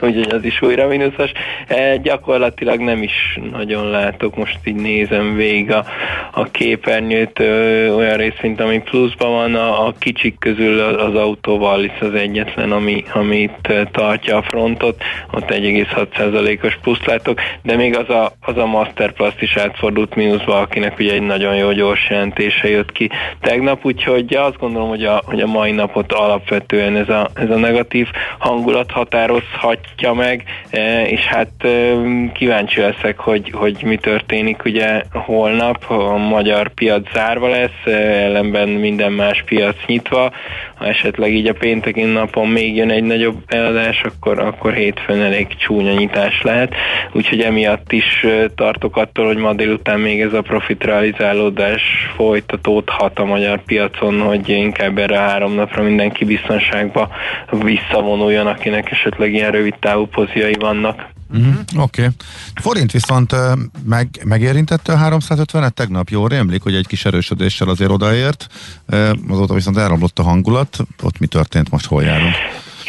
úgyhogy 0.00 0.34
az 0.34 0.44
is 0.44 0.62
újra 0.62 0.86
mínuszos. 0.86 1.30
E, 1.66 1.96
gyakorlatilag 1.96 2.80
nem 2.80 3.02
is 3.02 3.38
nagyon 3.52 3.90
látok, 3.90 4.36
most 4.36 4.58
így 4.64 4.74
nézem 4.74 5.34
végig 5.34 5.72
a, 5.72 5.84
a 6.32 6.44
képernyőt, 6.44 7.38
ö, 7.38 7.88
olyan 7.94 8.16
részint, 8.16 8.60
ami 8.60 8.78
pluszban 8.78 9.30
van, 9.30 9.54
a, 9.54 9.86
a 9.86 9.94
kicsik 9.98 10.38
közül 10.38 10.80
az 10.80 11.14
autóval 11.14 11.84
is 11.84 12.00
az 12.00 12.14
egyetlen, 12.14 12.72
ami, 12.72 13.04
amit 13.12 13.72
tartja 13.92 14.36
a 14.36 14.42
frontot, 14.42 15.02
ott 15.30 15.50
1,6%-os 15.50 16.78
plusz 16.82 17.04
látok, 17.04 17.40
de 17.62 17.76
még 17.76 17.96
az 17.96 18.08
a, 18.08 18.32
az 18.40 18.56
a 18.56 18.66
Masterplast 18.66 19.42
is 19.42 19.56
átfordult 19.56 20.14
mínuszba, 20.14 20.58
akinek 20.58 20.98
ugye 20.98 21.12
egy 21.12 21.22
nagyon 21.22 21.56
jó 21.56 21.72
gyors 21.72 22.10
jelentése 22.10 22.68
jött 22.68 22.92
ki 22.92 23.10
tegnap, 23.40 23.84
úgyhogy 23.84 24.34
azt 24.34 24.58
gondolom, 24.58 24.88
hogy 24.88 25.04
a, 25.04 25.22
hogy 25.24 25.40
a 25.40 25.46
mai 25.46 25.70
napot 25.70 26.12
alapvetően 26.12 26.96
ez 27.02 27.08
a, 27.08 27.30
ez 27.34 27.50
a 27.50 27.56
negatív 27.56 28.08
hangulat 28.38 28.90
határozhatja 28.90 30.12
meg, 30.12 30.44
e, 30.70 31.06
és 31.06 31.20
hát 31.20 31.50
e, 31.58 31.68
kíváncsi 32.32 32.80
leszek, 32.80 33.18
hogy, 33.18 33.50
hogy 33.52 33.82
mi 33.84 33.96
történik 33.96 34.64
ugye 34.64 35.02
holnap, 35.12 35.84
a 35.90 36.16
magyar 36.16 36.68
piac 36.74 37.12
zárva 37.12 37.48
lesz, 37.48 37.84
e, 37.84 37.90
ellenben 37.90 38.68
minden 38.68 39.12
más 39.12 39.42
piac 39.46 39.76
nyitva, 39.86 40.32
ha 40.74 40.86
esetleg 40.86 41.34
így 41.34 41.46
a 41.46 41.52
pénteki 41.52 42.02
napon 42.02 42.48
még 42.48 42.76
jön 42.76 42.90
egy 42.90 43.04
nagyobb 43.04 43.42
eladás, 43.46 44.02
akkor, 44.02 44.38
akkor 44.38 44.72
hétfőn 44.72 45.20
elég 45.20 45.46
csúnya 45.56 45.92
nyitás 45.92 46.42
lehet, 46.42 46.74
úgyhogy 47.12 47.40
emiatt 47.40 47.92
is 47.92 48.26
tartok 48.54 48.96
attól, 48.96 49.26
hogy 49.26 49.36
ma 49.36 49.52
délután 49.52 50.00
még 50.00 50.20
ez 50.20 50.32
a 50.32 50.42
profit 50.42 50.84
realizálódás 50.84 51.82
folytatódhat 52.16 53.18
a 53.18 53.24
magyar 53.24 53.62
piacon, 53.64 54.20
hogy 54.20 54.48
inkább 54.48 54.98
erre 54.98 55.18
a 55.18 55.28
három 55.28 55.54
napra 55.54 55.82
mindenki 55.82 56.24
biztonságba 56.92 57.08
visszavonuljon, 57.64 58.46
akinek 58.46 58.90
esetleg 58.90 59.32
ilyen 59.32 59.50
rövid 59.50 59.74
távú 59.80 60.06
poziai 60.06 60.54
vannak. 60.54 61.10
Uh-huh. 61.34 61.54
Oké. 61.76 62.00
Okay. 62.02 62.14
Forint 62.54 62.92
viszont 62.92 63.34
meg, 63.84 64.08
megérintette 64.24 64.92
a 64.92 64.98
350-et 64.98 65.70
tegnap, 65.70 66.08
jól 66.08 66.28
rémlik, 66.28 66.62
hogy 66.62 66.74
egy 66.74 66.86
kis 66.86 67.04
erősödéssel 67.04 67.68
azért 67.68 67.90
odaért, 67.90 68.46
azóta 69.28 69.54
viszont 69.54 69.76
elromlott 69.76 70.18
a 70.18 70.22
hangulat, 70.22 70.76
ott 71.02 71.18
mi 71.18 71.26
történt, 71.26 71.70
most 71.70 71.86
hol 71.86 72.02
járunk? 72.02 72.34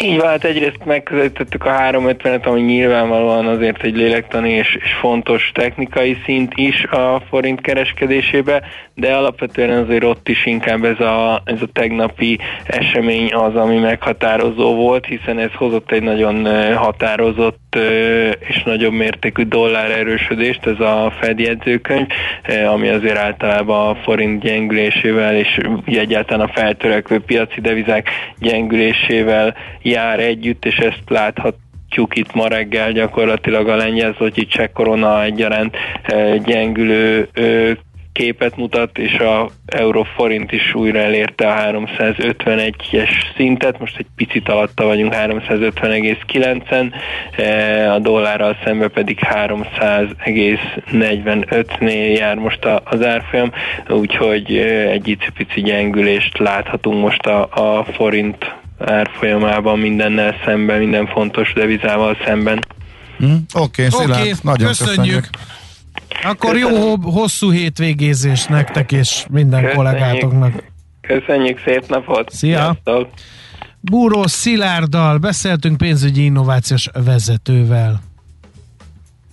Így 0.01 0.17
van, 0.17 0.27
hát 0.27 0.43
egyrészt 0.43 0.85
megközelítettük 0.85 1.65
a 1.65 1.69
350-et, 1.69 2.45
ami 2.45 2.61
nyilvánvalóan 2.61 3.47
azért 3.47 3.83
egy 3.83 3.95
lélektani 3.95 4.49
és, 4.49 4.77
és 4.81 4.93
fontos 4.93 5.51
technikai 5.53 6.17
szint 6.25 6.51
is 6.55 6.83
a 6.83 7.21
forint 7.29 7.61
kereskedésébe, 7.61 8.63
de 8.95 9.13
alapvetően 9.13 9.83
azért 9.83 10.03
ott 10.03 10.29
is 10.29 10.45
inkább 10.45 10.83
ez 10.83 10.99
a, 10.99 11.41
ez 11.45 11.61
a 11.61 11.67
tegnapi 11.73 12.39
esemény 12.65 13.33
az, 13.33 13.55
ami 13.55 13.77
meghatározó 13.77 14.75
volt, 14.75 15.05
hiszen 15.05 15.39
ez 15.39 15.53
hozott 15.53 15.91
egy 15.91 16.03
nagyon 16.03 16.47
határozott 16.75 17.77
és 18.39 18.63
nagyobb 18.63 18.93
mértékű 18.93 19.43
dollár 19.43 19.91
erősödést, 19.91 20.65
ez 20.65 20.79
a 20.79 21.13
Fed 21.19 21.39
jegyzőkönyv, 21.39 22.07
ami 22.67 22.87
azért 22.87 23.17
általában 23.17 23.89
a 23.89 23.95
forint 23.95 24.41
gyengülésével 24.41 25.35
és 25.35 25.59
egyáltalán 25.85 26.47
a 26.47 26.51
feltörekvő 26.53 27.19
piaci 27.19 27.61
devizák 27.61 28.09
gyengülésével 28.39 29.55
jár 29.83 30.19
együtt, 30.19 30.65
és 30.65 30.75
ezt 30.75 31.03
láthatjuk 31.07 32.15
itt 32.15 32.33
ma 32.33 32.47
reggel 32.47 32.91
gyakorlatilag 32.91 33.67
a 33.67 33.75
lengyel 33.75 34.15
zocsi 34.17 34.45
cseh 34.45 34.67
korona 34.73 35.23
egyaránt 35.23 35.77
gyengülő 36.43 37.29
képet 38.13 38.55
mutat, 38.55 38.97
és 38.97 39.19
a 39.19 39.49
euróforint 39.65 40.51
is 40.51 40.73
újra 40.73 40.99
elérte 40.99 41.47
a 41.47 41.53
351-es 41.53 43.09
szintet, 43.35 43.79
most 43.79 43.97
egy 43.97 44.07
picit 44.15 44.49
alatta 44.49 44.85
vagyunk 44.85 45.13
350,9-en, 45.13 46.93
a 47.95 47.99
dollárral 47.99 48.57
szemben 48.63 48.91
pedig 48.91 49.19
300,45-nél 49.21 52.17
jár 52.17 52.35
most 52.35 52.65
az 52.83 53.05
árfolyam, 53.05 53.51
úgyhogy 53.89 54.57
egy 54.91 55.07
icipici 55.07 55.61
gyengülést 55.61 56.37
láthatunk 56.37 57.01
most 57.01 57.25
a, 57.25 57.47
a 57.51 57.83
forint 57.83 58.61
árfolyamában 58.79 59.79
mindennel 59.79 60.35
szemben, 60.45 60.79
minden 60.79 61.07
fontos 61.07 61.53
devizával 61.53 62.17
szemben. 62.25 62.59
Mm, 63.25 63.35
Oké, 63.53 63.87
okay, 63.91 64.05
okay, 64.05 64.33
nagyon 64.41 64.67
köszönjük. 64.67 64.95
köszönjük. 64.95 65.29
Akkor 66.23 66.57
jó 66.57 66.95
hosszú 66.95 67.51
hétvégézés 67.51 68.45
nektek 68.45 68.91
és 68.91 69.25
minden 69.29 69.61
köszönjük. 69.61 69.83
kollégátoknak. 69.83 70.63
Köszönjük, 71.01 71.61
szép 71.65 71.87
napot! 71.87 72.29
Szia! 72.31 72.77
Búró 73.79 74.27
Szilárddal 74.27 75.17
beszéltünk 75.17 75.77
pénzügyi 75.77 76.23
innovációs 76.23 76.89
vezetővel. 77.05 78.01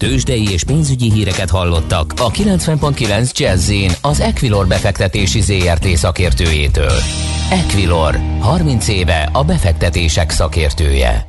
Tőzsdei 0.00 0.50
és 0.50 0.64
pénzügyi 0.64 1.12
híreket 1.12 1.50
hallottak 1.50 2.12
a 2.16 2.30
90.9 2.30 3.38
jazz 3.38 3.72
az 4.02 4.20
Equilor 4.20 4.66
befektetési 4.66 5.40
ZRT 5.40 5.86
szakértőjétől. 5.86 6.92
Equilor, 7.50 8.20
30 8.38 8.88
éve 8.88 9.28
a 9.32 9.44
befektetések 9.44 10.30
szakértője. 10.30 11.26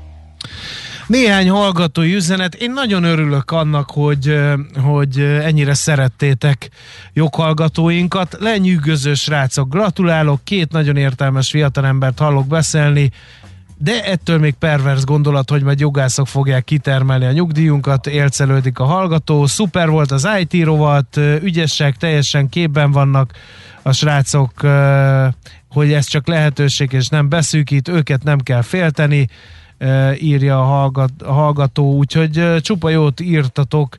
Néhány 1.08 1.50
hallgatói 1.50 2.14
üzenet. 2.16 2.56
Én 2.56 2.72
nagyon 2.72 3.04
örülök 3.04 3.52
annak, 3.52 3.92
hogy, 3.92 4.40
hogy 4.84 5.20
ennyire 5.20 5.74
szerettétek 5.74 6.70
joghallgatóinkat. 7.14 8.38
Lenyűgöző 8.40 9.14
srácok, 9.14 9.70
gratulálok, 9.70 10.44
két 10.44 10.72
nagyon 10.72 10.98
értelmes 10.98 11.50
fiatalembert 11.50 12.20
hallok 12.20 12.48
beszélni, 12.48 13.12
de 13.84 14.04
ettől 14.04 14.40
még 14.40 14.54
pervers 14.54 15.04
gondolat, 15.04 15.50
hogy 15.50 15.64
majd 15.64 15.80
jogászok 15.80 16.28
fogják 16.28 16.64
kitermelni 16.64 17.26
a 17.26 17.32
nyugdíjunkat, 17.32 18.08
élcelődik 18.08 18.80
a 18.80 18.84
hallgató. 18.84 19.46
Szuper 19.46 19.90
volt 19.90 20.12
az 20.12 20.28
IT 20.40 20.64
rovat, 20.64 21.18
ügyesek, 21.18 21.98
teljesen 21.98 22.50
képben 22.50 22.92
vannak 22.92 23.32
a 23.82 23.92
srácok, 23.92 24.52
hogy 25.70 25.94
ez 25.94 26.06
csak 26.06 26.28
lehetőség 26.28 26.92
és 26.92 27.08
nem 27.08 27.30
beszűkít, 27.30 27.88
őket 27.88 28.24
nem 28.24 28.40
kell 28.40 28.62
félteni 28.62 29.28
írja 30.20 30.60
a, 30.60 30.64
hallgat, 30.64 31.12
a 31.22 31.32
hallgató, 31.32 31.94
úgyhogy 31.94 32.62
csupa 32.62 32.90
jót 32.90 33.20
írtatok 33.20 33.98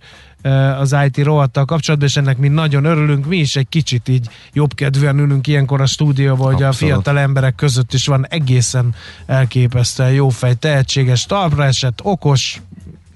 az 0.78 0.96
IT 1.06 1.24
rovattal 1.24 1.64
kapcsolatban, 1.64 2.08
és 2.08 2.16
ennek 2.16 2.38
mi 2.38 2.48
nagyon 2.48 2.84
örülünk. 2.84 3.26
Mi 3.26 3.36
is 3.36 3.56
egy 3.56 3.68
kicsit 3.68 4.08
így 4.08 4.28
jobbkedvűen 4.52 5.18
ülünk 5.18 5.46
ilyenkor 5.46 5.80
a 5.80 5.86
stúdióban, 5.86 6.52
hogy 6.52 6.62
a 6.62 6.72
fiatal 6.72 7.18
emberek 7.18 7.54
között 7.54 7.92
is 7.92 8.06
van 8.06 8.26
egészen 8.28 8.94
elképesztően 9.26 10.12
jó 10.12 10.28
fej, 10.28 10.54
tehetséges, 10.54 11.24
talpra 11.24 11.64
esett, 11.64 12.00
okos, 12.02 12.60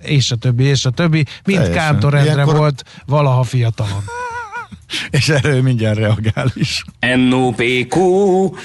és 0.03 0.31
a 0.31 0.37
többi, 0.37 0.65
és 0.65 0.85
a 0.85 0.91
többi, 0.91 1.25
mint 1.45 1.59
Teljesen. 1.61 1.73
Kántor 1.73 2.15
Endre 2.15 2.33
ilyenkor... 2.33 2.57
volt 2.57 2.85
valaha 3.07 3.43
fiatalon. 3.43 4.03
és 5.11 5.29
erről 5.29 5.63
mindjárt 5.63 5.99
reagál 5.99 6.51
is. 6.55 6.85
NOPQ, 7.29 8.01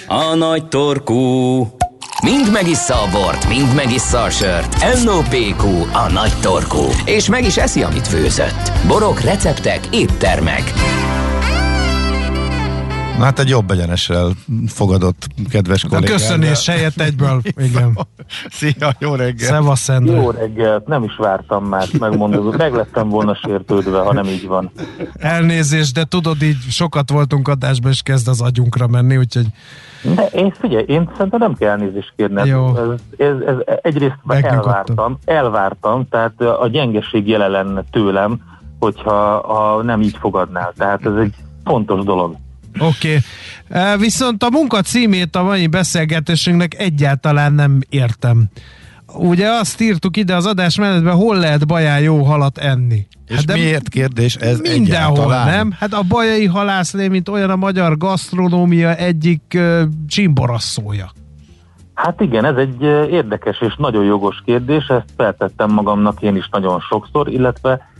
a 0.07 0.35
nagy 0.35 0.65
torkú. 0.65 1.67
Mind 2.23 2.51
megissza 2.51 2.93
a 2.93 3.09
bort, 3.11 3.47
mind 3.47 3.75
megissza 3.75 4.21
a 4.21 4.29
sört. 4.29 5.03
NOPQ, 5.03 5.63
a 5.93 6.11
nagy 6.11 6.33
torkú. 6.41 6.83
És 7.05 7.29
meg 7.29 7.43
is 7.45 7.57
eszi, 7.57 7.83
amit 7.83 8.07
főzött. 8.07 8.71
Borok, 8.87 9.19
receptek, 9.19 9.79
éttermek. 9.91 10.73
Na 13.17 13.23
hát 13.23 13.39
egy 13.39 13.49
jobb 13.49 13.71
egyenessel 13.71 14.31
fogadott 14.67 15.27
kedves 15.49 15.81
kollégám. 15.81 16.13
A 16.13 16.17
köszönés 16.17 16.67
helyett 16.67 17.01
egyből, 17.01 17.41
igen. 17.57 17.97
Szia, 18.57 18.95
jó 18.99 19.15
reggel. 19.15 19.47
Szevasz, 19.47 19.89
Jó 20.03 20.31
reggel, 20.31 20.83
nem 20.85 21.03
is 21.03 21.15
vártam 21.17 21.65
már, 21.65 21.87
megmondod, 21.99 22.57
meg 22.57 22.73
lettem 22.73 23.09
volna 23.09 23.35
sértődve, 23.35 23.99
ha 23.99 24.13
nem 24.13 24.25
így 24.25 24.47
van. 24.47 24.71
Elnézést, 25.13 25.93
de 25.93 26.03
tudod, 26.03 26.41
így 26.41 26.57
sokat 26.69 27.09
voltunk 27.09 27.47
adásban, 27.47 27.91
és 27.91 28.01
kezd 28.01 28.27
az 28.27 28.41
agyunkra 28.41 28.87
menni, 28.87 29.17
úgyhogy 29.17 29.45
de 30.01 30.25
én 30.25 30.53
figyelj, 30.59 30.83
én 30.87 31.09
szerintem 31.15 31.39
nem 31.39 31.53
kell 31.53 31.69
elnézést 31.69 32.13
kérni. 32.15 32.49
Jó. 32.49 32.77
Ez, 32.77 32.89
ez, 33.17 33.35
ez, 33.45 33.55
egyrészt 33.81 34.15
elvártam, 34.27 35.17
elvártam, 35.25 36.07
tehát 36.09 36.41
a 36.41 36.67
gyengeség 36.67 37.27
jele 37.27 37.47
lenne 37.47 37.83
tőlem, 37.91 38.39
hogyha 38.79 39.41
ha 39.47 39.83
nem 39.83 40.01
így 40.01 40.17
fogadnál. 40.19 40.73
Tehát 40.77 41.05
ez 41.05 41.15
egy 41.15 41.33
fontos 41.63 42.03
dolog. 42.03 42.35
Oké. 42.79 43.17
Okay. 43.69 43.97
Viszont 43.97 44.43
a 44.43 44.49
munka 44.49 44.81
címét 44.81 45.35
a 45.35 45.43
mai 45.43 45.67
beszélgetésünknek 45.67 46.79
egyáltalán 46.79 47.53
nem 47.53 47.79
értem. 47.89 48.49
Ugye 49.13 49.49
azt 49.49 49.81
írtuk 49.81 50.17
ide 50.17 50.35
az 50.35 50.45
adás 50.45 50.77
menetben, 50.77 51.15
hol 51.15 51.35
lehet 51.35 51.67
baján 51.67 51.99
jó 51.99 52.23
halat 52.23 52.57
enni. 52.57 53.07
És 53.27 53.35
hát 53.35 53.45
de 53.45 53.53
miért 53.53 53.89
kérdés 53.89 54.35
ez 54.35 54.59
Mindenhol, 54.59 54.83
egyáltalán? 54.83 55.47
nem? 55.47 55.71
Hát 55.79 55.93
a 55.93 56.01
bajai 56.07 56.45
halászlé, 56.45 57.07
mint 57.07 57.29
olyan 57.29 57.49
a 57.49 57.55
magyar 57.55 57.97
gasztronómia 57.97 58.95
egyik 58.95 59.41
uh, 59.55 59.81
csimborasszója. 60.07 61.11
Hát 61.93 62.21
igen, 62.21 62.45
ez 62.45 62.55
egy 62.55 62.81
érdekes 63.11 63.61
és 63.61 63.75
nagyon 63.77 64.03
jogos 64.03 64.41
kérdés, 64.45 64.87
ezt 64.87 65.09
feltettem 65.17 65.71
magamnak 65.71 66.21
én 66.21 66.35
is 66.35 66.49
nagyon 66.51 66.79
sokszor, 66.79 67.27
illetve 67.27 67.91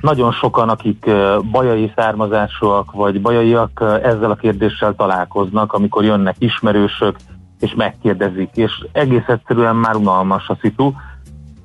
nagyon 0.00 0.32
sokan, 0.32 0.68
akik 0.68 1.10
bajai 1.50 1.92
származásúak 1.96 2.92
vagy 2.92 3.20
bajaiak 3.20 3.82
ezzel 4.02 4.30
a 4.30 4.34
kérdéssel 4.34 4.94
találkoznak, 4.94 5.72
amikor 5.72 6.04
jönnek 6.04 6.36
ismerősök, 6.38 7.16
és 7.66 7.74
megkérdezik, 7.74 8.50
és 8.54 8.86
egész 8.92 9.26
egyszerűen 9.26 9.76
már 9.76 9.94
unalmas 9.94 10.48
a 10.48 10.58
szitu, 10.60 10.92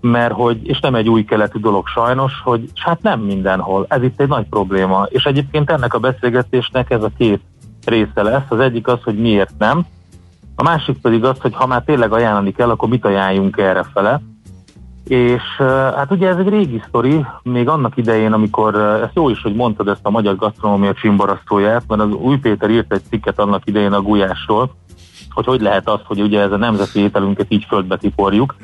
mert 0.01 0.33
hogy, 0.33 0.67
és 0.67 0.79
nem 0.79 0.95
egy 0.95 1.09
új 1.09 1.23
keletű 1.23 1.59
dolog 1.59 1.87
sajnos, 1.87 2.41
hogy 2.43 2.69
hát 2.75 3.01
nem 3.01 3.19
mindenhol, 3.19 3.85
ez 3.89 4.03
itt 4.03 4.21
egy 4.21 4.27
nagy 4.27 4.45
probléma, 4.49 5.05
és 5.09 5.23
egyébként 5.23 5.69
ennek 5.69 5.93
a 5.93 5.99
beszélgetésnek 5.99 6.89
ez 6.91 7.03
a 7.03 7.11
két 7.17 7.41
része 7.85 8.21
lesz, 8.21 8.49
az 8.49 8.59
egyik 8.59 8.87
az, 8.87 8.99
hogy 9.03 9.17
miért 9.17 9.53
nem, 9.57 9.85
a 10.55 10.63
másik 10.63 11.01
pedig 11.01 11.23
az, 11.23 11.39
hogy 11.39 11.55
ha 11.55 11.67
már 11.67 11.83
tényleg 11.83 12.11
ajánlani 12.11 12.51
kell, 12.51 12.69
akkor 12.69 12.89
mit 12.89 13.05
ajánljunk 13.05 13.57
erre 13.57 13.83
fele, 13.93 14.21
és 15.07 15.41
hát 15.95 16.11
ugye 16.11 16.27
ez 16.27 16.37
egy 16.37 16.49
régi 16.49 16.81
sztori, 16.87 17.25
még 17.43 17.67
annak 17.67 17.97
idején, 17.97 18.33
amikor, 18.33 18.75
ezt 18.75 19.15
jó 19.15 19.29
is, 19.29 19.41
hogy 19.41 19.55
mondtad 19.55 19.87
ezt 19.87 20.05
a 20.05 20.09
magyar 20.09 20.35
gasztronómia 20.35 20.93
csimborasztóját, 20.93 21.83
mert 21.87 22.01
az 22.01 22.11
Új 22.11 22.37
Péter 22.37 22.69
írt 22.69 22.93
egy 22.93 23.03
cikket 23.09 23.39
annak 23.39 23.61
idején 23.65 23.93
a 23.93 24.01
gulyásról, 24.01 24.71
hogy 25.33 25.45
hogy 25.45 25.61
lehet 25.61 25.89
az, 25.89 25.99
hogy 26.03 26.21
ugye 26.21 26.39
ez 26.39 26.51
a 26.51 26.57
nemzeti 26.57 26.99
ételünket 26.99 27.45
így 27.49 27.65
földbe 27.67 27.97
tiporjuk. 27.97 28.55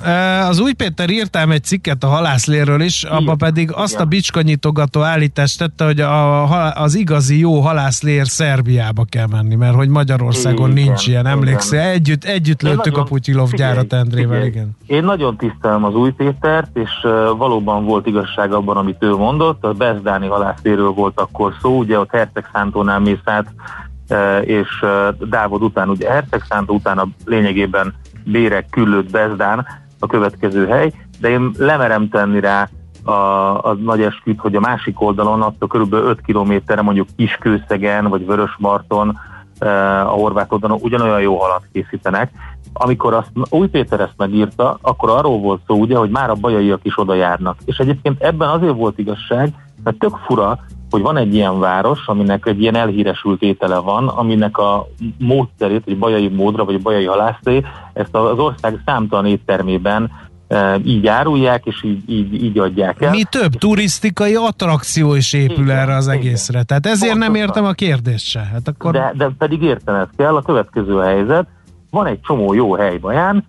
Az 0.49 0.60
Új 0.60 0.73
Péter 0.73 1.10
írtám 1.10 1.51
egy 1.51 1.63
cikket 1.63 2.03
a 2.03 2.08
halászléről 2.08 2.82
is, 2.82 3.03
abba 3.03 3.36
pedig 3.36 3.71
azt 3.71 3.93
igen. 3.93 4.06
a 4.06 4.08
bicskanyitogató 4.08 5.01
állítást 5.01 5.58
tette, 5.58 5.86
hogy 5.86 5.99
a, 5.99 6.82
az 6.84 6.95
igazi 6.95 7.39
jó 7.39 7.60
halászlér 7.60 8.27
Szerbiába 8.27 9.06
kell 9.10 9.27
menni, 9.32 9.56
mert 9.56 9.75
hogy 9.75 9.89
Magyarországon 9.89 10.71
igen, 10.71 10.84
nincs 10.84 11.08
ilyen, 11.08 11.25
emlékszel? 11.25 11.80
Együtt, 11.80 12.23
együtt 12.23 12.62
lőttük 12.62 12.86
nagyon, 12.86 12.99
a 12.99 13.03
Putyilov 13.03 13.49
gyárat 13.51 13.93
Endrével, 13.93 14.45
igen. 14.45 14.75
Én 14.86 15.03
nagyon 15.03 15.38
tisztelem 15.38 15.84
az 15.84 15.93
Új 15.93 16.12
Pétert, 16.12 16.77
és 16.77 16.89
valóban 17.38 17.86
volt 17.86 18.08
igazság 18.08 18.53
abban, 18.53 18.77
amit 18.77 19.03
ő 19.03 19.15
mondott. 19.15 19.63
A 19.63 19.73
Bezdáni 19.73 20.27
halászléről 20.27 20.91
volt 20.91 21.19
akkor 21.19 21.53
szó, 21.62 21.77
ugye 21.77 21.99
ott 21.99 22.12
Herceg 22.12 22.49
Szántónál 22.53 22.99
mész 22.99 23.17
át 23.23 23.45
és 24.41 24.86
Dávod 25.20 25.62
után 25.62 25.89
ugye 25.89 26.12
Herceg 26.12 26.43
szánt, 26.50 26.72
utána 26.72 27.08
lényegében 27.26 27.93
Bérek, 28.24 28.70
Küllőt, 28.70 29.12
Bezdán 29.12 29.65
a 30.00 30.08
következő 30.08 30.67
hely, 30.67 30.91
de 31.20 31.30
én 31.30 31.52
lemerem 31.58 32.10
tenni 32.10 32.39
rá 32.39 32.70
a, 33.04 33.12
a 33.70 33.74
nagy 33.74 34.02
esküt, 34.02 34.39
hogy 34.39 34.56
a 34.56 34.60
másik 34.60 35.02
oldalon, 35.02 35.41
attól 35.41 35.67
körülbelül 35.67 36.08
5 36.08 36.22
kilométerre 36.22 36.82
mondjuk 36.82 37.08
Kiskőszegen 37.15 38.08
vagy 38.08 38.26
Vörösmarton, 38.26 39.20
a 39.60 40.10
horvát 40.10 40.52
oldalon 40.52 40.80
ugyanolyan 40.82 41.22
jó 41.22 41.36
halat 41.36 41.67
készítenek. 41.72 42.32
Amikor 42.74 43.13
azt 43.13 43.32
Új 43.50 43.67
Péter 43.67 44.00
ezt 44.00 44.13
megírta, 44.17 44.78
akkor 44.82 45.10
arról 45.10 45.39
volt 45.39 45.62
szó 45.67 45.76
ugye, 45.76 45.98
hogy 45.98 46.10
már 46.10 46.30
a 46.30 46.36
bajaiak 46.36 46.80
is 46.84 46.98
oda 46.98 47.13
járnak. 47.13 47.58
És 47.65 47.78
egyébként 47.78 48.22
ebben 48.24 48.50
azért 48.50 48.76
volt 48.76 48.98
igazság, 48.98 49.54
mert 49.84 49.98
tök 49.98 50.15
fura, 50.26 50.60
hogy 50.89 51.02
van 51.02 51.17
egy 51.17 51.34
ilyen 51.34 51.60
város, 51.60 52.08
aminek 52.08 52.45
egy 52.45 52.62
ilyen 52.62 52.76
elhíresült 52.76 53.41
étele 53.41 53.78
van, 53.78 54.08
aminek 54.08 54.58
a 54.58 54.88
módszerét, 55.17 55.84
egy 55.86 55.97
bajai 55.97 56.28
módra, 56.28 56.65
vagy 56.65 56.82
bajai 56.82 57.06
halászé, 57.06 57.63
ezt 57.93 58.15
az 58.15 58.39
ország 58.39 58.82
számtalan 58.86 59.26
éttermében 59.26 60.12
e, 60.47 60.80
így 60.84 61.08
árulják, 61.08 61.65
és 61.65 61.84
így, 61.84 62.10
így, 62.10 62.43
így 62.43 62.60
adják 62.60 63.02
el. 63.02 63.10
Mi 63.10 63.23
több 63.23 63.52
turisztikai 63.52 64.36
attrakció 64.36 65.15
is 65.15 65.34
épül 65.34 65.63
igen, 65.63 65.78
erre 65.78 65.95
az 65.95 66.08
egészre. 66.08 66.54
Igen. 66.54 66.65
Tehát 66.65 66.86
ezért 66.86 67.12
Pontosan. 67.12 67.32
nem 67.32 67.41
értem 67.41 67.65
a 67.65 67.71
kérdést 67.71 68.26
se. 68.26 68.39
Hát 68.39 68.67
akkor... 68.67 68.91
de, 68.91 69.13
de 69.17 69.30
pedig 69.38 69.62
értened 69.62 70.10
kell, 70.17 70.36
a 70.36 70.41
következő 70.41 71.00
helyzet, 71.00 71.47
van 71.89 72.06
egy 72.06 72.19
csomó 72.21 72.54
jó 72.54 72.73
hely 72.73 72.97
Baján, 72.97 73.45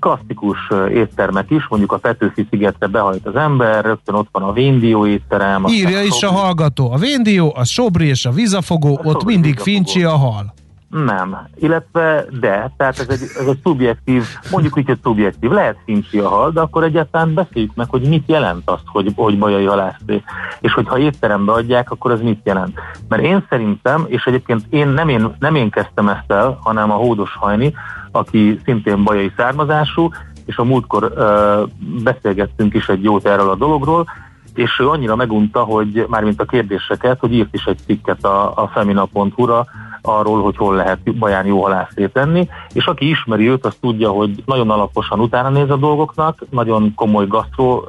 klasszikus 0.00 0.58
éttermek 0.92 1.50
is, 1.50 1.68
mondjuk 1.68 1.92
a 1.92 1.98
Petőfi 1.98 2.46
szigetre 2.50 2.86
behajt 2.86 3.26
az 3.26 3.36
ember, 3.36 3.84
rögtön 3.84 4.14
ott 4.14 4.28
van 4.32 4.42
a 4.42 4.52
Véndió 4.52 5.06
étterem. 5.06 5.66
Írja 5.66 6.02
is 6.02 6.22
a 6.22 6.30
hallgató, 6.30 6.92
a 6.92 6.96
Véndió, 6.96 7.52
a 7.56 7.64
Sobri 7.64 8.06
és 8.06 8.24
a 8.24 8.30
Vizafogó, 8.30 9.00
a 9.02 9.08
ott 9.08 9.24
mindig 9.24 9.52
vizafogó. 9.52 9.76
fincsi 9.76 10.04
a 10.04 10.16
hal. 10.16 10.54
Nem, 10.90 11.48
illetve 11.56 12.24
de, 12.40 12.72
tehát 12.76 12.98
ez 12.98 13.08
egy, 13.08 13.22
ez 13.38 13.46
egy 13.46 13.60
szubjektív, 13.62 14.24
mondjuk 14.50 14.76
úgy, 14.76 14.86
hogy 14.86 14.98
szubjektív, 15.02 15.50
lehet 15.50 15.76
fincsi 15.84 16.18
a 16.18 16.28
hal, 16.28 16.50
de 16.50 16.60
akkor 16.60 16.84
egyáltalán 16.84 17.34
beszéljük 17.34 17.74
meg, 17.74 17.88
hogy 17.88 18.08
mit 18.08 18.28
jelent 18.28 18.70
azt, 18.70 18.82
hogy, 18.86 19.12
hogy 19.16 19.38
bajai 19.38 19.64
halászté, 19.64 20.22
és 20.60 20.72
hogyha 20.72 20.98
étterembe 20.98 21.52
adják, 21.52 21.90
akkor 21.90 22.10
ez 22.10 22.20
mit 22.20 22.40
jelent. 22.44 22.78
Mert 23.08 23.22
én 23.22 23.46
szerintem, 23.48 24.04
és 24.08 24.24
egyébként 24.24 24.62
én 24.70 24.88
nem 24.88 25.08
én, 25.08 25.34
nem 25.38 25.54
én 25.54 25.70
kezdtem 25.70 26.08
ezt 26.08 26.32
el, 26.32 26.58
hanem 26.62 26.90
a 26.90 26.94
Hódos 26.94 27.36
Hajni, 27.36 27.74
aki 28.12 28.60
szintén 28.64 29.04
bajai 29.04 29.32
származású, 29.36 30.08
és 30.46 30.56
a 30.56 30.64
múltkor 30.64 31.12
ö, 31.16 31.62
beszélgettünk 32.02 32.74
is 32.74 32.88
egy 32.88 33.02
jót 33.02 33.26
erről 33.26 33.50
a 33.50 33.56
dologról, 33.56 34.06
és 34.54 34.78
ő 34.78 34.88
annyira 34.88 35.16
megunta, 35.16 35.62
hogy 35.62 36.06
mármint 36.08 36.40
a 36.40 36.44
kérdéseket, 36.44 37.20
hogy 37.20 37.32
írt 37.32 37.54
is 37.54 37.64
egy 37.64 37.78
cikket 37.86 38.24
a, 38.24 38.62
a 38.62 38.68
femina.hu-ra 38.68 39.66
arról, 40.02 40.42
hogy 40.42 40.56
hol 40.56 40.74
lehet 40.74 41.14
baján 41.18 41.46
jó 41.46 41.62
halászét 41.62 42.12
tenni, 42.12 42.48
és 42.72 42.86
aki 42.86 43.08
ismeri 43.08 43.48
őt, 43.48 43.66
az 43.66 43.76
tudja, 43.80 44.10
hogy 44.10 44.42
nagyon 44.46 44.70
alaposan 44.70 45.20
utána 45.20 45.48
néz 45.48 45.70
a 45.70 45.76
dolgoknak, 45.76 46.44
nagyon 46.50 46.94
komoly 46.94 47.26
gasztró 47.26 47.88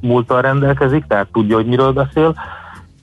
múltal 0.00 0.42
rendelkezik, 0.42 1.04
tehát 1.06 1.28
tudja, 1.32 1.56
hogy 1.56 1.66
miről 1.66 1.92
beszél, 1.92 2.34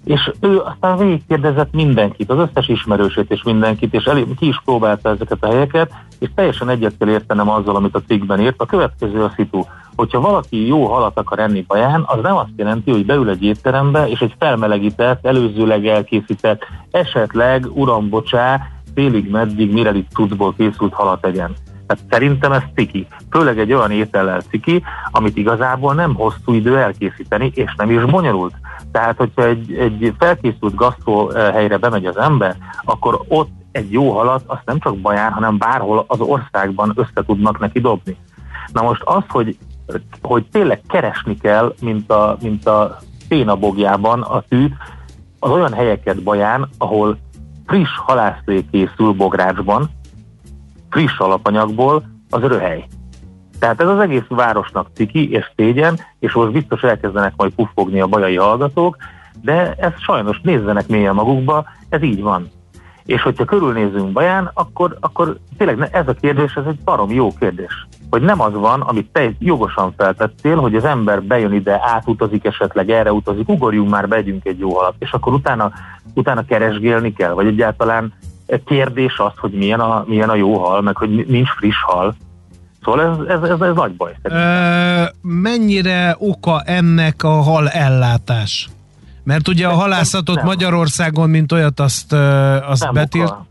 és 0.06 0.32
ő 0.40 0.60
aztán 0.60 0.98
végigkérdezett 0.98 1.74
mindenkit, 1.74 2.30
az 2.30 2.38
összes 2.38 2.68
ismerősét 2.68 3.32
és 3.32 3.44
mindenkit, 3.44 3.94
és 3.94 4.04
elé, 4.04 4.26
ki 4.38 4.48
is 4.48 4.62
próbálta 4.66 5.10
ezeket 5.10 5.38
a 5.44 5.48
helyeket, 5.48 5.92
és 6.20 6.30
teljesen 6.36 6.70
egyet 6.70 6.94
kell 7.00 7.10
értenem 7.10 7.50
azzal, 7.50 7.76
amit 7.76 7.96
a 7.96 8.02
cikkben 8.08 8.40
írt. 8.40 8.62
A 8.62 8.66
következő 8.66 9.24
a 9.24 9.32
szitu. 9.36 9.62
Hogyha 9.96 10.22
valaki 10.22 10.68
jó 10.68 10.86
halat 10.86 11.18
akar 11.18 11.40
enni 11.40 11.62
baján, 11.68 12.04
az 12.06 12.22
nem 12.22 12.38
azt 12.38 12.50
jelenti, 12.56 12.92
hogy 12.92 13.06
beül 13.06 13.30
egy 13.30 13.44
étterembe, 13.44 14.08
és 14.08 14.20
egy 14.20 14.36
felmelegített, 14.40 15.26
előzőleg 15.26 15.88
elkészített, 15.88 16.62
esetleg, 16.92 17.66
uram, 17.74 18.10
bocsá, 18.10 18.60
félig 18.94 19.30
meddig 19.30 19.72
Mirelit 19.72 20.12
cuccból 20.14 20.54
készült 20.58 20.94
halat 20.94 21.26
egyen. 21.26 21.54
Tehát 21.88 22.04
szerintem 22.10 22.52
ez 22.52 22.62
ciki. 22.76 23.08
Főleg 23.30 23.60
egy 23.60 23.74
olyan 23.74 23.92
étellel 23.92 24.42
ciki, 24.42 24.84
amit 25.12 25.38
igazából 25.38 25.94
nem 25.94 26.16
hosszú 26.16 26.54
idő 26.54 26.78
elkészíteni, 26.78 27.52
és 27.54 27.74
nem 27.78 27.92
is 27.92 28.06
bonyolult. 28.06 28.54
Tehát, 28.92 29.18
hogyha 29.18 29.46
egy, 29.46 29.74
egy 29.74 30.14
felkészült 30.20 30.76
gasztró 30.76 31.28
helyre 31.28 31.78
bemegy 31.78 32.06
az 32.06 32.18
ember, 32.18 32.56
akkor 32.84 33.22
ott 33.28 33.59
egy 33.80 33.92
jó 33.92 34.12
halat, 34.12 34.44
azt 34.46 34.66
nem 34.66 34.80
csak 34.80 34.98
Baján, 34.98 35.32
hanem 35.32 35.58
bárhol 35.58 36.06
az 36.08 36.20
országban 36.20 36.92
össze 36.96 37.24
tudnak 37.26 37.60
neki 37.60 37.80
dobni. 37.80 38.18
Na 38.74 38.82
most 38.82 39.02
az, 39.04 39.24
hogy, 39.28 39.58
hogy 40.22 40.46
tényleg 40.52 40.82
keresni 40.88 41.38
kell, 41.38 41.74
mint 41.82 42.12
a, 42.12 42.38
mint 42.42 42.68
a 42.68 42.98
pénabogjában 43.28 44.22
a 44.22 44.44
tű, 44.50 44.68
az 45.40 45.52
olyan 45.52 45.74
helyeket 45.74 46.24
Baján, 46.24 46.70
ahol 46.78 47.18
friss 47.68 47.98
halászlé 47.98 48.66
készül 48.72 49.12
bográcsban, 49.12 49.90
friss 50.90 51.20
alapanyagból, 51.20 52.04
az 52.30 52.42
röhely. 52.42 52.88
Tehát 53.60 53.82
ez 53.82 53.88
az 53.88 54.00
egész 54.00 54.28
városnak 54.28 54.88
ciki 54.94 55.32
és 55.32 55.52
szégyen, 55.56 56.00
és 56.20 56.34
most 56.34 56.52
biztos 56.52 56.82
elkezdenek 56.82 57.34
majd 57.36 57.52
puffogni 57.54 58.02
a 58.02 58.08
bajai 58.08 58.36
hallgatók, 58.36 58.98
de 59.42 59.74
ez 59.74 59.92
sajnos 59.98 60.40
nézzenek 60.44 60.88
mélyen 60.88 61.14
magukba, 61.14 61.66
ez 61.90 62.04
így 62.04 62.22
van. 62.22 62.50
És 63.10 63.22
hogyha 63.22 63.46
körülnézünk 63.46 64.12
Baján, 64.12 64.52
akkor, 64.54 64.98
akkor 65.00 65.38
tényleg 65.58 65.90
ez 65.92 66.08
a 66.08 66.14
kérdés, 66.14 66.54
ez 66.54 66.64
egy 66.68 66.80
barom 66.84 67.12
jó 67.12 67.34
kérdés. 67.40 67.88
Hogy 68.10 68.22
nem 68.22 68.42
az 68.42 68.54
van, 68.54 68.82
amit 68.82 69.10
te 69.12 69.32
jogosan 69.40 69.94
feltettél, 69.98 70.56
hogy 70.56 70.76
az 70.76 70.86
ember 70.86 71.24
bejön 71.24 71.54
ide, 71.54 71.80
átutazik 71.84 72.46
esetleg, 72.46 72.90
erre 72.90 73.12
utazik, 73.12 73.50
ugorjunk 73.50 73.90
már, 73.90 74.08
begyünk 74.08 74.46
egy 74.46 74.60
jó 74.60 74.78
alap, 74.78 74.96
és 75.00 75.12
akkor 75.12 75.34
utána, 75.34 75.72
utána 76.14 76.46
keresgélni 76.46 77.14
kell, 77.14 77.34
vagy 77.34 77.48
egyáltalán 77.48 78.14
kérdés 78.66 79.20
az, 79.20 79.34
hogy 79.38 79.52
milyen 79.52 79.80
a, 79.80 80.04
milyen 80.08 80.30
a 80.30 80.36
jó 80.36 80.58
hal, 80.58 80.82
meg 80.82 80.98
hogy 80.98 81.26
nincs 81.28 81.50
friss 81.50 81.82
hal, 81.82 82.16
Szóval 82.84 83.02
ez, 83.02 83.38
ez, 83.38 83.50
ez, 83.50 83.62
ez 83.62 83.76
nagy 83.76 83.96
baj. 83.96 84.16
Ö, 84.22 85.04
mennyire 85.22 86.16
oka 86.20 86.62
ennek 86.62 87.24
a 87.24 87.42
hal 87.42 87.70
ellátás? 87.70 88.70
Mert 89.24 89.48
ugye 89.48 89.68
a 89.68 89.74
halászatot 89.74 90.36
nem, 90.36 90.46
Magyarországon, 90.46 91.30
mint 91.30 91.52
olyat, 91.52 91.80
azt, 91.80 92.14
azt 92.68 92.84
nem 92.84 92.94
betilt. 92.94 93.30
Oka. 93.30 93.48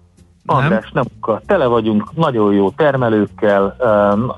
András, 0.47 0.91
nem 0.93 1.05
oka. 1.21 1.41
Tele 1.47 1.67
vagyunk 1.67 2.15
nagyon 2.15 2.53
jó 2.53 2.71
termelőkkel. 2.71 3.77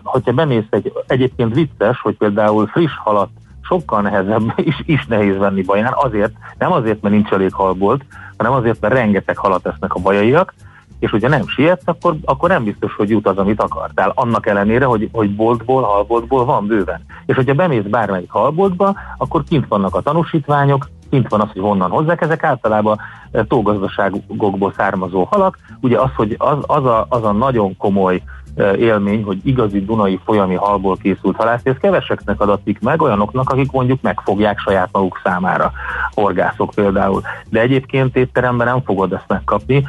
Hogyha 0.03 0.33
bemész 0.33 0.67
egy, 0.71 0.93
egyébként 1.07 1.55
vicces, 1.55 2.01
hogy 2.01 2.17
például 2.17 2.67
friss 2.67 2.93
halat 2.97 3.29
sokkal 3.63 4.01
nehezebb, 4.01 4.53
és 4.71 4.83
is 4.85 5.07
nehéz 5.07 5.37
venni 5.37 5.63
baján, 5.63 5.93
azért, 5.97 6.33
nem 6.59 6.73
azért, 6.73 7.03
mert 7.03 7.15
nincs 7.15 7.31
elég 7.31 7.53
halbolt, 7.53 8.05
hanem 8.37 8.53
azért, 8.53 8.81
mert 8.81 8.95
rengeteg 8.95 9.37
halat 9.37 9.67
esznek 9.67 9.95
a 9.95 10.01
bajaiak, 10.01 10.55
és 10.99 11.11
hogyha 11.11 11.29
nem 11.29 11.47
sietsz, 11.47 11.83
akkor, 11.85 12.17
akkor 12.25 12.49
nem 12.49 12.65
biztos, 12.65 12.95
hogy 12.95 13.11
jut 13.11 13.27
az, 13.27 13.37
amit 13.37 13.63
akartál. 13.63 14.13
Annak 14.15 14.47
ellenére, 14.47 14.85
hogy, 14.85 15.09
hogy 15.13 15.35
boltból, 15.35 15.83
halboltból 15.83 16.45
van 16.45 16.67
bőven. 16.67 17.05
És 17.27 17.35
hogyha 17.35 17.55
bemész 17.55 17.85
bármelyik 17.91 18.31
halboltba, 18.31 18.95
akkor 19.19 19.45
kint 19.49 19.67
vannak 19.69 19.95
a 19.95 20.01
tanúsítványok, 20.01 20.89
kint 21.11 21.29
van 21.29 21.41
az, 21.41 21.49
hogy 21.53 21.63
honnan 21.63 21.91
hozzák, 21.91 22.21
ezek 22.21 22.45
általában 22.45 22.99
eh, 23.31 23.45
tógazdaságokból 23.49 24.73
származó 24.77 25.25
halak. 25.31 25.59
Ugye 25.81 25.99
az, 25.99 26.11
hogy 26.17 26.35
az, 26.39 26.59
az, 26.67 26.85
a, 26.85 27.07
az 27.09 27.25
a 27.25 27.33
nagyon 27.33 27.77
komoly 27.77 28.23
eh, 28.55 28.79
élmény, 28.79 29.23
hogy 29.23 29.39
igazi 29.43 29.85
Dunai 29.85 30.21
folyami 30.25 30.55
halból 30.55 30.97
készült 30.97 31.37
halász, 31.37 31.61
ez 31.65 31.77
keveseknek 31.81 32.41
adatik 32.41 32.81
meg, 32.81 33.03
olyanoknak, 33.03 33.51
akik 33.51 33.71
mondjuk 33.71 34.03
megfogják 34.03 34.59
saját 34.59 34.89
maguk 34.93 35.21
számára, 35.25 35.73
horgászok 36.15 36.71
például. 36.75 37.23
De 37.49 37.61
egyébként 37.61 38.17
étteremben 38.17 38.67
nem 38.67 38.83
fogod 38.83 39.13
ezt 39.13 39.29
megkapni, 39.29 39.85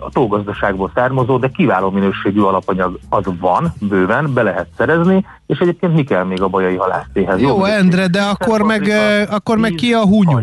a 0.00 0.08
tógazdaságból 0.12 0.90
származó, 0.94 1.38
de 1.38 1.48
kiváló 1.48 1.90
minőségű 1.90 2.40
alapanyag 2.40 2.98
az 3.08 3.24
van, 3.40 3.72
bőven, 3.80 4.32
be 4.34 4.42
lehet 4.42 4.66
szerezni, 4.76 5.24
és 5.46 5.58
egyébként 5.58 5.94
mi 5.94 6.04
kell 6.04 6.24
még 6.24 6.42
a 6.42 6.48
bajai 6.48 6.76
halásztéhez? 6.76 7.40
Jó, 7.40 7.64
Endre, 7.64 8.06
de 8.06 8.22
akkor 8.22 8.62
meg, 8.62 8.90
akkor 9.30 9.58
meg 9.58 9.72
ki 9.72 9.92
a 9.92 10.06
hunyó? 10.06 10.40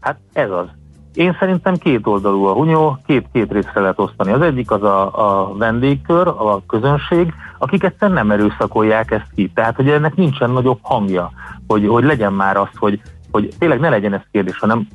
Hát 0.00 0.18
ez 0.32 0.50
az. 0.50 0.66
Én 1.14 1.36
szerintem 1.38 1.76
két 1.76 2.06
oldalú 2.06 2.44
a 2.44 2.52
hunyó, 2.52 2.98
két-két 3.06 3.52
részre 3.52 3.80
lehet 3.80 3.98
osztani. 3.98 4.32
Az 4.32 4.40
egyik 4.40 4.70
az 4.70 4.82
a, 4.82 5.06
a 5.06 5.54
vendégkör, 5.56 6.28
a 6.28 6.62
közönség, 6.66 7.34
akik 7.58 7.82
egyszerűen 7.82 8.16
nem 8.16 8.30
erőszakolják 8.30 9.10
ezt 9.10 9.30
ki. 9.34 9.50
Tehát, 9.54 9.76
hogy 9.76 9.88
ennek 9.88 10.14
nincsen 10.14 10.50
nagyobb 10.50 10.78
hangja, 10.82 11.30
hogy, 11.66 11.86
hogy 11.86 12.04
legyen 12.04 12.32
már 12.32 12.56
az, 12.56 12.68
hogy, 12.76 13.00
hogy 13.30 13.48
tényleg 13.58 13.80
ne 13.80 13.88
legyen 13.88 14.14
ez 14.14 14.20
kérdés, 14.30 14.58
hanem 14.58 14.88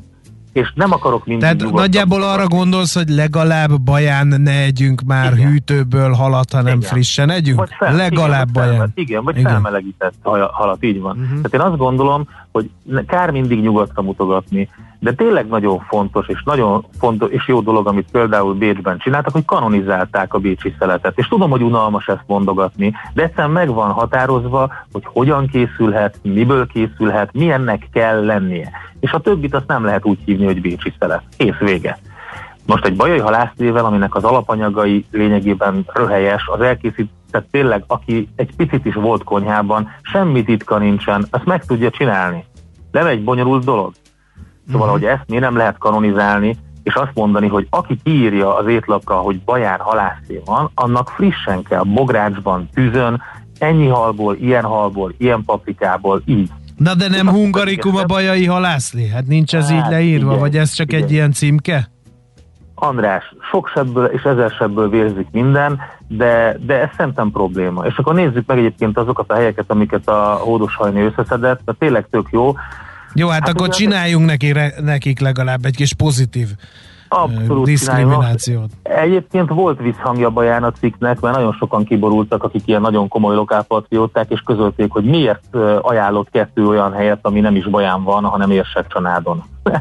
és 0.59 0.71
nem 0.75 0.91
akarok 0.91 1.25
mindig 1.25 1.43
Tehát 1.43 1.57
nyugodtan. 1.57 1.81
nagyjából 1.81 2.23
arra 2.23 2.47
gondolsz, 2.47 2.95
hogy 2.95 3.09
legalább 3.09 3.81
baján 3.81 4.27
ne 4.27 4.61
együnk 4.61 5.01
már 5.01 5.33
igen. 5.33 5.49
hűtőből 5.49 6.11
halat, 6.11 6.51
hanem 6.51 6.77
igen. 6.77 6.89
frissen 6.89 7.29
együnk? 7.29 7.57
Vagy 7.57 7.69
fel, 7.77 7.95
legalább 7.95 8.49
igen, 8.49 8.67
baján. 8.67 8.91
igen, 8.95 9.23
vagy 9.23 9.37
igen. 9.37 9.51
felmelegített 9.51 10.13
halat, 10.51 10.83
így 10.83 10.99
van. 10.99 11.11
Uh-huh. 11.11 11.29
Tehát 11.29 11.53
én 11.53 11.59
azt 11.59 11.77
gondolom, 11.77 12.27
hogy 12.51 12.69
kár 13.07 13.31
mindig 13.31 13.61
nyugatra 13.61 14.01
mutogatni, 14.01 14.69
de 14.99 15.13
tényleg 15.13 15.47
nagyon 15.47 15.79
fontos, 15.79 16.27
és 16.27 16.43
nagyon 16.45 16.85
fontos, 16.99 17.29
és 17.31 17.47
jó 17.47 17.61
dolog, 17.61 17.87
amit 17.87 18.11
például 18.11 18.53
Bécsben 18.53 18.97
csináltak, 18.97 19.33
hogy 19.33 19.45
kanonizálták 19.45 20.33
a 20.33 20.39
bécsi 20.39 20.75
szeletet. 20.79 21.17
És 21.17 21.27
tudom, 21.27 21.49
hogy 21.49 21.61
unalmas 21.61 22.07
ezt 22.07 22.23
mondogatni, 22.27 22.93
de 23.13 23.23
egyszerűen 23.23 23.51
meg 23.51 23.73
van 23.73 23.91
határozva, 23.91 24.73
hogy 24.91 25.03
hogyan 25.05 25.47
készülhet, 25.47 26.19
miből 26.23 26.67
készülhet, 26.67 27.33
milyennek 27.33 27.87
kell 27.93 28.25
lennie. 28.25 28.71
És 28.99 29.11
a 29.11 29.19
többit 29.19 29.55
azt 29.55 29.67
nem 29.67 29.85
lehet 29.85 30.05
úgy 30.05 30.19
hívni, 30.25 30.45
hogy 30.45 30.61
bécsi 30.61 30.93
szelet. 30.99 31.23
Kész 31.37 31.57
vége. 31.59 31.97
Most 32.65 32.85
egy 32.85 32.95
bajai 32.95 33.19
halászlével, 33.19 33.85
aminek 33.85 34.15
az 34.15 34.23
alapanyagai 34.23 35.05
lényegében 35.11 35.85
röhelyes, 35.93 36.47
az 36.47 36.61
elkészít, 36.61 37.09
tehát 37.31 37.47
tényleg, 37.51 37.83
aki 37.87 38.27
egy 38.35 38.55
picit 38.55 38.85
is 38.85 38.93
volt 38.93 39.23
konyhában, 39.23 39.89
semmi 40.01 40.43
titka 40.43 40.77
nincsen, 40.77 41.25
azt 41.29 41.45
meg 41.45 41.65
tudja 41.65 41.89
csinálni. 41.89 42.45
Nem 42.91 43.05
egy 43.05 43.23
bonyolult 43.23 43.63
dolog. 43.63 43.91
Szóval, 44.71 44.87
uh-huh. 44.87 45.01
hogy 45.01 45.09
ezt 45.09 45.23
mi 45.27 45.37
nem 45.37 45.55
lehet 45.55 45.77
kanonizálni, 45.77 46.57
és 46.83 46.93
azt 46.93 47.11
mondani, 47.13 47.47
hogy 47.47 47.67
aki 47.69 47.99
kiírja 48.03 48.57
az 48.57 48.67
étlapra, 48.67 49.15
hogy 49.15 49.41
bajár 49.41 49.79
halászé 49.79 50.41
van, 50.45 50.71
annak 50.73 51.09
frissen 51.09 51.63
kell, 51.63 51.83
bográcsban, 51.83 52.69
tűzön, 52.73 53.21
ennyi 53.59 53.87
halból, 53.87 54.35
ilyen 54.35 54.63
halból, 54.63 55.13
ilyen 55.17 55.43
paprikából, 55.45 56.21
így. 56.25 56.49
Na 56.77 56.95
de 56.95 57.07
nem 57.07 57.29
hungarikum 57.29 57.95
a 57.95 58.03
bajai 58.03 58.45
halászlé? 58.45 59.07
Hát 59.07 59.27
nincs 59.27 59.55
ez 59.55 59.69
hát, 59.69 59.85
így 59.85 59.91
leírva, 59.91 60.29
igen, 60.29 60.39
vagy 60.39 60.57
ez 60.57 60.71
csak 60.71 60.91
igen. 60.91 61.03
egy 61.03 61.11
ilyen 61.11 61.31
címke? 61.31 61.89
András, 62.75 63.35
sok 63.51 63.67
sebből 63.67 64.05
és 64.05 64.21
ezer 64.23 64.49
sebből 64.49 64.89
vérzik 64.89 65.27
minden, 65.31 65.79
de, 66.07 66.57
de 66.65 66.81
ez 66.81 66.89
szerintem 66.97 67.31
probléma. 67.31 67.85
És 67.85 67.97
akkor 67.97 68.13
nézzük 68.13 68.47
meg 68.47 68.57
egyébként 68.57 68.97
azokat 68.97 69.31
a 69.31 69.35
helyeket, 69.35 69.65
amiket 69.67 70.07
a 70.07 70.39
hódoshajni 70.43 71.01
összeszedett, 71.01 71.61
mert 71.65 71.77
tényleg 71.77 72.07
tök 72.09 72.27
jó. 72.31 72.53
Jó, 73.13 73.27
hát, 73.27 73.39
hát 73.39 73.49
akkor 73.49 73.69
csináljunk 73.69 74.25
neki, 74.25 74.53
nekik 74.81 75.19
legalább 75.19 75.65
egy 75.65 75.75
kis 75.75 75.93
pozitív 75.93 76.47
Abszolút 77.11 77.65
diszkriminációt. 77.65 78.69
Egyébként 78.83 79.49
volt 79.49 79.79
visszhangja 79.79 80.29
Baján 80.29 80.63
a 80.63 80.71
cikknek, 80.71 81.19
mert 81.19 81.35
nagyon 81.35 81.53
sokan 81.53 81.83
kiborultak, 81.83 82.43
akik 82.43 82.61
ilyen 82.65 82.81
nagyon 82.81 83.07
komoly 83.07 83.35
lokálpatrióták, 83.35 84.29
és 84.29 84.39
közölték, 84.39 84.91
hogy 84.91 85.03
miért 85.03 85.55
ajánlott 85.81 86.29
kettő 86.29 86.65
olyan 86.65 86.93
helyet, 86.93 87.19
ami 87.21 87.39
nem 87.39 87.55
is 87.55 87.65
Baján 87.65 88.03
van, 88.03 88.23
hanem 88.23 88.51
Érsek 88.51 88.87
Csanádon. 88.87 89.43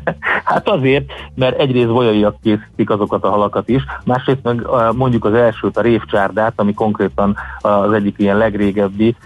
hát 0.44 0.68
azért, 0.68 1.04
mert 1.34 1.58
egyrészt 1.58 1.92
bolyaiak 1.92 2.36
készítik 2.42 2.90
azokat 2.90 3.24
a 3.24 3.30
halakat 3.30 3.68
is, 3.68 3.82
másrészt 4.04 4.42
meg 4.42 4.66
mondjuk 4.94 5.24
az 5.24 5.34
elsőt, 5.34 5.76
a 5.76 5.80
révcsárdát, 5.80 6.52
ami 6.56 6.74
konkrétan 6.74 7.36
az 7.60 7.92
egyik 7.92 8.18
ilyen 8.18 8.36
legrégebbi, 8.36 9.16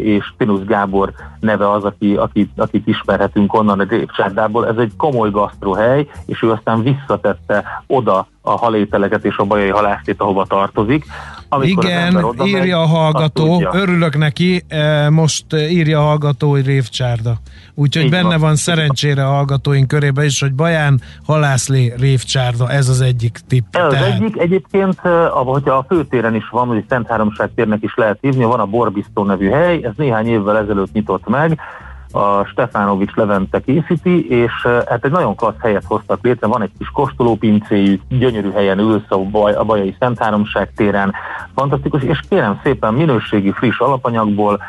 és 0.00 0.32
Pinusz 0.36 0.64
Gábor 0.64 1.12
neve 1.40 1.70
az, 1.70 1.84
aki, 1.84 2.14
akit, 2.14 2.50
akit 2.56 2.86
ismerhetünk 2.86 3.54
onnan 3.54 3.80
a 3.80 3.84
Dépcsárdából. 3.84 4.66
Ez 4.66 4.76
egy 4.76 4.92
komoly 4.96 5.30
gasztrohely, 5.30 6.06
és 6.26 6.42
ő 6.42 6.50
aztán 6.50 6.82
visszatette 6.82 7.64
oda 7.86 8.28
a 8.40 8.50
halételeket 8.50 9.24
és 9.24 9.36
a 9.36 9.44
bajai 9.44 9.68
halászét, 9.68 10.20
ahova 10.20 10.44
tartozik. 10.44 11.04
Amikor 11.48 11.84
Igen, 11.84 12.34
írja 12.44 12.58
megy, 12.58 12.70
a 12.70 12.86
hallgató, 12.86 13.68
örülök 13.72 14.16
neki, 14.16 14.64
most 15.10 15.44
írja 15.52 15.98
a 15.98 16.02
hallgató, 16.02 16.50
hogy 16.50 16.66
révcsárda. 16.66 17.36
Úgyhogy 17.78 18.04
Így 18.04 18.10
benne 18.10 18.28
van, 18.28 18.40
van 18.40 18.56
szerencsére 18.56 19.26
a 19.26 19.30
hallgatóink 19.30 19.88
körében 19.88 20.24
is, 20.24 20.40
hogy 20.40 20.52
Baján 20.52 21.00
halászlé 21.26 21.94
révcsárda, 21.98 22.70
ez 22.70 22.88
az 22.88 23.00
egyik 23.00 23.38
tipp. 23.48 23.64
Ez 23.70 23.84
az 23.84 23.92
Tehát... 23.92 24.12
egyik, 24.12 24.38
egyébként, 24.38 25.00
hogyha 25.32 25.74
a 25.74 25.84
főtéren 25.88 26.34
is 26.34 26.48
van, 26.50 26.66
hogy 26.66 26.84
Szent 26.88 27.06
Háromság 27.06 27.50
térnek 27.54 27.82
is 27.82 27.94
lehet 27.94 28.18
hívni, 28.20 28.44
van 28.44 28.60
a 28.60 28.66
Borbisztó 28.66 29.24
nevű 29.24 29.48
hely, 29.48 29.80
ez 29.82 29.92
néhány 29.96 30.26
évvel 30.26 30.58
ezelőtt 30.58 30.92
nyitott 30.92 31.28
meg, 31.28 31.60
a 32.12 32.44
Stefanovics 32.44 33.14
Levente 33.14 33.60
készíti, 33.60 34.28
és 34.28 34.52
hát 34.62 35.04
egy 35.04 35.10
nagyon 35.10 35.34
klassz 35.34 35.60
helyet 35.60 35.84
hoztak 35.84 36.18
létre, 36.22 36.46
van 36.46 36.62
egy 36.62 36.72
kis 36.78 36.88
kóstolópincéjük, 36.88 38.02
gyönyörű 38.08 38.50
helyen 38.50 38.78
ülsz 38.78 39.10
a, 39.10 39.16
baj, 39.16 39.54
a 39.54 39.64
Bajai 39.64 39.96
Szent 39.98 40.18
Háromság 40.18 40.72
téren, 40.76 41.14
fantasztikus, 41.54 42.02
és 42.02 42.20
kérem 42.28 42.60
szépen 42.62 42.94
minőségi, 42.94 43.52
friss 43.52 43.78
alapanyagból, 43.78 44.60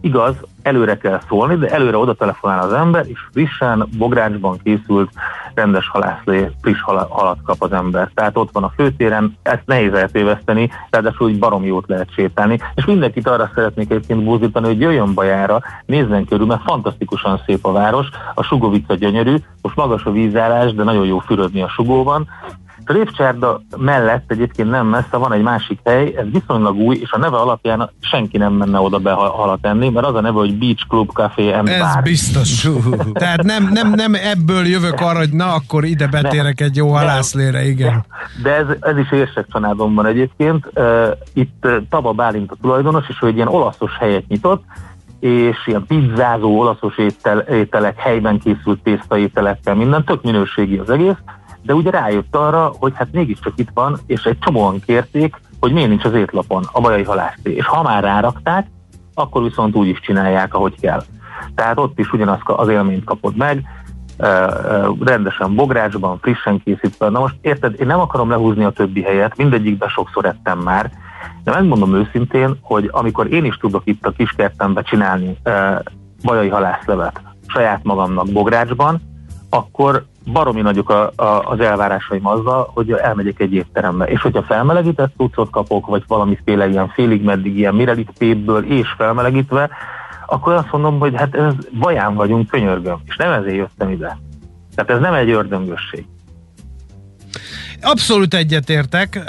igaz, 0.00 0.34
előre 0.62 0.96
kell 0.96 1.20
szólni, 1.28 1.56
de 1.56 1.68
előre 1.68 1.96
oda 1.96 2.14
telefonál 2.14 2.60
az 2.60 2.72
ember, 2.72 3.04
és 3.06 3.18
frissen, 3.32 3.88
bográcsban 3.98 4.58
készült 4.62 5.10
rendes 5.54 5.88
halászlé, 5.88 6.50
friss 6.60 6.80
halat 6.80 7.38
kap 7.44 7.62
az 7.62 7.72
ember. 7.72 8.10
Tehát 8.14 8.36
ott 8.36 8.52
van 8.52 8.62
a 8.62 8.72
főtéren, 8.76 9.36
ezt 9.42 9.62
nehéz 9.66 9.92
eltéveszteni, 9.92 10.70
ráadásul 10.90 11.26
úgy 11.26 11.38
barom 11.38 11.64
jót 11.64 11.88
lehet 11.88 12.12
sétálni, 12.12 12.58
és 12.74 12.84
mindenkit 12.84 13.28
arra 13.28 13.50
szeretnék 13.54 13.90
egyébként 13.90 14.24
búzítani, 14.24 14.66
hogy 14.66 14.80
jöjjön 14.80 15.14
Bajára, 15.14 15.60
nézzen 15.86 16.24
körül, 16.24 16.46
mert 16.46 16.62
fantasztikusan 16.62 17.40
szép 17.46 17.66
a 17.66 17.72
város, 17.72 18.06
a 18.34 18.42
Sugovica 18.42 18.94
gyönyörű, 18.94 19.36
most 19.62 19.76
magas 19.76 20.04
a 20.04 20.12
vízállás, 20.12 20.74
de 20.74 20.82
nagyon 20.82 21.06
jó 21.06 21.18
fürödni 21.18 21.62
a 21.62 21.68
Sugóban, 21.68 22.28
Révcsárda 22.84 23.62
mellett 23.76 24.30
egyébként 24.30 24.70
nem 24.70 24.86
messze 24.86 25.16
van 25.16 25.32
egy 25.32 25.42
másik 25.42 25.78
hely, 25.84 26.14
ez 26.16 26.24
viszonylag 26.32 26.76
új, 26.76 26.96
és 26.96 27.12
a 27.12 27.18
neve 27.18 27.36
alapján 27.36 27.90
senki 28.00 28.38
nem 28.38 28.52
menne 28.52 28.78
oda 28.78 28.98
be 28.98 29.12
halat 29.12 29.66
enni, 29.66 29.88
mert 29.88 30.06
az 30.06 30.14
a 30.14 30.20
neve, 30.20 30.38
hogy 30.38 30.58
Beach 30.58 30.86
Club 30.88 31.10
Café 31.12 31.52
and 31.52 31.68
Ez 31.68 31.78
Bar. 31.78 32.02
biztos. 32.02 32.68
Tehát 33.12 33.42
nem, 33.42 33.68
nem, 33.72 33.90
nem 33.90 34.14
ebből 34.14 34.66
jövök 34.66 35.00
arra, 35.00 35.18
hogy 35.18 35.32
na, 35.32 35.54
akkor 35.54 35.84
ide 35.84 36.06
betérek 36.06 36.60
egy 36.60 36.76
jó 36.76 36.88
halászlére, 36.88 37.64
igen. 37.64 38.04
De 38.42 38.54
ez, 38.54 38.66
ez 38.80 38.98
is 38.98 39.12
érsek 39.12 39.46
családomban 39.52 40.06
egyébként. 40.06 40.70
Uh, 40.74 41.06
itt 41.32 41.64
uh, 41.66 41.76
Taba 41.90 42.12
Bálint 42.12 42.50
a 42.50 42.56
tulajdonos, 42.60 43.08
és 43.08 43.18
ő 43.22 43.26
egy 43.26 43.34
ilyen 43.34 43.48
olaszos 43.48 43.96
helyet 43.98 44.28
nyitott, 44.28 44.64
és 45.20 45.66
ilyen 45.66 45.84
pizzázó, 45.86 46.58
olaszos 46.58 46.98
étel, 46.98 47.38
ételek, 47.38 47.98
helyben 47.98 48.38
készült 48.38 48.82
tésztaételekkel, 48.82 49.74
minden, 49.74 50.04
tök 50.04 50.22
minőségi 50.22 50.76
az 50.76 50.90
egész, 50.90 51.16
de 51.62 51.74
ugye 51.74 51.90
rájött 51.90 52.36
arra, 52.36 52.72
hogy 52.78 52.92
hát 52.94 53.12
mégiscsak 53.12 53.52
itt 53.56 53.70
van, 53.74 53.98
és 54.06 54.24
egy 54.24 54.38
csomóan 54.38 54.80
kérték, 54.86 55.40
hogy 55.60 55.72
miért 55.72 55.88
nincs 55.88 56.04
az 56.04 56.14
étlapon 56.14 56.64
a 56.72 56.80
bajai 56.80 57.02
halászté. 57.02 57.54
És 57.54 57.66
ha 57.66 57.82
már 57.82 58.02
rárakták, 58.02 58.66
akkor 59.14 59.42
viszont 59.42 59.74
úgy 59.74 59.86
is 59.86 60.00
csinálják, 60.00 60.54
ahogy 60.54 60.80
kell. 60.80 61.02
Tehát 61.54 61.78
ott 61.78 61.98
is 61.98 62.12
ugyanazt 62.12 62.42
az 62.46 62.68
élményt 62.68 63.04
kapod 63.04 63.36
meg, 63.36 63.64
rendesen 65.00 65.54
bográcsban, 65.54 66.18
frissen 66.18 66.62
készítve. 66.64 67.08
Na 67.08 67.20
most 67.20 67.34
érted, 67.40 67.80
én 67.80 67.86
nem 67.86 68.00
akarom 68.00 68.30
lehúzni 68.30 68.64
a 68.64 68.70
többi 68.70 69.02
helyet, 69.02 69.36
mindegyikben 69.36 69.88
sokszor 69.88 70.24
ettem 70.24 70.58
már, 70.58 70.90
de 71.44 71.50
megmondom 71.50 71.94
őszintén, 71.94 72.58
hogy 72.60 72.88
amikor 72.92 73.32
én 73.32 73.44
is 73.44 73.56
tudok 73.56 73.82
itt 73.84 74.06
a 74.06 74.10
kiskertembe 74.10 74.82
csinálni 74.82 75.36
bajai 76.22 76.48
halászlevet 76.48 77.20
saját 77.46 77.82
magamnak 77.82 78.32
bográcsban, 78.32 79.00
akkor 79.50 80.04
baromi 80.24 80.60
nagyok 80.60 80.90
a, 80.90 81.12
a, 81.16 81.42
az 81.44 81.60
elvárásaim 81.60 82.26
azzal, 82.26 82.70
hogy 82.74 82.90
elmegyek 82.90 83.40
egy 83.40 83.52
étterembe, 83.52 84.04
és 84.04 84.20
hogyha 84.20 84.42
felmelegített 84.42 85.12
cuccot 85.16 85.50
kapok, 85.50 85.86
vagy 85.86 86.04
valamiféle 86.06 86.68
ilyen 86.68 86.88
félig 86.88 87.22
meddig 87.22 87.58
ilyen 87.58 87.74
mirelit 87.74 88.10
pépből 88.18 88.64
és 88.64 88.88
felmelegítve, 88.96 89.70
akkor 90.26 90.52
azt 90.52 90.72
mondom, 90.72 90.98
hogy 90.98 91.14
hát 91.16 91.34
ez 91.34 91.52
baján 91.78 92.14
vagyunk, 92.14 92.48
könyörgöm, 92.48 93.00
és 93.04 93.16
nem 93.16 93.32
ezért 93.32 93.56
jöttem 93.56 93.90
ide. 93.90 94.18
Tehát 94.74 94.90
ez 94.90 95.00
nem 95.00 95.14
egy 95.14 95.30
ördöngösség. 95.30 96.06
Abszolút 97.80 98.34
egyetértek, 98.34 99.20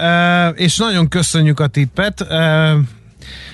és 0.56 0.78
nagyon 0.78 1.08
köszönjük 1.08 1.60
a 1.60 1.68
tippet. 1.68 2.28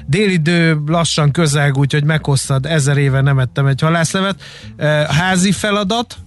Délidő 0.05 0.81
lassan 0.85 1.31
közelg, 1.31 1.77
úgyhogy 1.77 2.03
meghoztad, 2.03 2.65
ezer 2.65 2.97
éve 2.97 3.21
nem 3.21 3.39
ettem 3.39 3.65
egy 3.65 3.81
halászlevet. 3.81 4.41
Házi 5.07 5.51
feladat, 5.51 6.17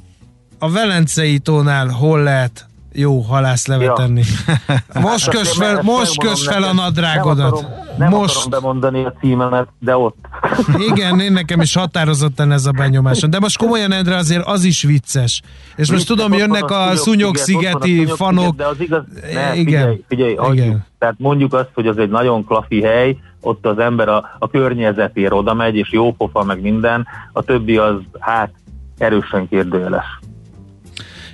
a 0.63 0.71
Velencei 0.71 1.39
tónál 1.39 1.89
hol 1.89 2.23
lehet 2.23 2.67
jó 2.93 3.21
halászlevet 3.21 3.87
ja. 3.87 3.93
tenni? 3.93 4.23
Most 5.01 5.29
kös 5.29 5.57
fel, 5.57 5.83
most 5.83 6.19
kös 6.19 6.47
fel 6.47 6.63
a 6.63 6.73
nadrágodat. 6.73 7.51
Nem, 7.51 7.71
akarom, 7.71 7.97
nem 7.99 8.11
most. 8.11 8.37
akarom 8.37 8.51
bemondani 8.51 9.05
a 9.05 9.13
címemet, 9.21 9.69
de 9.79 9.97
ott. 9.97 10.17
Igen, 10.91 11.21
én 11.21 11.33
nekem 11.33 11.61
is 11.61 11.75
határozottan 11.75 12.53
ez 12.53 12.67
a 12.67 12.71
benyomásom. 12.71 13.31
De 13.31 13.39
most 13.39 13.59
komolyan, 13.59 13.93
Endre, 13.93 14.17
azért 14.17 14.47
az 14.47 14.65
is 14.65 14.83
vicces. 14.83 15.43
És 15.77 15.91
most 15.91 16.07
tudom, 16.07 16.33
jönnek 16.33 16.71
a 16.71 16.91
szúnyog-szigeti 16.95 18.07
fanok. 18.07 18.57
De 18.57 18.67
az 18.67 18.81
igaz, 18.81 19.03
ne, 19.33 19.55
igen, 19.55 19.65
figyelj, 19.65 20.01
figyelj 20.09 20.37
igen. 20.53 20.87
Tehát 20.99 21.15
mondjuk 21.19 21.55
azt, 21.55 21.71
hogy 21.75 21.87
az 21.87 21.99
egy 21.99 22.11
nagyon 22.11 22.45
klafi 22.45 22.83
hely, 22.83 23.17
ott 23.41 23.67
az 23.67 23.79
ember 23.79 24.09
a, 24.09 24.37
a 24.39 24.49
környezetért 24.49 25.33
oda 25.33 25.55
megy, 25.55 25.77
és 25.77 25.93
jó 25.93 26.13
pofa, 26.13 26.45
meg 26.45 26.61
minden, 26.61 27.07
a 27.33 27.43
többi 27.43 27.77
az 27.77 27.95
hát 28.19 28.51
erősen 28.99 29.49
kérdőjeles. 29.49 30.21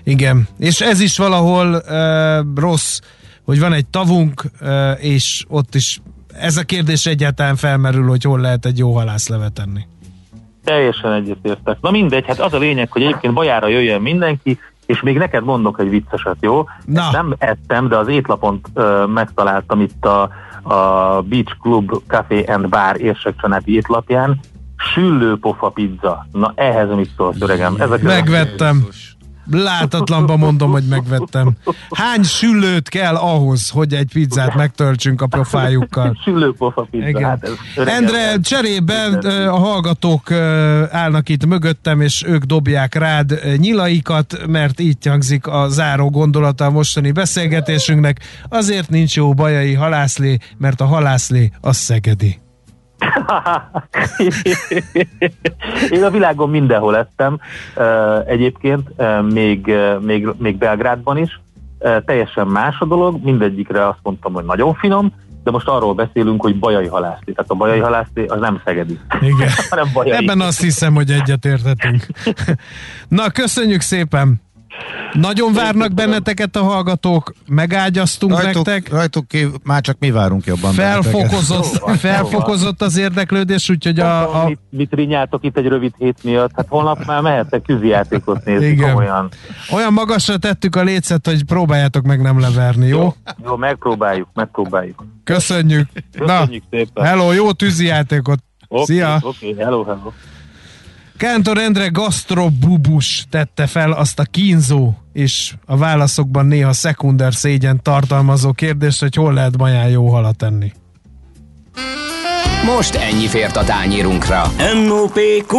Igen, 0.04 0.48
és 0.58 0.80
ez 0.80 1.00
is 1.00 1.16
valahol 1.16 1.74
uh, 1.74 2.60
rossz, 2.60 3.00
hogy 3.44 3.60
van 3.60 3.72
egy 3.72 3.86
tavunk, 3.86 4.44
uh, 4.60 5.04
és 5.04 5.44
ott 5.48 5.74
is 5.74 6.00
ez 6.40 6.56
a 6.56 6.62
kérdés 6.62 7.06
egyáltalán 7.06 7.56
felmerül, 7.56 8.08
hogy 8.08 8.22
hol 8.22 8.40
lehet 8.40 8.66
egy 8.66 8.78
jó 8.78 8.94
halászlevet 8.94 9.58
enni. 9.58 9.86
Teljesen 10.64 11.12
egyetértek. 11.12 11.80
Na 11.80 11.90
mindegy, 11.90 12.26
hát 12.26 12.40
az 12.40 12.52
a 12.52 12.58
lényeg, 12.58 12.92
hogy 12.92 13.02
egyébként 13.02 13.34
bajára 13.34 13.68
jöjjön 13.68 14.00
mindenki, 14.00 14.58
és 14.86 15.00
még 15.00 15.18
neked 15.18 15.44
mondok 15.44 15.80
egy 15.80 15.88
vicceset, 15.88 16.36
jó? 16.40 16.64
Na. 16.84 17.00
Ezt 17.00 17.12
nem 17.12 17.34
ettem, 17.38 17.88
de 17.88 17.96
az 17.96 18.08
étlapon 18.08 18.60
uh, 18.74 19.06
megtaláltam 19.06 19.80
itt 19.80 20.04
a, 20.04 20.22
a 20.62 21.22
Beach 21.22 21.56
Club 21.62 21.90
Café 22.06 22.44
and 22.44 22.68
Bar 22.68 23.00
érsekcsanáti 23.00 23.74
étlapján. 23.74 24.40
Süllő 24.76 25.38
pofa 25.38 25.68
pizza. 25.68 26.26
Na 26.32 26.52
ehhez 26.56 26.88
mit 26.94 27.10
szólsz, 27.16 27.40
öregem? 27.40 27.74
Ezek 27.78 28.02
Megvettem. 28.02 28.86
Az 28.88 29.07
Látatlanba 29.50 30.36
mondom, 30.36 30.70
hogy 30.70 30.84
megvettem. 30.88 31.56
Hány 31.90 32.22
sülőt 32.22 32.88
kell 32.88 33.14
ahhoz, 33.14 33.68
hogy 33.68 33.94
egy 33.94 34.10
pizzát 34.12 34.54
megtöltsünk 34.54 35.22
a 35.22 35.26
pofájukkal? 35.26 36.18
Sülőpofa 36.24 36.82
pizza. 36.90 37.08
Igen. 37.08 37.22
Hát 37.22 37.50
ez 37.76 37.86
Endre, 37.86 38.40
cserébe 38.40 39.04
a 39.48 39.58
hallgatók 39.58 40.30
állnak 40.90 41.28
itt 41.28 41.46
mögöttem, 41.46 42.00
és 42.00 42.24
ők 42.26 42.42
dobják 42.42 42.94
rád 42.94 43.40
nyilaikat, 43.56 44.46
mert 44.46 44.80
így 44.80 45.06
hangzik 45.06 45.46
a 45.46 45.68
záró 45.68 46.10
gondolata 46.10 46.64
a 46.64 46.70
mostani 46.70 47.12
beszélgetésünknek. 47.12 48.20
Azért 48.48 48.90
nincs 48.90 49.16
jó 49.16 49.34
bajai 49.34 49.74
halászlé, 49.74 50.36
mert 50.58 50.80
a 50.80 50.86
halászlé 50.86 51.50
az 51.60 51.76
szegedi. 51.76 52.38
Én 55.90 56.04
a 56.04 56.10
világon 56.10 56.50
mindenhol 56.50 56.96
ettem, 56.96 57.40
eh, 57.76 58.18
egyébként 58.26 58.88
még, 59.32 59.72
még, 60.00 60.28
még 60.38 60.56
Belgrádban 60.56 61.16
is. 61.16 61.40
Teljesen 62.04 62.46
más 62.46 62.76
a 62.78 62.84
dolog, 62.84 63.24
mindegyikre 63.24 63.88
azt 63.88 63.98
mondtam, 64.02 64.32
hogy 64.32 64.44
nagyon 64.44 64.74
finom, 64.74 65.12
de 65.44 65.50
most 65.50 65.68
arról 65.68 65.94
beszélünk, 65.94 66.42
hogy 66.42 66.58
bajai 66.58 66.86
halászlé. 66.86 67.32
Tehát 67.32 67.50
a 67.50 67.54
bajai 67.54 67.78
halászlé 67.78 68.26
az 68.26 68.40
nem 68.40 68.60
szegedi, 68.64 68.98
Igen. 69.20 69.48
hanem 69.70 69.86
bajai. 69.92 70.16
Ebben 70.16 70.40
azt 70.40 70.60
hiszem, 70.60 70.94
hogy 70.94 71.10
egyetértetünk. 71.10 72.06
Na, 73.08 73.30
köszönjük 73.30 73.80
szépen! 73.80 74.40
Nagyon 75.12 75.52
várnak 75.52 75.92
benneteket 75.94 76.56
a 76.56 76.62
hallgatók, 76.62 77.32
megágyaztunk 77.48 78.32
Rajtuk, 78.42 78.66
nektek. 78.66 78.92
rajtuk 78.92 79.28
ki, 79.28 79.46
már 79.64 79.80
csak 79.80 79.96
mi 79.98 80.10
várunk 80.10 80.44
jobban. 80.44 80.76
benneteket. 80.76 81.10
Felfokozott, 81.12 81.72
Jó 81.80 81.86
van, 81.86 81.96
felfokozott 81.96 82.82
az 82.82 82.96
érdeklődés, 82.96 83.70
úgyhogy 83.70 84.00
a, 84.00 84.42
a 84.42 84.46
Mit, 84.48 84.58
mit 84.70 84.92
rinyáltok 84.92 85.44
itt 85.44 85.56
egy 85.56 85.66
rövid 85.66 85.92
hét 85.98 86.24
miatt? 86.24 86.50
Hát 86.54 86.66
holnap 86.68 87.04
már 87.04 87.20
mehettek 87.22 87.62
küzijátékot 87.62 88.44
nézni 88.44 88.66
Igen. 88.66 88.88
komolyan. 88.88 89.28
olyan 89.72 89.92
magasra 89.92 90.36
tettük 90.36 90.76
a 90.76 90.82
lécet, 90.82 91.26
hogy 91.26 91.44
próbáljátok 91.44 92.04
meg 92.04 92.20
nem 92.20 92.40
leverni, 92.40 92.86
jó? 92.86 93.14
Jó, 93.44 93.56
megpróbáljuk, 93.56 94.28
megpróbáljuk. 94.34 95.04
Köszönjük! 95.24 95.88
Köszönjük 96.18 96.62
szépen. 96.70 97.04
hello, 97.04 97.32
jó 97.32 97.52
tűzijátékot! 97.52 98.38
Oké, 98.68 98.84
Szia! 98.84 99.18
Oké, 99.22 99.54
hello, 99.58 99.84
hello. 99.84 100.12
Kántor 101.18 101.58
Endre 101.58 101.88
gastrobubus 101.88 103.26
tette 103.30 103.66
fel 103.66 103.92
azt 103.92 104.18
a 104.18 104.22
kínzó 104.22 104.92
és 105.12 105.54
a 105.66 105.76
válaszokban 105.76 106.46
néha 106.46 106.72
szekunder 106.72 107.34
szégyen 107.34 107.82
tartalmazó 107.82 108.52
kérdést, 108.52 109.00
hogy 109.00 109.14
hol 109.14 109.32
lehet 109.32 109.56
maján 109.56 109.88
jó 109.88 110.08
halat 110.08 110.42
enni. 110.42 110.72
Most 112.64 112.94
ennyi 112.94 113.26
fért 113.26 113.56
a 113.56 113.64
tányérunkra. 113.64 114.52
M.O.P.Q. 114.86 115.56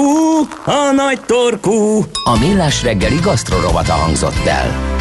A 0.66 0.91
nagy 0.95 1.20
torkú. 1.26 2.05
A 2.24 2.38
Millás 2.39 2.84
reggeli 2.84 3.20
gasztrorovata 3.22 3.93
hangzott 3.93 4.45
el. 4.45 4.97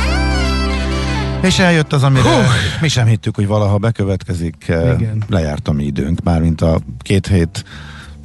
És 1.42 1.58
eljött 1.58 1.92
az, 1.92 2.02
amire 2.02 2.46
mi 2.80 2.88
sem 2.88 3.06
hittük, 3.06 3.34
hogy 3.34 3.46
valaha 3.46 3.78
bekövetkezik. 3.78 4.68
Eh, 4.68 4.94
Igen. 4.98 5.22
Lejárt 5.28 5.68
a 5.68 5.72
mi 5.72 5.84
időnk, 5.84 6.22
mármint 6.22 6.60
a 6.60 6.80
két 7.02 7.26
hét 7.26 7.64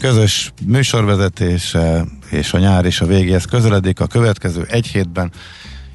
közös 0.03 0.53
műsorvezetése 0.65 2.05
és 2.29 2.53
a 2.53 2.57
nyár 2.57 2.85
és 2.85 3.01
a 3.01 3.05
végéhez 3.05 3.45
közeledik 3.45 3.99
a 3.99 4.07
következő 4.07 4.65
egy 4.69 4.87
hétben. 4.87 5.31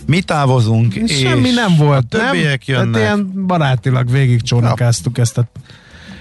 Mi 0.06 0.20
távozunk, 0.20 0.94
és 0.94 1.18
Semmi 1.18 1.50
nem 1.50 1.76
volt, 1.76 2.14
a 2.14 2.18
többiek 2.18 2.66
nem? 2.66 2.76
jönnek, 2.76 2.92
Tehát 3.02 3.18
ilyen 3.18 3.46
barátilag 3.46 4.10
végigcsónakáztuk 4.10 5.18
ezt 5.18 5.38
a 5.38 5.44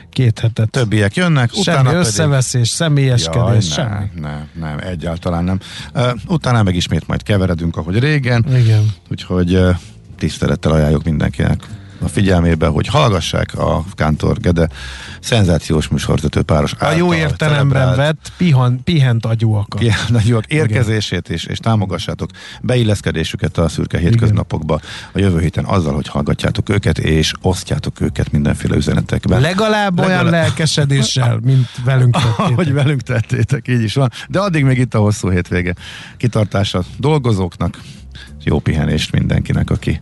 két 0.09 0.39
hetet. 0.39 0.69
többiek 0.69 1.15
jönnek, 1.15 1.49
Semmi 1.49 1.61
utána 1.61 1.89
pedig... 1.89 2.05
összeveszés, 2.05 2.69
személyeskedés, 2.69 3.45
Jaj, 3.45 3.59
semmi. 3.61 3.89
nem, 3.89 4.09
nem, 4.21 4.49
nem, 4.53 4.77
egyáltalán 4.79 5.43
nem. 5.43 5.59
Uh, 5.95 6.11
utána 6.27 6.63
meg 6.63 6.75
ismét 6.75 7.07
majd 7.07 7.23
keveredünk, 7.23 7.77
ahogy 7.77 7.99
régen, 7.99 8.45
Igen. 8.55 8.91
úgyhogy 9.09 9.55
uh, 9.55 9.75
tisztelettel 10.17 10.71
ajánljuk 10.71 11.03
mindenkinek 11.03 11.63
a 12.01 12.07
figyelmébe, 12.07 12.67
hogy 12.67 12.87
hallgassák 12.87 13.53
a 13.57 13.83
Kántor 13.95 14.37
Gede 14.39 14.69
szenzációs 15.19 15.87
műsorvezető 15.87 16.41
páros 16.41 16.73
A 16.79 16.91
jó 16.91 17.13
értelemben 17.13 17.81
celebrált 17.81 17.95
vett, 17.95 18.31
pihan, 18.37 18.83
pihent 18.83 19.25
agyúakat. 19.25 19.81
ilyen 19.81 19.97
nagyok 20.09 20.45
érkezését 20.45 21.29
és, 21.29 21.45
és 21.45 21.57
támogassátok 21.57 22.29
beilleszkedésüket 22.61 23.57
a 23.57 23.67
szürke 23.69 23.97
hétköznapokba 23.97 24.79
a 25.11 25.19
jövő 25.19 25.39
héten 25.39 25.65
azzal, 25.65 25.93
hogy 25.93 26.07
hallgatjátok 26.07 26.69
őket 26.69 26.97
és 26.97 27.33
osztjátok 27.41 28.01
őket 28.01 28.31
mindenféle 28.31 28.75
üzenetekben. 28.75 29.41
Legalább 29.41 29.99
olyan 29.99 30.09
Legalább- 30.09 30.31
lelkesedéssel, 30.31 31.39
mint 31.43 31.67
velünk 31.85 32.15
Ahogy 32.37 32.55
tettétek. 32.55 32.73
velünk 32.73 33.01
tettétek, 33.01 33.67
így 33.67 33.83
is 33.83 33.93
van. 33.93 34.09
De 34.29 34.39
addig 34.39 34.63
még 34.63 34.77
itt 34.77 34.93
a 34.93 34.99
hosszú 34.99 35.29
hétvége. 35.29 35.73
Kitartása 36.17 36.83
dolgozóknak, 36.97 37.79
jó 38.43 38.59
pihenést 38.59 39.11
mindenkinek, 39.11 39.69
aki 39.69 40.01